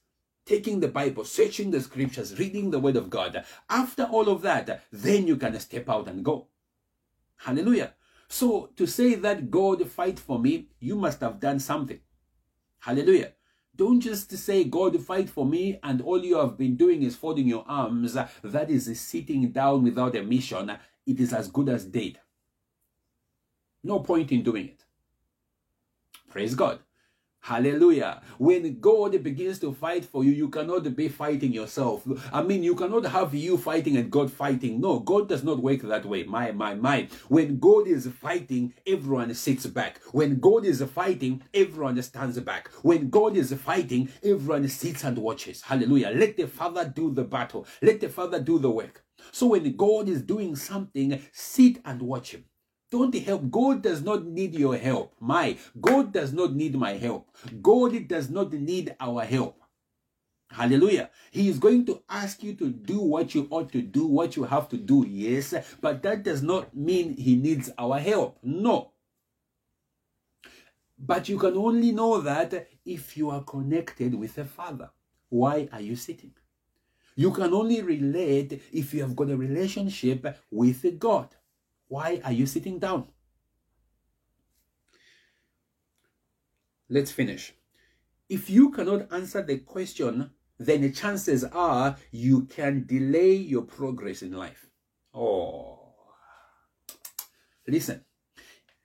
taking 0.46 0.78
the 0.78 0.88
Bible, 0.88 1.24
searching 1.24 1.72
the 1.72 1.80
scriptures, 1.80 2.38
reading 2.38 2.70
the 2.70 2.78
word 2.78 2.96
of 2.96 3.10
God. 3.10 3.44
After 3.68 4.04
all 4.04 4.28
of 4.28 4.42
that, 4.42 4.84
then 4.92 5.26
you 5.26 5.36
can 5.36 5.58
step 5.58 5.88
out 5.88 6.06
and 6.06 6.24
go. 6.24 6.46
Hallelujah. 7.36 7.94
So 8.32 8.70
to 8.76 8.86
say 8.86 9.16
that 9.16 9.50
God 9.50 9.86
fight 9.90 10.20
for 10.20 10.38
me, 10.38 10.68
you 10.78 10.94
must 10.94 11.20
have 11.20 11.40
done 11.40 11.58
something. 11.58 11.98
Hallelujah. 12.78 13.32
Don't 13.74 14.00
just 14.00 14.30
say, 14.30 14.62
God, 14.64 15.00
fight 15.00 15.28
for 15.28 15.44
me, 15.44 15.80
and 15.82 16.00
all 16.00 16.22
you 16.22 16.36
have 16.36 16.56
been 16.56 16.76
doing 16.76 17.02
is 17.02 17.16
folding 17.16 17.48
your 17.48 17.64
arms. 17.66 18.14
That 18.14 18.70
is 18.70 19.00
sitting 19.00 19.50
down 19.50 19.82
without 19.82 20.14
a 20.14 20.22
mission. 20.22 20.70
It 21.06 21.18
is 21.18 21.32
as 21.32 21.48
good 21.48 21.68
as 21.68 21.84
dead. 21.84 22.20
No 23.82 23.98
point 23.98 24.30
in 24.30 24.42
doing 24.42 24.68
it. 24.68 24.84
Praise 26.30 26.54
God. 26.54 26.78
Hallelujah. 27.42 28.20
When 28.38 28.80
God 28.80 29.22
begins 29.22 29.58
to 29.60 29.72
fight 29.72 30.04
for 30.04 30.22
you, 30.22 30.30
you 30.30 30.48
cannot 30.50 30.94
be 30.94 31.08
fighting 31.08 31.52
yourself. 31.52 32.06
I 32.32 32.42
mean, 32.42 32.62
you 32.62 32.74
cannot 32.74 33.06
have 33.06 33.34
you 33.34 33.56
fighting 33.56 33.96
and 33.96 34.10
God 34.10 34.30
fighting. 34.30 34.80
No, 34.80 35.00
God 35.00 35.28
does 35.28 35.42
not 35.42 35.62
work 35.62 35.80
that 35.82 36.04
way. 36.04 36.24
My, 36.24 36.52
my, 36.52 36.74
my. 36.74 37.08
When 37.28 37.58
God 37.58 37.86
is 37.86 38.06
fighting, 38.06 38.74
everyone 38.86 39.34
sits 39.34 39.66
back. 39.66 40.00
When 40.12 40.38
God 40.38 40.66
is 40.66 40.82
fighting, 40.82 41.42
everyone 41.54 42.00
stands 42.02 42.38
back. 42.40 42.68
When 42.82 43.08
God 43.08 43.36
is 43.36 43.52
fighting, 43.54 44.10
everyone 44.22 44.68
sits 44.68 45.02
and 45.04 45.16
watches. 45.16 45.62
Hallelujah. 45.62 46.10
Let 46.14 46.36
the 46.36 46.46
Father 46.46 46.92
do 46.94 47.10
the 47.10 47.24
battle. 47.24 47.66
Let 47.80 48.00
the 48.00 48.10
Father 48.10 48.40
do 48.40 48.58
the 48.58 48.70
work. 48.70 49.02
So 49.32 49.48
when 49.48 49.76
God 49.76 50.08
is 50.08 50.22
doing 50.22 50.56
something, 50.56 51.20
sit 51.32 51.78
and 51.84 52.02
watch 52.02 52.32
Him. 52.32 52.44
Don't 52.90 53.14
help. 53.14 53.50
God 53.50 53.82
does 53.82 54.02
not 54.02 54.24
need 54.24 54.54
your 54.54 54.76
help. 54.76 55.14
My 55.20 55.56
God 55.80 56.12
does 56.12 56.32
not 56.32 56.54
need 56.54 56.74
my 56.74 56.92
help. 56.92 57.28
God 57.62 58.08
does 58.08 58.28
not 58.28 58.52
need 58.52 58.96
our 58.98 59.24
help. 59.24 59.56
Hallelujah. 60.50 61.10
He 61.30 61.48
is 61.48 61.60
going 61.60 61.86
to 61.86 62.02
ask 62.08 62.42
you 62.42 62.54
to 62.54 62.68
do 62.68 62.98
what 62.98 63.34
you 63.34 63.46
ought 63.50 63.70
to 63.72 63.82
do, 63.82 64.06
what 64.06 64.34
you 64.34 64.42
have 64.42 64.68
to 64.70 64.76
do, 64.76 65.06
yes, 65.08 65.54
but 65.80 66.02
that 66.02 66.24
does 66.24 66.42
not 66.42 66.76
mean 66.76 67.16
he 67.16 67.36
needs 67.36 67.70
our 67.78 68.00
help. 68.00 68.38
No. 68.42 68.90
But 70.98 71.28
you 71.28 71.38
can 71.38 71.56
only 71.56 71.92
know 71.92 72.20
that 72.20 72.66
if 72.84 73.16
you 73.16 73.30
are 73.30 73.44
connected 73.44 74.14
with 74.14 74.34
the 74.34 74.44
Father. 74.44 74.90
Why 75.28 75.68
are 75.72 75.80
you 75.80 75.94
sitting? 75.94 76.32
You 77.14 77.30
can 77.30 77.54
only 77.54 77.82
relate 77.82 78.60
if 78.72 78.92
you 78.92 79.02
have 79.02 79.14
got 79.14 79.30
a 79.30 79.36
relationship 79.36 80.36
with 80.50 80.98
God. 80.98 81.28
Why 81.90 82.20
are 82.24 82.30
you 82.30 82.46
sitting 82.46 82.78
down? 82.78 83.08
Let's 86.88 87.10
finish. 87.10 87.52
If 88.28 88.48
you 88.48 88.70
cannot 88.70 89.12
answer 89.12 89.42
the 89.42 89.58
question, 89.58 90.30
then 90.56 90.82
the 90.82 90.92
chances 90.92 91.42
are 91.42 91.96
you 92.12 92.42
can 92.42 92.86
delay 92.86 93.32
your 93.32 93.62
progress 93.62 94.22
in 94.22 94.32
life. 94.32 94.70
Oh, 95.12 95.94
listen. 97.66 98.04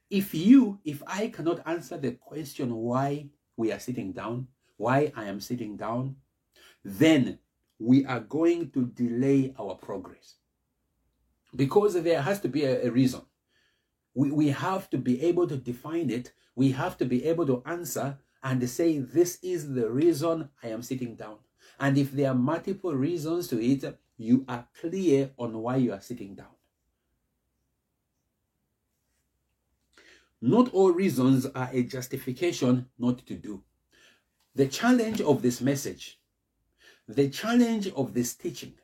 If 0.10 0.34
you, 0.34 0.80
if 0.84 1.04
I 1.06 1.28
cannot 1.28 1.62
answer 1.68 1.98
the 2.00 2.14
question 2.14 2.74
why 2.74 3.30
we 3.56 3.72
are 3.72 3.80
sitting 3.80 4.14
down, 4.14 4.48
why 4.78 5.12
I 5.16 5.26
am 5.26 5.40
sitting 5.40 5.78
down, 5.78 6.16
then 6.84 7.38
we 7.78 8.04
are 8.08 8.22
going 8.22 8.72
to 8.72 8.88
delay 8.88 9.54
our 9.60 9.76
progress 9.76 10.38
because 11.56 12.02
there 12.02 12.22
has 12.22 12.40
to 12.42 12.48
be 12.48 12.64
a, 12.66 12.88
a 12.88 12.92
reason. 12.92 13.22
We, 14.14 14.32
we 14.32 14.48
have 14.50 14.90
to 14.92 14.98
be 14.98 15.22
able 15.24 15.48
to 15.48 15.58
define 15.58 16.10
it. 16.10 16.32
We 16.56 16.72
have 16.72 16.98
to 16.98 17.06
be 17.06 17.26
able 17.26 17.46
to 17.48 17.64
answer 17.66 18.18
and 18.44 18.68
say, 18.70 19.00
This 19.00 19.40
is 19.42 19.74
the 19.74 19.90
reason 19.90 20.50
I 20.64 20.70
am 20.70 20.82
sitting 20.82 21.16
down. 21.16 21.38
And 21.80 21.98
if 21.98 22.12
there 22.12 22.32
are 22.32 22.36
multiple 22.36 22.96
reasons 22.96 23.48
to 23.50 23.62
it, 23.62 24.00
you 24.18 24.46
are 24.48 24.68
clear 24.80 25.32
on 25.38 25.58
why 25.58 25.78
you 25.78 25.92
are 25.92 26.02
sitting 26.02 26.36
down. 26.36 26.48
Not 30.42 30.74
all 30.74 30.92
reasons 30.92 31.46
are 31.48 31.70
a 31.74 31.84
justification 31.84 32.88
not 33.00 33.26
to 33.26 33.34
do. 33.36 33.64
The 34.54 34.68
challenge 34.68 35.20
of 35.20 35.42
this 35.42 35.60
message, 35.60 36.20
the 37.08 37.30
challenge 37.30 37.90
of 37.90 38.14
this 38.14 38.36
teaching, 38.36 38.76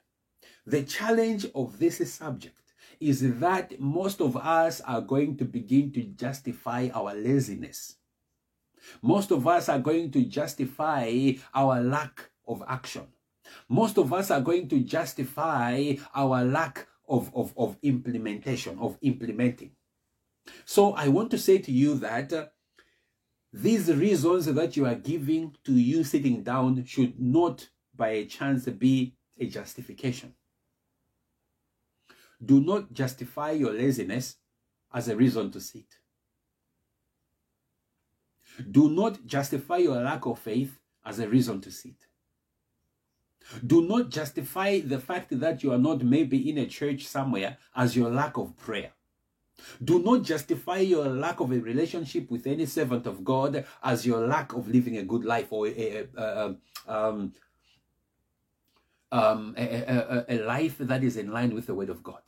the 0.65 0.83
challenge 0.83 1.45
of 1.55 1.79
this 1.79 2.13
subject 2.13 2.60
is 3.01 3.39
that 3.39 3.79
most 3.79 4.21
of 4.21 4.37
us 4.37 4.79
are 4.81 5.01
going 5.01 5.37
to 5.37 5.45
begin 5.45 5.91
to 5.93 6.03
justify 6.03 6.89
our 6.93 7.13
laziness. 7.15 7.97
Most 9.01 9.31
of 9.31 9.47
us 9.47 9.69
are 9.69 9.79
going 9.79 10.11
to 10.11 10.23
justify 10.25 11.33
our 11.53 11.81
lack 11.81 12.29
of 12.47 12.63
action. 12.67 13.07
Most 13.67 13.97
of 13.97 14.13
us 14.13 14.31
are 14.31 14.41
going 14.41 14.67
to 14.69 14.79
justify 14.79 15.93
our 16.15 16.43
lack 16.43 16.87
of, 17.07 17.31
of, 17.35 17.53
of 17.57 17.77
implementation, 17.81 18.77
of 18.79 18.97
implementing. 19.01 19.71
So 20.65 20.93
I 20.93 21.09
want 21.09 21.31
to 21.31 21.37
say 21.37 21.57
to 21.59 21.71
you 21.71 21.95
that 21.95 22.33
uh, 22.33 22.45
these 23.53 23.93
reasons 23.93 24.45
that 24.45 24.77
you 24.77 24.85
are 24.85 24.95
giving 24.95 25.55
to 25.65 25.73
you 25.73 26.03
sitting 26.03 26.43
down 26.43 26.85
should 26.85 27.19
not 27.19 27.67
by 27.95 28.09
a 28.09 28.25
chance 28.25 28.65
be 28.65 29.15
a 29.37 29.47
justification. 29.47 30.33
Do 32.43 32.59
not 32.59 32.91
justify 32.91 33.51
your 33.51 33.71
laziness 33.71 34.37
as 34.93 35.07
a 35.07 35.15
reason 35.15 35.51
to 35.51 35.61
sit. 35.61 35.85
Do 38.69 38.89
not 38.89 39.25
justify 39.25 39.77
your 39.77 40.01
lack 40.01 40.25
of 40.25 40.39
faith 40.39 40.77
as 41.05 41.19
a 41.19 41.27
reason 41.27 41.61
to 41.61 41.71
sit. 41.71 42.07
Do 43.65 43.87
not 43.87 44.09
justify 44.09 44.79
the 44.79 44.99
fact 44.99 45.39
that 45.39 45.63
you 45.63 45.71
are 45.71 45.77
not 45.77 46.03
maybe 46.03 46.49
in 46.49 46.57
a 46.57 46.67
church 46.67 47.07
somewhere 47.07 47.57
as 47.75 47.95
your 47.95 48.09
lack 48.09 48.37
of 48.37 48.55
prayer. 48.57 48.91
Do 49.83 50.01
not 50.01 50.23
justify 50.23 50.79
your 50.79 51.07
lack 51.07 51.39
of 51.39 51.51
a 51.51 51.59
relationship 51.59 52.31
with 52.31 52.47
any 52.47 52.65
servant 52.65 53.05
of 53.05 53.23
God 53.23 53.65
as 53.83 54.05
your 54.05 54.25
lack 54.27 54.53
of 54.53 54.67
living 54.67 54.97
a 54.97 55.03
good 55.03 55.23
life 55.23 55.51
or 55.51 55.67
a, 55.67 55.71
a, 55.71 56.07
a 56.17 56.55
um, 56.87 57.33
um, 59.11 59.53
a, 59.57 60.25
a 60.29 60.37
life 60.45 60.77
that 60.79 61.03
is 61.03 61.17
in 61.17 61.31
line 61.31 61.53
with 61.53 61.67
the 61.67 61.75
Word 61.75 61.89
of 61.89 62.01
God. 62.01 62.21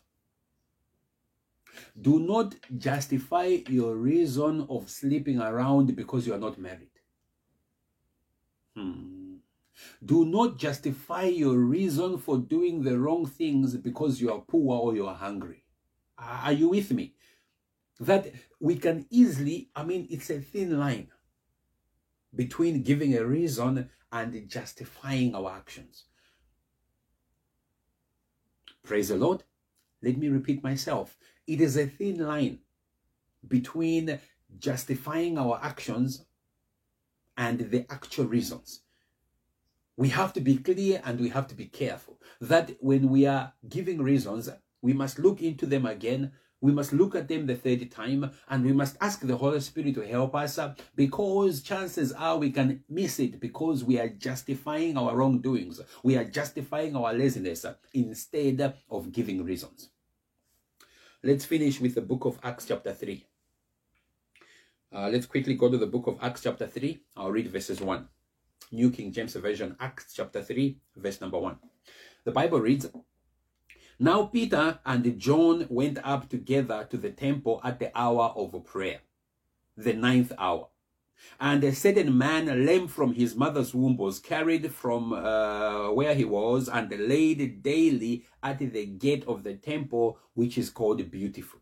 Do 1.99 2.19
not 2.19 2.55
justify 2.77 3.59
your 3.67 3.95
reason 3.95 4.65
of 4.69 4.89
sleeping 4.89 5.39
around 5.39 5.95
because 5.95 6.25
you 6.25 6.33
are 6.33 6.39
not 6.39 6.57
married. 6.57 6.89
Hmm. 8.75 9.35
Do 10.03 10.25
not 10.25 10.57
justify 10.57 11.25
your 11.25 11.57
reason 11.57 12.17
for 12.17 12.37
doing 12.37 12.83
the 12.83 12.97
wrong 12.97 13.25
things 13.25 13.75
because 13.75 14.21
you 14.21 14.31
are 14.31 14.41
poor 14.41 14.79
or 14.79 14.95
you 14.95 15.07
are 15.07 15.15
hungry. 15.15 15.63
Are 16.17 16.53
you 16.53 16.69
with 16.69 16.91
me? 16.91 17.15
That 17.99 18.31
we 18.59 18.75
can 18.75 19.05
easily, 19.09 19.69
I 19.75 19.83
mean, 19.83 20.07
it's 20.09 20.29
a 20.29 20.39
thin 20.39 20.79
line 20.79 21.09
between 22.35 22.81
giving 22.81 23.15
a 23.15 23.25
reason 23.25 23.89
and 24.11 24.49
justifying 24.49 25.35
our 25.35 25.51
actions. 25.51 26.05
Praise 28.83 29.09
the 29.09 29.15
Lord. 29.15 29.43
Let 30.01 30.17
me 30.17 30.27
repeat 30.27 30.63
myself. 30.63 31.15
It 31.45 31.59
is 31.59 31.75
a 31.77 31.87
thin 31.87 32.19
line 32.19 32.59
between 33.47 34.19
justifying 34.59 35.37
our 35.37 35.59
actions 35.61 36.25
and 37.35 37.59
the 37.71 37.85
actual 37.89 38.25
reasons. 38.25 38.81
We 39.97 40.09
have 40.09 40.33
to 40.33 40.41
be 40.41 40.57
clear 40.57 41.01
and 41.03 41.19
we 41.19 41.29
have 41.29 41.47
to 41.47 41.55
be 41.55 41.65
careful 41.65 42.19
that 42.41 42.71
when 42.79 43.09
we 43.09 43.25
are 43.25 43.53
giving 43.67 44.01
reasons, 44.01 44.49
we 44.81 44.93
must 44.93 45.19
look 45.19 45.41
into 45.41 45.65
them 45.65 45.85
again. 45.85 46.31
We 46.61 46.71
must 46.71 46.93
look 46.93 47.13
at 47.13 47.27
them 47.27 47.45
the 47.45 47.55
third 47.55 47.91
time 47.91 48.31
and 48.47 48.63
we 48.63 48.71
must 48.71 48.95
ask 49.01 49.19
the 49.19 49.35
Holy 49.35 49.59
Spirit 49.59 49.95
to 49.95 50.07
help 50.07 50.33
us 50.35 50.57
uh, 50.57 50.73
because 50.95 51.61
chances 51.61 52.13
are 52.13 52.37
we 52.37 52.51
can 52.51 52.83
miss 52.87 53.19
it 53.19 53.41
because 53.41 53.83
we 53.83 53.99
are 53.99 54.07
justifying 54.07 54.97
our 54.97 55.15
wrongdoings. 55.15 55.81
We 56.03 56.15
are 56.15 56.23
justifying 56.23 56.95
our 56.95 57.13
laziness 57.13 57.65
uh, 57.65 57.75
instead 57.93 58.75
of 58.89 59.11
giving 59.11 59.43
reasons. 59.43 59.89
Let's 61.25 61.45
finish 61.45 61.79
with 61.79 61.95
the 61.95 62.01
book 62.01 62.25
of 62.25 62.37
Acts, 62.43 62.65
chapter 62.65 62.91
3. 62.91 63.25
Uh, 64.93 65.07
let's 65.07 65.25
quickly 65.25 65.53
go 65.55 65.69
to 65.69 65.77
the 65.77 65.87
book 65.87 66.05
of 66.07 66.17
Acts, 66.21 66.41
chapter 66.41 66.67
3. 66.67 66.99
I'll 67.15 67.31
read 67.31 67.47
verses 67.47 67.79
1. 67.79 68.09
New 68.73 68.91
King 68.91 69.13
James 69.13 69.33
Version, 69.35 69.77
Acts, 69.79 70.13
chapter 70.13 70.43
3, 70.43 70.77
verse 70.97 71.21
number 71.21 71.39
1. 71.39 71.57
The 72.25 72.31
Bible 72.33 72.59
reads 72.59 72.89
Now 73.99 74.25
Peter 74.25 74.79
and 74.85 75.17
John 75.17 75.65
went 75.69 75.97
up 76.03 76.27
together 76.27 76.85
to 76.89 76.97
the 76.97 77.11
temple 77.11 77.61
at 77.63 77.79
the 77.79 77.97
hour 77.97 78.33
of 78.35 78.61
prayer, 78.65 78.99
the 79.77 79.93
ninth 79.93 80.33
hour. 80.37 80.67
And 81.39 81.63
a 81.63 81.73
certain 81.73 82.17
man, 82.17 82.65
lame 82.65 82.87
from 82.87 83.13
his 83.13 83.35
mother's 83.35 83.73
womb, 83.73 83.97
was 83.97 84.19
carried 84.19 84.71
from 84.71 85.13
uh, 85.13 85.91
where 85.91 86.15
he 86.15 86.25
was 86.25 86.69
and 86.69 86.89
laid 86.91 87.63
daily 87.63 88.25
at 88.41 88.59
the 88.59 88.85
gate 88.85 89.23
of 89.27 89.43
the 89.43 89.55
temple, 89.55 90.19
which 90.33 90.57
is 90.57 90.69
called 90.69 91.09
Beautiful, 91.11 91.59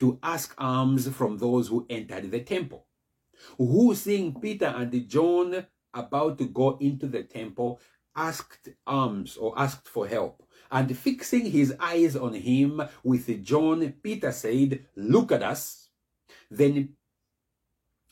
to 0.00 0.18
ask 0.22 0.54
alms 0.58 1.08
from 1.08 1.38
those 1.38 1.68
who 1.68 1.86
entered 1.90 2.30
the 2.30 2.40
temple. 2.40 2.86
Who, 3.58 3.94
seeing 3.94 4.40
Peter 4.40 4.66
and 4.66 5.08
John 5.08 5.66
about 5.92 6.38
to 6.38 6.46
go 6.46 6.78
into 6.80 7.06
the 7.06 7.22
temple, 7.22 7.80
asked 8.14 8.68
alms 8.86 9.36
or 9.36 9.58
asked 9.58 9.88
for 9.88 10.06
help. 10.06 10.42
And 10.70 10.96
fixing 10.96 11.46
his 11.46 11.74
eyes 11.78 12.16
on 12.16 12.34
him 12.34 12.82
with 13.02 13.44
John, 13.44 13.92
Peter 14.02 14.32
said, 14.32 14.86
Look 14.96 15.32
at 15.32 15.42
us. 15.42 15.90
Then 16.50 16.96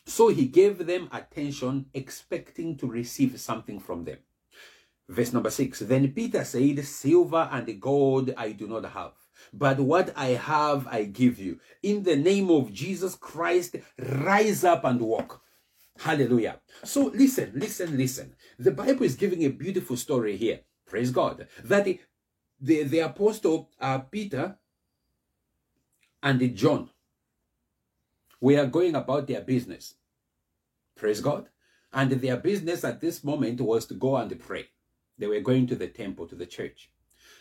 so 0.06 0.28
he 0.28 0.46
gave 0.46 0.86
them 0.86 1.08
attention, 1.12 1.86
expecting 1.94 2.76
to 2.78 2.86
receive 2.86 3.40
something 3.40 3.78
from 3.78 4.04
them. 4.04 4.18
Verse 5.08 5.32
number 5.32 5.50
six 5.50 5.80
Then 5.80 6.12
Peter 6.12 6.44
said, 6.44 6.84
Silver 6.84 7.48
and 7.50 7.80
gold 7.80 8.32
I 8.36 8.52
do 8.52 8.66
not 8.66 8.84
have, 8.84 9.12
but 9.52 9.80
what 9.80 10.12
I 10.16 10.28
have 10.28 10.86
I 10.86 11.04
give 11.04 11.38
you. 11.38 11.58
In 11.82 12.02
the 12.02 12.16
name 12.16 12.50
of 12.50 12.72
Jesus 12.72 13.14
Christ, 13.14 13.76
rise 13.98 14.64
up 14.64 14.84
and 14.84 15.00
walk. 15.00 15.42
Hallelujah. 15.98 16.60
So 16.84 17.06
listen, 17.14 17.52
listen, 17.54 17.96
listen. 17.96 18.34
The 18.58 18.70
Bible 18.70 19.02
is 19.02 19.16
giving 19.16 19.44
a 19.44 19.50
beautiful 19.50 19.96
story 19.96 20.36
here. 20.36 20.60
Praise 20.86 21.10
God. 21.10 21.46
That 21.64 21.84
the, 21.84 22.00
the, 22.60 22.84
the 22.84 23.00
apostle 23.00 23.70
uh, 23.80 23.98
Peter 23.98 24.56
and 26.22 26.56
John 26.56 26.88
were 28.40 28.66
going 28.66 28.94
about 28.94 29.26
their 29.26 29.40
business. 29.40 29.94
Praise 30.96 31.20
God. 31.20 31.48
And 31.92 32.10
their 32.10 32.36
business 32.36 32.84
at 32.84 33.00
this 33.00 33.24
moment 33.24 33.60
was 33.60 33.86
to 33.86 33.94
go 33.94 34.16
and 34.16 34.38
pray. 34.38 34.66
They 35.18 35.26
were 35.26 35.40
going 35.40 35.66
to 35.68 35.76
the 35.76 35.88
temple, 35.88 36.26
to 36.28 36.34
the 36.34 36.46
church. 36.46 36.90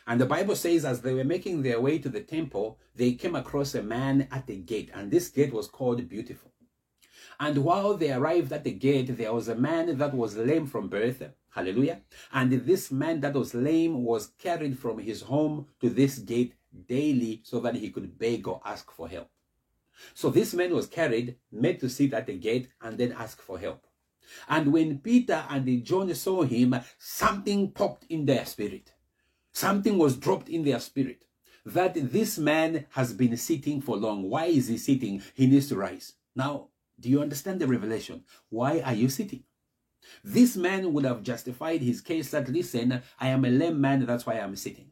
And 0.07 0.19
the 0.19 0.25
Bible 0.25 0.55
says, 0.55 0.85
as 0.85 1.01
they 1.01 1.13
were 1.13 1.23
making 1.23 1.61
their 1.61 1.79
way 1.79 1.99
to 1.99 2.09
the 2.09 2.21
temple, 2.21 2.79
they 2.95 3.13
came 3.13 3.35
across 3.35 3.75
a 3.75 3.83
man 3.83 4.27
at 4.31 4.47
the 4.47 4.57
gate, 4.57 4.89
and 4.93 5.11
this 5.11 5.29
gate 5.29 5.53
was 5.53 5.67
called 5.67 6.09
Beautiful. 6.09 6.51
And 7.39 7.59
while 7.59 7.95
they 7.95 8.11
arrived 8.11 8.51
at 8.51 8.63
the 8.63 8.71
gate, 8.71 9.15
there 9.15 9.33
was 9.33 9.47
a 9.47 9.55
man 9.55 9.97
that 9.97 10.13
was 10.13 10.35
lame 10.35 10.65
from 10.65 10.89
birth. 10.89 11.23
Hallelujah. 11.51 12.01
And 12.33 12.51
this 12.51 12.91
man 12.91 13.21
that 13.21 13.33
was 13.33 13.53
lame 13.53 14.03
was 14.03 14.31
carried 14.39 14.77
from 14.77 14.99
his 14.99 15.21
home 15.21 15.67
to 15.79 15.89
this 15.89 16.19
gate 16.19 16.55
daily 16.87 17.41
so 17.43 17.59
that 17.61 17.75
he 17.75 17.91
could 17.91 18.17
beg 18.17 18.47
or 18.47 18.61
ask 18.65 18.91
for 18.91 19.07
help. 19.07 19.29
So 20.13 20.29
this 20.29 20.53
man 20.53 20.73
was 20.73 20.87
carried, 20.87 21.37
made 21.51 21.79
to 21.79 21.89
sit 21.89 22.13
at 22.13 22.27
the 22.27 22.37
gate, 22.37 22.69
and 22.81 22.97
then 22.97 23.11
ask 23.11 23.41
for 23.41 23.59
help. 23.59 23.85
And 24.47 24.71
when 24.71 24.99
Peter 24.99 25.43
and 25.49 25.83
John 25.83 26.13
saw 26.13 26.43
him, 26.43 26.75
something 26.97 27.71
popped 27.71 28.05
in 28.09 28.25
their 28.25 28.45
spirit. 28.45 28.93
Something 29.51 29.97
was 29.97 30.17
dropped 30.17 30.49
in 30.49 30.63
their 30.63 30.79
spirit. 30.79 31.25
That 31.65 31.95
this 31.95 32.37
man 32.37 32.85
has 32.91 33.13
been 33.13 33.35
sitting 33.37 33.81
for 33.81 33.97
long. 33.97 34.29
Why 34.29 34.45
is 34.45 34.67
he 34.67 34.77
sitting? 34.77 35.21
He 35.33 35.47
needs 35.47 35.67
to 35.69 35.75
rise. 35.75 36.13
Now, 36.35 36.69
do 36.99 37.09
you 37.09 37.21
understand 37.21 37.59
the 37.59 37.67
revelation? 37.67 38.23
Why 38.49 38.81
are 38.81 38.93
you 38.93 39.09
sitting? 39.09 39.43
This 40.23 40.55
man 40.55 40.93
would 40.93 41.05
have 41.05 41.23
justified 41.23 41.81
his 41.81 42.01
case 42.01 42.31
that, 42.31 42.49
listen, 42.49 43.01
I 43.19 43.27
am 43.27 43.45
a 43.45 43.49
lame 43.49 43.79
man, 43.79 44.05
that's 44.05 44.25
why 44.25 44.35
I'm 44.35 44.55
sitting. 44.55 44.91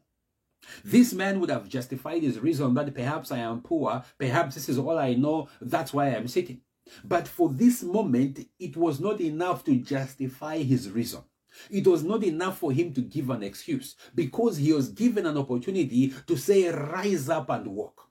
This 0.84 1.12
man 1.12 1.40
would 1.40 1.50
have 1.50 1.68
justified 1.68 2.22
his 2.22 2.38
reason 2.38 2.74
that 2.74 2.94
perhaps 2.94 3.32
I 3.32 3.38
am 3.38 3.60
poor, 3.62 4.02
perhaps 4.18 4.54
this 4.54 4.68
is 4.68 4.78
all 4.78 4.98
I 4.98 5.14
know, 5.14 5.48
that's 5.60 5.92
why 5.92 6.08
I'm 6.08 6.28
sitting. 6.28 6.60
But 7.04 7.28
for 7.28 7.50
this 7.50 7.82
moment, 7.82 8.46
it 8.58 8.76
was 8.76 9.00
not 9.00 9.20
enough 9.20 9.64
to 9.64 9.76
justify 9.76 10.58
his 10.58 10.90
reason. 10.90 11.22
It 11.70 11.86
was 11.86 12.04
not 12.04 12.22
enough 12.24 12.58
for 12.58 12.72
him 12.72 12.92
to 12.94 13.00
give 13.00 13.30
an 13.30 13.42
excuse 13.42 13.96
because 14.14 14.58
he 14.58 14.72
was 14.72 14.90
given 14.90 15.26
an 15.26 15.36
opportunity 15.36 16.12
to 16.26 16.36
say, 16.36 16.68
Rise 16.68 17.28
up 17.28 17.50
and 17.50 17.66
walk. 17.68 18.08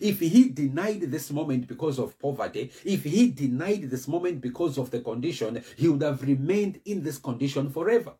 If 0.00 0.20
he 0.20 0.48
denied 0.48 1.02
this 1.02 1.30
moment 1.30 1.68
because 1.68 1.98
of 1.98 2.18
poverty, 2.18 2.72
if 2.84 3.04
he 3.04 3.30
denied 3.30 3.82
this 3.82 4.08
moment 4.08 4.40
because 4.40 4.78
of 4.78 4.90
the 4.90 5.00
condition, 5.00 5.62
he 5.76 5.88
would 5.88 6.02
have 6.02 6.22
remained 6.22 6.80
in 6.86 7.02
this 7.02 7.18
condition 7.18 7.70
forever. 7.70 8.14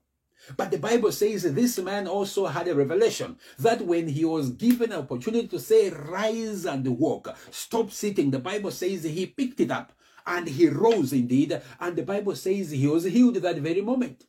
But 0.57 0.71
the 0.71 0.79
Bible 0.79 1.13
says 1.13 1.43
this 1.43 1.79
man 1.79 2.07
also 2.07 2.47
had 2.47 2.69
a 2.69 2.75
revelation 2.75 3.37
that 3.59 3.83
when 3.83 4.09
he 4.09 4.25
was 4.25 4.51
given 4.51 4.93
an 4.93 5.01
opportunity 5.01 5.49
to 5.49 5.59
say, 5.59 5.91
Rise 5.91 6.65
and 6.67 6.87
walk, 6.99 7.37
stop 7.51 7.91
sitting, 7.91 8.31
the 8.31 8.39
Bible 8.39 8.71
says 8.71 9.05
he 9.05 9.27
picked 9.27 9.61
it 9.61 9.71
up 9.71 9.93
and 10.27 10.49
he 10.49 10.69
rose 10.69 11.13
indeed. 11.13 11.61
And 11.81 11.97
the 11.97 12.03
Bible 12.03 12.37
says 12.37 12.71
he 12.71 12.87
was 12.87 13.05
healed 13.05 13.37
that 13.37 13.57
very 13.57 13.81
moment. 13.81 14.25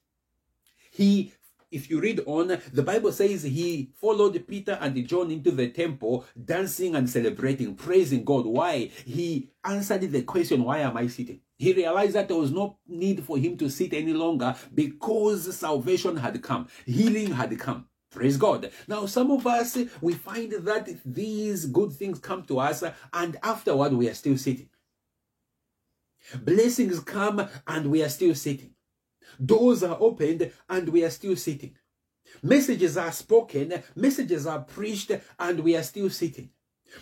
He 0.92 1.34
if 1.76 1.90
you 1.90 2.00
read 2.00 2.22
on, 2.26 2.60
the 2.72 2.84
Bible 2.84 3.12
says 3.12 3.44
he 3.44 3.92
followed 4.00 4.48
Peter 4.48 4.78
and 4.82 5.08
John 5.08 5.30
into 5.30 5.52
the 5.52 5.70
temple, 5.70 6.26
dancing 6.44 6.96
and 6.96 7.10
celebrating, 7.10 7.76
praising 7.76 8.24
God. 8.24 8.46
Why? 8.46 8.90
He 9.06 9.50
answered 9.64 10.02
the 10.02 10.24
question, 10.24 10.64
Why 10.64 10.80
am 10.80 10.96
I 10.98 11.08
sitting? 11.08 11.42
He 11.58 11.74
realized 11.74 12.14
that 12.14 12.28
there 12.28 12.38
was 12.38 12.52
no 12.52 12.78
need 12.88 13.24
for 13.24 13.38
him 13.38 13.58
to 13.58 13.70
sit 13.70 13.94
any 13.94 14.14
longer 14.14 14.56
because 14.74 15.56
salvation 15.56 16.18
had 16.18 16.42
come, 16.42 16.68
healing 16.86 17.32
had 17.32 17.58
come. 17.60 17.88
Praise 18.10 18.38
God. 18.38 18.72
Now, 18.88 19.06
some 19.08 19.30
of 19.32 19.46
us, 19.46 19.78
we 20.00 20.14
find 20.14 20.54
that 20.54 20.90
these 21.04 21.66
good 21.66 21.92
things 21.92 22.20
come 22.20 22.44
to 22.44 22.60
us 22.60 22.82
and 23.12 23.38
afterward 23.44 23.92
we 23.92 24.08
are 24.08 24.14
still 24.14 24.38
sitting. 24.38 24.70
Blessings 26.42 27.02
come 27.02 27.48
and 27.68 27.92
we 27.92 28.02
are 28.02 28.10
still 28.10 28.34
sitting. 28.34 28.75
Doors 29.44 29.84
are 29.84 29.98
opened 30.00 30.52
and 30.70 30.90
we 30.90 31.04
are 31.04 31.10
still 31.10 31.36
sitting. 31.36 31.76
Messages 32.42 32.98
are 32.98 33.12
spoken, 33.12 33.82
messages 33.96 34.46
are 34.46 34.62
preached, 34.62 35.12
and 35.40 35.60
we 35.62 35.76
are 35.76 35.84
still 35.84 36.10
sitting. 36.10 36.50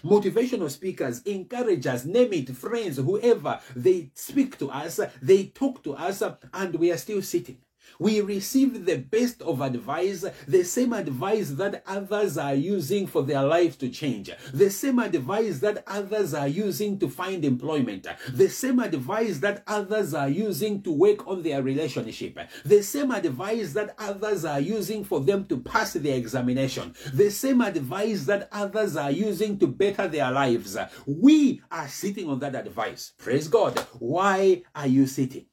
Motivational 0.03 0.69
speakers, 0.69 1.21
encouragers, 1.23 2.05
name 2.05 2.33
it, 2.33 2.55
friends, 2.55 2.97
whoever, 2.97 3.59
they 3.75 4.11
speak 4.15 4.57
to 4.57 4.69
us, 4.69 4.99
they 5.21 5.45
talk 5.47 5.83
to 5.83 5.93
us, 5.93 6.23
and 6.53 6.75
we 6.75 6.91
are 6.91 6.97
still 6.97 7.21
sitting. 7.21 7.57
We 7.99 8.21
receive 8.21 8.85
the 8.85 8.97
best 8.97 9.41
of 9.41 9.61
advice, 9.61 10.25
the 10.47 10.63
same 10.63 10.93
advice 10.93 11.51
that 11.51 11.83
others 11.85 12.37
are 12.37 12.55
using 12.55 13.07
for 13.07 13.23
their 13.23 13.43
life 13.43 13.77
to 13.79 13.89
change, 13.89 14.31
the 14.53 14.69
same 14.69 14.99
advice 14.99 15.59
that 15.59 15.83
others 15.87 16.33
are 16.33 16.47
using 16.47 16.99
to 16.99 17.09
find 17.09 17.45
employment, 17.45 18.07
the 18.31 18.49
same 18.49 18.79
advice 18.79 19.39
that 19.39 19.63
others 19.67 20.13
are 20.13 20.29
using 20.29 20.81
to 20.81 20.91
work 20.91 21.27
on 21.27 21.43
their 21.43 21.61
relationship, 21.61 22.39
the 22.65 22.81
same 22.81 23.11
advice 23.11 23.73
that 23.73 23.95
others 23.97 24.45
are 24.45 24.59
using 24.59 25.03
for 25.03 25.19
them 25.19 25.45
to 25.45 25.57
pass 25.57 25.93
their 25.93 26.17
examination, 26.17 26.93
the 27.13 27.29
same 27.29 27.61
advice 27.61 28.25
that 28.25 28.49
others 28.51 28.95
are 28.95 29.11
using 29.11 29.57
to 29.59 29.67
better 29.67 30.07
their 30.07 30.31
lives. 30.31 30.77
We 31.05 31.61
are 31.71 31.87
sitting 31.87 32.29
on 32.29 32.39
that 32.39 32.55
advice. 32.55 33.13
Praise 33.17 33.47
God. 33.47 33.77
Why 33.99 34.63
are 34.75 34.87
you 34.87 35.07
sitting? 35.07 35.45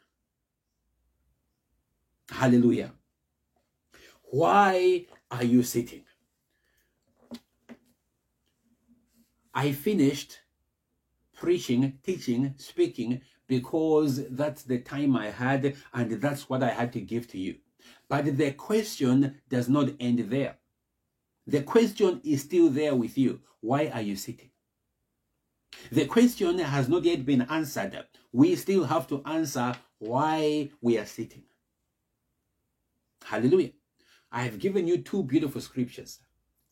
Hallelujah. 2.31 2.93
Why 4.23 5.07
are 5.31 5.45
you 5.45 5.63
sitting? 5.63 6.05
I 9.53 9.73
finished 9.73 10.39
preaching, 11.37 11.99
teaching, 12.03 12.55
speaking 12.57 13.21
because 13.49 14.29
that's 14.31 14.63
the 14.63 14.79
time 14.79 15.17
I 15.17 15.31
had 15.31 15.75
and 15.93 16.13
that's 16.13 16.49
what 16.49 16.63
I 16.63 16.71
had 16.71 16.93
to 16.93 17.01
give 17.01 17.27
to 17.29 17.39
you. 17.39 17.57
But 18.09 18.37
the 18.37 18.53
question 18.53 19.41
does 19.49 19.69
not 19.69 19.91
end 19.99 20.21
there. 20.31 20.57
The 21.47 21.63
question 21.63 22.21
is 22.23 22.43
still 22.43 22.71
there 22.71 22.95
with 22.95 23.19
you. 23.19 23.41
Why 23.61 23.89
are 23.89 24.03
you 24.03 24.15
sitting? 24.15 24.51
The 25.91 26.07
question 26.07 26.59
has 26.59 26.89
not 26.89 27.05
yet 27.05 27.27
been 27.27 27.43
answered. 27.43 28.07
We 28.33 28.55
still 28.55 28.85
have 28.85 29.09
to 29.09 29.23
answer 29.25 29.75
why 29.99 30.71
we 30.81 30.99
are 30.99 31.07
sitting. 31.07 31.43
Hallelujah. 33.25 33.71
I 34.33 34.43
have 34.43 34.59
given 34.59 34.87
you 34.87 34.99
two 34.99 35.23
beautiful 35.23 35.61
scriptures. 35.61 36.21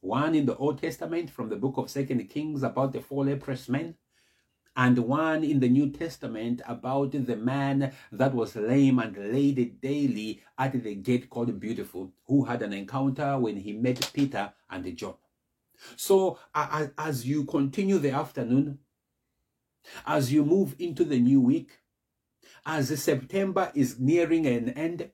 One 0.01 0.35
in 0.35 0.47
the 0.47 0.57
Old 0.57 0.81
Testament 0.81 1.31
from 1.31 1.49
the 1.49 1.57
book 1.57 1.77
of 1.77 1.91
Second 1.91 2.25
Kings 2.29 2.63
about 2.63 2.93
the 2.93 3.01
four 3.01 3.25
leprous 3.25 3.69
men, 3.69 3.97
and 4.77 4.97
one 4.99 5.43
in 5.43 5.59
the 5.59 5.69
New 5.69 5.91
Testament 5.91 6.63
about 6.69 7.11
the 7.11 7.35
man 7.35 7.93
that 8.13 8.33
was 8.33 8.55
lame 8.55 9.01
and 9.01 9.17
laid 9.33 9.81
daily 9.81 10.41
at 10.57 10.81
the 10.85 10.95
gate 10.95 11.29
called 11.29 11.59
Beautiful, 11.59 12.13
who 12.27 12.45
had 12.45 12.63
an 12.63 12.73
encounter 12.73 13.37
when 13.39 13.57
he 13.57 13.73
met 13.73 14.11
Peter 14.15 14.53
and 14.71 14.97
John. 14.97 15.15
So, 15.97 16.39
as 16.55 17.27
you 17.27 17.45
continue 17.45 17.99
the 17.99 18.13
afternoon, 18.13 18.79
as 20.07 20.33
you 20.33 20.45
move 20.45 20.77
into 20.79 21.05
the 21.05 21.19
new 21.19 21.41
week, 21.41 21.73
as 22.65 23.03
September 23.03 23.73
is 23.75 23.99
nearing 23.99 24.47
an 24.47 24.71
end, 24.71 25.11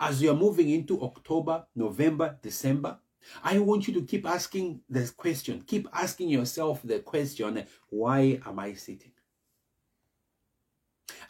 as 0.00 0.22
you're 0.22 0.34
moving 0.34 0.70
into 0.70 1.02
October, 1.02 1.66
November, 1.74 2.38
December, 2.42 2.98
I 3.42 3.58
want 3.58 3.88
you 3.88 3.94
to 3.94 4.02
keep 4.02 4.26
asking 4.26 4.80
this 4.88 5.10
question. 5.10 5.62
Keep 5.66 5.88
asking 5.92 6.28
yourself 6.28 6.80
the 6.82 7.00
question, 7.00 7.64
why 7.88 8.40
am 8.46 8.58
I 8.58 8.74
sitting? 8.74 9.12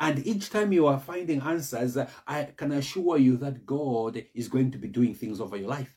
And 0.00 0.24
each 0.26 0.50
time 0.50 0.72
you 0.72 0.86
are 0.86 0.98
finding 0.98 1.40
answers, 1.40 1.98
I 2.26 2.44
can 2.56 2.72
assure 2.72 3.18
you 3.18 3.36
that 3.38 3.66
God 3.66 4.24
is 4.34 4.48
going 4.48 4.70
to 4.72 4.78
be 4.78 4.88
doing 4.88 5.14
things 5.14 5.40
over 5.40 5.56
your 5.56 5.68
life 5.68 5.96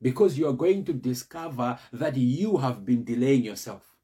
because 0.00 0.38
you 0.38 0.48
are 0.48 0.54
going 0.54 0.84
to 0.86 0.92
discover 0.92 1.78
that 1.92 2.16
you 2.16 2.56
have 2.56 2.84
been 2.84 3.04
delaying 3.04 3.44
yourself. 3.44 3.94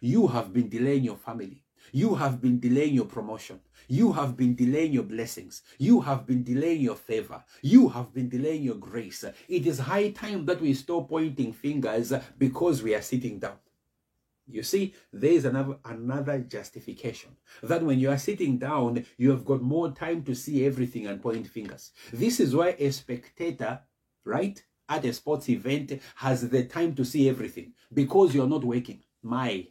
You 0.00 0.26
have 0.28 0.52
been 0.52 0.68
delaying 0.68 1.04
your 1.04 1.16
family. 1.16 1.62
You 1.92 2.14
have 2.14 2.40
been 2.40 2.60
delaying 2.60 2.94
your 2.94 3.04
promotion. 3.06 3.60
You 3.88 4.12
have 4.12 4.36
been 4.36 4.54
delaying 4.54 4.92
your 4.92 5.04
blessings. 5.04 5.62
You 5.78 6.00
have 6.00 6.26
been 6.26 6.42
delaying 6.42 6.80
your 6.80 6.96
favor. 6.96 7.44
You 7.62 7.88
have 7.88 8.12
been 8.12 8.28
delaying 8.28 8.62
your 8.62 8.74
grace. 8.76 9.24
It 9.48 9.66
is 9.66 9.78
high 9.78 10.10
time 10.10 10.44
that 10.46 10.60
we 10.60 10.74
stop 10.74 11.08
pointing 11.08 11.52
fingers 11.52 12.12
because 12.38 12.82
we 12.82 12.94
are 12.94 13.02
sitting 13.02 13.38
down. 13.38 13.56
You 14.48 14.62
see, 14.62 14.94
there 15.12 15.32
is 15.32 15.44
another, 15.44 15.78
another 15.84 16.38
justification 16.38 17.30
that 17.64 17.82
when 17.82 17.98
you 17.98 18.10
are 18.10 18.18
sitting 18.18 18.58
down, 18.58 19.04
you 19.18 19.30
have 19.30 19.44
got 19.44 19.60
more 19.60 19.90
time 19.90 20.22
to 20.22 20.34
see 20.34 20.64
everything 20.64 21.08
and 21.08 21.20
point 21.20 21.48
fingers. 21.48 21.90
This 22.12 22.38
is 22.38 22.54
why 22.54 22.76
a 22.78 22.90
spectator, 22.92 23.80
right, 24.24 24.62
at 24.88 25.04
a 25.04 25.12
sports 25.12 25.48
event 25.48 26.00
has 26.14 26.48
the 26.48 26.64
time 26.64 26.94
to 26.94 27.04
see 27.04 27.28
everything 27.28 27.72
because 27.92 28.34
you're 28.34 28.46
not 28.46 28.64
working. 28.64 29.02
My 29.22 29.66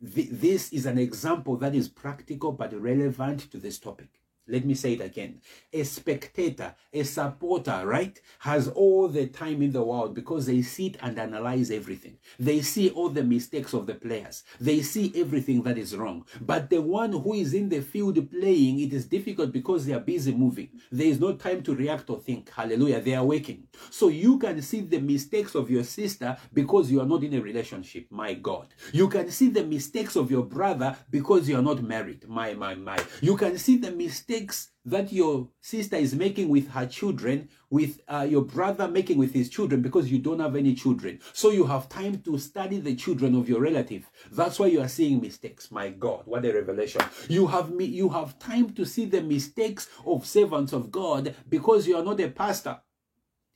this 0.00 0.72
is 0.72 0.86
an 0.86 0.98
example 0.98 1.56
that 1.56 1.74
is 1.74 1.88
practical 1.88 2.52
but 2.52 2.72
relevant 2.72 3.50
to 3.50 3.58
this 3.58 3.78
topic. 3.78 4.19
Let 4.48 4.64
me 4.64 4.74
say 4.74 4.94
it 4.94 5.00
again. 5.00 5.40
A 5.72 5.84
spectator, 5.84 6.74
a 6.92 7.02
supporter, 7.04 7.82
right, 7.84 8.20
has 8.40 8.68
all 8.68 9.06
the 9.06 9.26
time 9.26 9.62
in 9.62 9.70
the 9.70 9.82
world 9.82 10.14
because 10.14 10.46
they 10.46 10.62
sit 10.62 10.96
and 11.00 11.18
analyze 11.18 11.70
everything. 11.70 12.18
They 12.38 12.62
see 12.62 12.90
all 12.90 13.10
the 13.10 13.22
mistakes 13.22 13.74
of 13.74 13.86
the 13.86 13.94
players. 13.94 14.42
They 14.60 14.82
see 14.82 15.12
everything 15.14 15.62
that 15.62 15.78
is 15.78 15.96
wrong. 15.96 16.26
But 16.40 16.68
the 16.68 16.82
one 16.82 17.12
who 17.12 17.34
is 17.34 17.54
in 17.54 17.68
the 17.68 17.80
field 17.80 18.30
playing, 18.30 18.80
it 18.80 18.92
is 18.92 19.06
difficult 19.06 19.52
because 19.52 19.86
they 19.86 19.92
are 19.92 20.00
busy 20.00 20.34
moving. 20.34 20.70
There 20.90 21.06
is 21.06 21.20
no 21.20 21.34
time 21.34 21.62
to 21.62 21.74
react 21.74 22.10
or 22.10 22.18
think. 22.18 22.50
Hallelujah. 22.50 23.00
They 23.00 23.14
are 23.14 23.24
working. 23.24 23.68
So 23.90 24.08
you 24.08 24.38
can 24.38 24.62
see 24.62 24.80
the 24.80 25.00
mistakes 25.00 25.54
of 25.54 25.70
your 25.70 25.84
sister 25.84 26.36
because 26.52 26.90
you 26.90 27.00
are 27.00 27.06
not 27.06 27.22
in 27.22 27.34
a 27.34 27.40
relationship. 27.40 28.06
My 28.10 28.34
God. 28.34 28.74
You 28.92 29.08
can 29.08 29.30
see 29.30 29.50
the 29.50 29.64
mistakes 29.64 30.16
of 30.16 30.30
your 30.30 30.44
brother 30.44 30.96
because 31.10 31.48
you 31.48 31.56
are 31.56 31.62
not 31.62 31.82
married. 31.82 32.28
My, 32.28 32.54
my, 32.54 32.74
my. 32.74 32.98
You 33.20 33.36
can 33.36 33.56
see 33.56 33.76
the 33.76 33.92
mistakes 33.92 34.39
mistakes 34.40 34.70
that 34.86 35.12
your 35.12 35.48
sister 35.60 35.96
is 35.96 36.14
making 36.14 36.48
with 36.48 36.68
her 36.70 36.86
children, 36.86 37.48
with 37.68 38.00
uh, 38.08 38.26
your 38.28 38.42
brother 38.42 38.88
making 38.88 39.18
with 39.18 39.32
his 39.34 39.50
children, 39.50 39.82
because 39.82 40.10
you 40.10 40.18
don't 40.18 40.40
have 40.40 40.56
any 40.56 40.74
children. 40.74 41.20
So 41.34 41.50
you 41.50 41.66
have 41.66 41.88
time 41.88 42.22
to 42.22 42.38
study 42.38 42.80
the 42.80 42.94
children 42.94 43.34
of 43.34 43.48
your 43.48 43.60
relative. 43.60 44.08
That's 44.32 44.58
why 44.58 44.66
you 44.68 44.80
are 44.80 44.88
seeing 44.88 45.20
mistakes. 45.20 45.70
My 45.70 45.90
God, 45.90 46.22
what 46.24 46.46
a 46.46 46.52
revelation! 46.52 47.02
You 47.28 47.46
have 47.48 47.70
me. 47.70 47.84
You 47.84 48.08
have 48.08 48.38
time 48.38 48.70
to 48.70 48.86
see 48.86 49.04
the 49.04 49.22
mistakes 49.22 49.88
of 50.06 50.26
servants 50.26 50.72
of 50.72 50.90
God 50.90 51.34
because 51.48 51.86
you 51.86 51.96
are 51.96 52.04
not 52.04 52.20
a 52.20 52.28
pastor. 52.28 52.80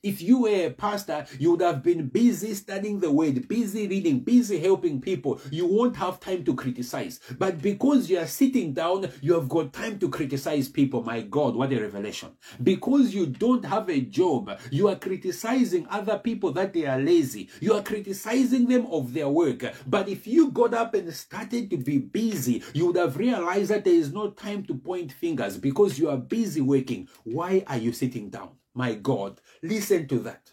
If 0.05 0.21
you 0.21 0.43
were 0.43 0.67
a 0.67 0.69
pastor, 0.69 1.25
you 1.39 1.49
would 1.49 1.61
have 1.61 1.81
been 1.81 2.09
busy 2.09 2.53
studying 2.53 2.99
the 2.99 3.09
word, 3.09 3.47
busy 3.47 3.87
reading, 3.87 4.19
busy 4.19 4.59
helping 4.59 5.01
people. 5.01 5.41
You 5.49 5.65
won't 5.65 5.95
have 5.95 6.19
time 6.19 6.43
to 6.43 6.53
criticize. 6.53 7.19
But 7.39 7.59
because 7.59 8.07
you 8.07 8.19
are 8.19 8.27
sitting 8.27 8.71
down, 8.73 9.09
you 9.19 9.33
have 9.33 9.49
got 9.49 9.73
time 9.73 9.97
to 9.97 10.09
criticize 10.09 10.69
people. 10.69 11.01
My 11.01 11.21
God, 11.21 11.55
what 11.55 11.73
a 11.73 11.81
revelation. 11.81 12.29
Because 12.61 13.15
you 13.15 13.25
don't 13.25 13.65
have 13.65 13.89
a 13.89 13.99
job, 13.99 14.59
you 14.69 14.89
are 14.89 14.95
criticizing 14.95 15.87
other 15.89 16.19
people 16.19 16.51
that 16.51 16.73
they 16.73 16.85
are 16.85 16.99
lazy. 16.99 17.49
You 17.59 17.73
are 17.73 17.81
criticizing 17.81 18.67
them 18.67 18.85
of 18.91 19.11
their 19.11 19.29
work. 19.29 19.65
But 19.87 20.07
if 20.07 20.27
you 20.27 20.51
got 20.51 20.75
up 20.75 20.93
and 20.93 21.11
started 21.11 21.71
to 21.71 21.77
be 21.77 21.97
busy, 21.97 22.61
you 22.75 22.85
would 22.85 22.97
have 22.97 23.17
realized 23.17 23.71
that 23.71 23.85
there 23.85 23.95
is 23.95 24.13
no 24.13 24.29
time 24.29 24.65
to 24.65 24.75
point 24.75 25.11
fingers 25.13 25.57
because 25.57 25.97
you 25.97 26.11
are 26.11 26.17
busy 26.17 26.61
working. 26.61 27.09
Why 27.23 27.63
are 27.65 27.77
you 27.77 27.91
sitting 27.91 28.29
down? 28.29 28.51
My 28.75 28.93
God, 28.93 29.39
listen 29.63 30.05
to 30.09 30.19
that. 30.19 30.51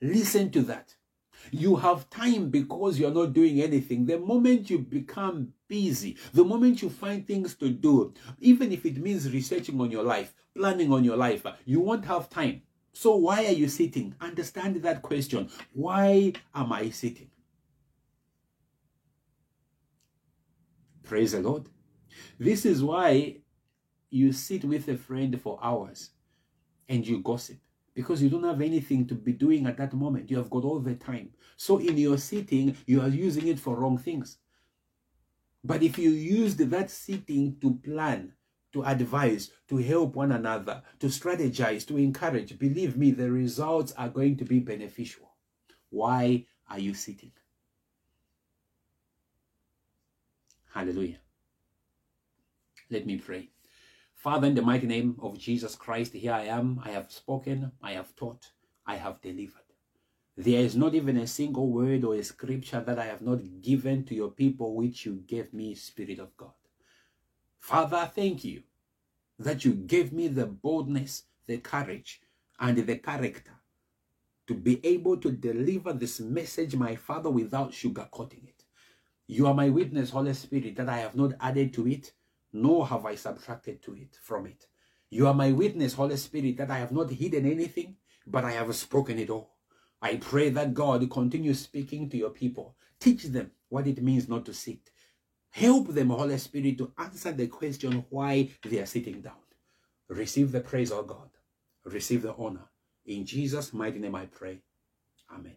Listen 0.00 0.50
to 0.50 0.62
that. 0.62 0.96
You 1.52 1.76
have 1.76 2.10
time 2.10 2.50
because 2.50 2.98
you're 2.98 3.14
not 3.14 3.32
doing 3.32 3.60
anything. 3.60 4.04
The 4.04 4.18
moment 4.18 4.68
you 4.68 4.80
become 4.80 5.52
busy, 5.68 6.16
the 6.32 6.44
moment 6.44 6.82
you 6.82 6.90
find 6.90 7.26
things 7.26 7.54
to 7.56 7.70
do, 7.70 8.12
even 8.40 8.72
if 8.72 8.84
it 8.84 8.96
means 8.98 9.32
researching 9.32 9.80
on 9.80 9.92
your 9.92 10.02
life, 10.02 10.34
planning 10.56 10.92
on 10.92 11.04
your 11.04 11.16
life, 11.16 11.46
you 11.64 11.80
won't 11.80 12.04
have 12.04 12.28
time. 12.28 12.62
So 12.92 13.14
why 13.16 13.46
are 13.46 13.52
you 13.52 13.68
sitting? 13.68 14.14
Understand 14.20 14.76
that 14.82 15.02
question. 15.02 15.48
Why 15.72 16.32
am 16.54 16.72
I 16.72 16.90
sitting? 16.90 17.30
Praise 21.04 21.32
the 21.32 21.40
Lord. 21.40 21.68
This 22.38 22.66
is 22.66 22.82
why 22.82 23.36
you 24.10 24.32
sit 24.32 24.64
with 24.64 24.88
a 24.88 24.96
friend 24.96 25.40
for 25.40 25.58
hours 25.62 26.10
and 26.92 27.08
you 27.08 27.20
gossip 27.20 27.56
because 27.94 28.22
you 28.22 28.28
don't 28.28 28.44
have 28.44 28.60
anything 28.60 29.06
to 29.06 29.14
be 29.14 29.32
doing 29.32 29.66
at 29.66 29.78
that 29.78 29.94
moment. 29.94 30.30
You 30.30 30.36
have 30.36 30.50
got 30.50 30.62
all 30.62 30.78
the 30.78 30.94
time. 30.94 31.30
So 31.56 31.78
in 31.78 31.96
your 31.96 32.18
sitting, 32.18 32.76
you 32.86 33.00
are 33.00 33.08
using 33.08 33.48
it 33.48 33.58
for 33.58 33.76
wrong 33.76 33.96
things. 33.96 34.38
But 35.64 35.82
if 35.82 35.98
you 35.98 36.10
used 36.10 36.58
that 36.58 36.90
sitting 36.90 37.56
to 37.62 37.74
plan, 37.76 38.34
to 38.72 38.84
advise, 38.84 39.50
to 39.68 39.78
help 39.78 40.16
one 40.16 40.32
another, 40.32 40.82
to 40.98 41.06
strategize, 41.06 41.86
to 41.86 41.96
encourage, 41.96 42.58
believe 42.58 42.96
me, 42.96 43.10
the 43.10 43.30
results 43.30 43.92
are 43.92 44.08
going 44.08 44.36
to 44.36 44.44
be 44.44 44.58
beneficial. 44.58 45.30
Why 45.88 46.44
are 46.68 46.78
you 46.78 46.92
sitting? 46.92 47.32
Hallelujah. 50.74 51.18
Let 52.90 53.06
me 53.06 53.16
pray. 53.16 53.51
Father, 54.22 54.46
in 54.46 54.54
the 54.54 54.62
mighty 54.62 54.86
name 54.86 55.16
of 55.18 55.36
Jesus 55.36 55.74
Christ, 55.74 56.12
here 56.12 56.32
I 56.32 56.44
am. 56.44 56.80
I 56.84 56.90
have 56.90 57.10
spoken, 57.10 57.72
I 57.82 57.94
have 57.94 58.14
taught, 58.14 58.52
I 58.86 58.94
have 58.94 59.20
delivered. 59.20 59.66
There 60.36 60.60
is 60.60 60.76
not 60.76 60.94
even 60.94 61.16
a 61.16 61.26
single 61.26 61.66
word 61.66 62.04
or 62.04 62.14
a 62.14 62.22
scripture 62.22 62.80
that 62.86 63.00
I 63.00 63.06
have 63.06 63.20
not 63.20 63.40
given 63.60 64.04
to 64.04 64.14
your 64.14 64.30
people, 64.30 64.76
which 64.76 65.06
you 65.06 65.24
gave 65.26 65.52
me, 65.52 65.74
Spirit 65.74 66.20
of 66.20 66.36
God. 66.36 66.52
Father, 67.58 68.08
thank 68.14 68.44
you 68.44 68.62
that 69.40 69.64
you 69.64 69.72
gave 69.72 70.12
me 70.12 70.28
the 70.28 70.46
boldness 70.46 71.24
the 71.48 71.58
courage 71.58 72.20
and 72.60 72.78
the 72.78 72.98
character 72.98 73.58
to 74.46 74.54
be 74.54 74.78
able 74.86 75.16
to 75.16 75.32
deliver 75.32 75.92
this 75.92 76.20
message, 76.20 76.76
my 76.76 76.94
Father, 76.94 77.28
without 77.28 77.72
sugarcoating 77.72 78.46
it. 78.46 78.62
You 79.26 79.48
are 79.48 79.54
my 79.54 79.68
witness, 79.68 80.10
Holy 80.10 80.32
Spirit, 80.34 80.76
that 80.76 80.88
I 80.88 80.98
have 80.98 81.16
not 81.16 81.32
added 81.40 81.74
to 81.74 81.88
it, 81.88 82.12
nor 82.52 82.86
have 82.86 83.06
I 83.06 83.14
subtracted 83.14 83.82
to 83.82 83.94
it 83.94 84.16
from 84.22 84.46
it. 84.46 84.66
You 85.10 85.26
are 85.26 85.34
my 85.34 85.52
witness, 85.52 85.94
Holy 85.94 86.16
Spirit, 86.16 86.56
that 86.56 86.70
I 86.70 86.78
have 86.78 86.92
not 86.92 87.10
hidden 87.10 87.50
anything, 87.50 87.96
but 88.26 88.44
I 88.44 88.52
have 88.52 88.74
spoken 88.74 89.18
it 89.18 89.30
all. 89.30 89.54
I 90.00 90.16
pray 90.16 90.50
that 90.50 90.74
God 90.74 91.08
continue 91.10 91.54
speaking 91.54 92.08
to 92.10 92.16
your 92.16 92.30
people. 92.30 92.76
Teach 92.98 93.24
them 93.24 93.50
what 93.68 93.86
it 93.86 94.02
means 94.02 94.28
not 94.28 94.44
to 94.46 94.54
sit. 94.54 94.90
Help 95.50 95.88
them, 95.88 96.10
Holy 96.10 96.38
Spirit, 96.38 96.78
to 96.78 96.92
answer 96.98 97.30
the 97.32 97.46
question 97.46 98.04
why 98.08 98.48
they 98.64 98.78
are 98.78 98.86
sitting 98.86 99.20
down. 99.20 99.34
Receive 100.08 100.50
the 100.50 100.60
praise, 100.60 100.90
of 100.90 101.06
God. 101.06 101.30
Receive 101.84 102.22
the 102.22 102.34
honor. 102.34 102.68
In 103.06 103.26
Jesus' 103.26 103.72
mighty 103.72 103.98
name 103.98 104.14
I 104.14 104.26
pray. 104.26 104.62
Amen. 105.30 105.56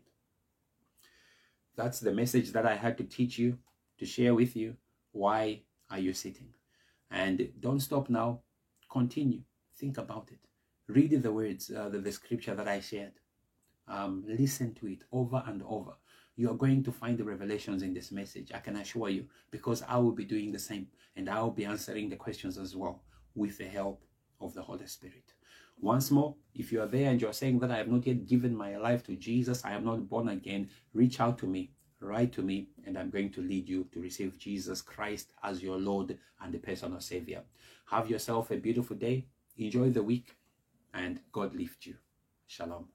That's 1.76 2.00
the 2.00 2.14
message 2.14 2.52
that 2.52 2.66
I 2.66 2.76
had 2.76 2.98
to 2.98 3.04
teach 3.04 3.38
you, 3.38 3.58
to 4.00 4.06
share 4.06 4.34
with 4.34 4.56
you. 4.56 4.76
Why 5.12 5.62
are 5.90 6.00
you 6.00 6.14
sitting? 6.14 6.50
And 7.12 7.50
don't 7.60 7.80
stop 7.80 8.10
now. 8.10 8.42
Continue. 8.92 9.42
Think 9.78 9.98
about 9.98 10.30
it. 10.32 10.40
Read 10.88 11.22
the 11.22 11.32
words, 11.32 11.72
uh, 11.72 11.90
the, 11.90 12.00
the 12.00 12.12
scripture 12.12 12.56
that 12.56 12.68
I 12.68 12.80
shared. 12.80 13.14
Um, 13.88 14.24
listen 14.28 14.74
to 14.76 14.88
it 14.88 15.04
over 15.12 15.44
and 15.46 15.64
over. 15.64 15.92
You 16.36 16.52
are 16.52 16.56
going 16.56 16.84
to 16.84 16.92
find 16.92 17.18
the 17.18 17.24
revelations 17.24 17.82
in 17.82 17.94
this 17.94 18.12
message, 18.12 18.52
I 18.54 18.60
can 18.60 18.76
assure 18.76 19.10
you, 19.10 19.26
because 19.52 19.84
I 19.88 19.98
will 19.98 20.12
be 20.12 20.26
doing 20.26 20.52
the 20.52 20.60
same 20.60 20.88
and 21.16 21.30
I 21.30 21.42
will 21.42 21.52
be 21.52 21.66
answering 21.66 22.10
the 22.10 22.18
questions 22.18 22.58
as 22.58 22.76
well 22.76 23.04
with 23.36 23.58
the 23.58 23.66
help 23.66 24.04
of 24.42 24.54
the 24.54 24.62
Holy 24.62 24.88
Spirit. 24.88 25.34
Once 25.80 26.12
more, 26.12 26.36
if 26.54 26.72
you 26.72 26.82
are 26.82 26.88
there 26.88 27.10
and 27.10 27.22
you're 27.22 27.34
saying 27.34 27.60
that 27.60 27.72
I 27.72 27.78
have 27.78 27.88
not 27.88 28.06
yet 28.06 28.28
given 28.28 28.56
my 28.56 28.78
life 28.78 29.04
to 29.04 29.16
Jesus, 29.16 29.64
I 29.64 29.74
am 29.74 29.86
not 29.86 30.10
born 30.10 30.30
again, 30.30 30.70
reach 30.94 31.20
out 31.20 31.38
to 31.40 31.48
me, 31.48 31.72
write 32.00 32.34
to 32.34 32.42
me, 32.42 32.68
and 32.86 32.98
I'm 32.98 33.10
going 33.10 33.32
to 33.32 33.42
lead 33.42 33.68
you 33.70 33.88
to 33.94 34.02
receive 34.02 34.38
Jesus 34.38 34.82
Christ 34.82 35.32
as 35.44 35.64
your 35.64 35.78
Lord 35.78 36.18
and 36.42 36.54
the 36.54 36.60
personal 36.60 37.00
Savior. 37.00 37.44
Have 37.88 38.10
yourself 38.10 38.52
a 38.52 38.58
beautiful 38.58 38.96
day, 38.96 39.26
enjoy 39.58 39.90
the 39.90 40.04
week, 40.04 40.36
and 40.94 41.20
God 41.32 41.56
lift 41.56 41.86
you. 41.86 41.96
Shalom. 42.48 42.95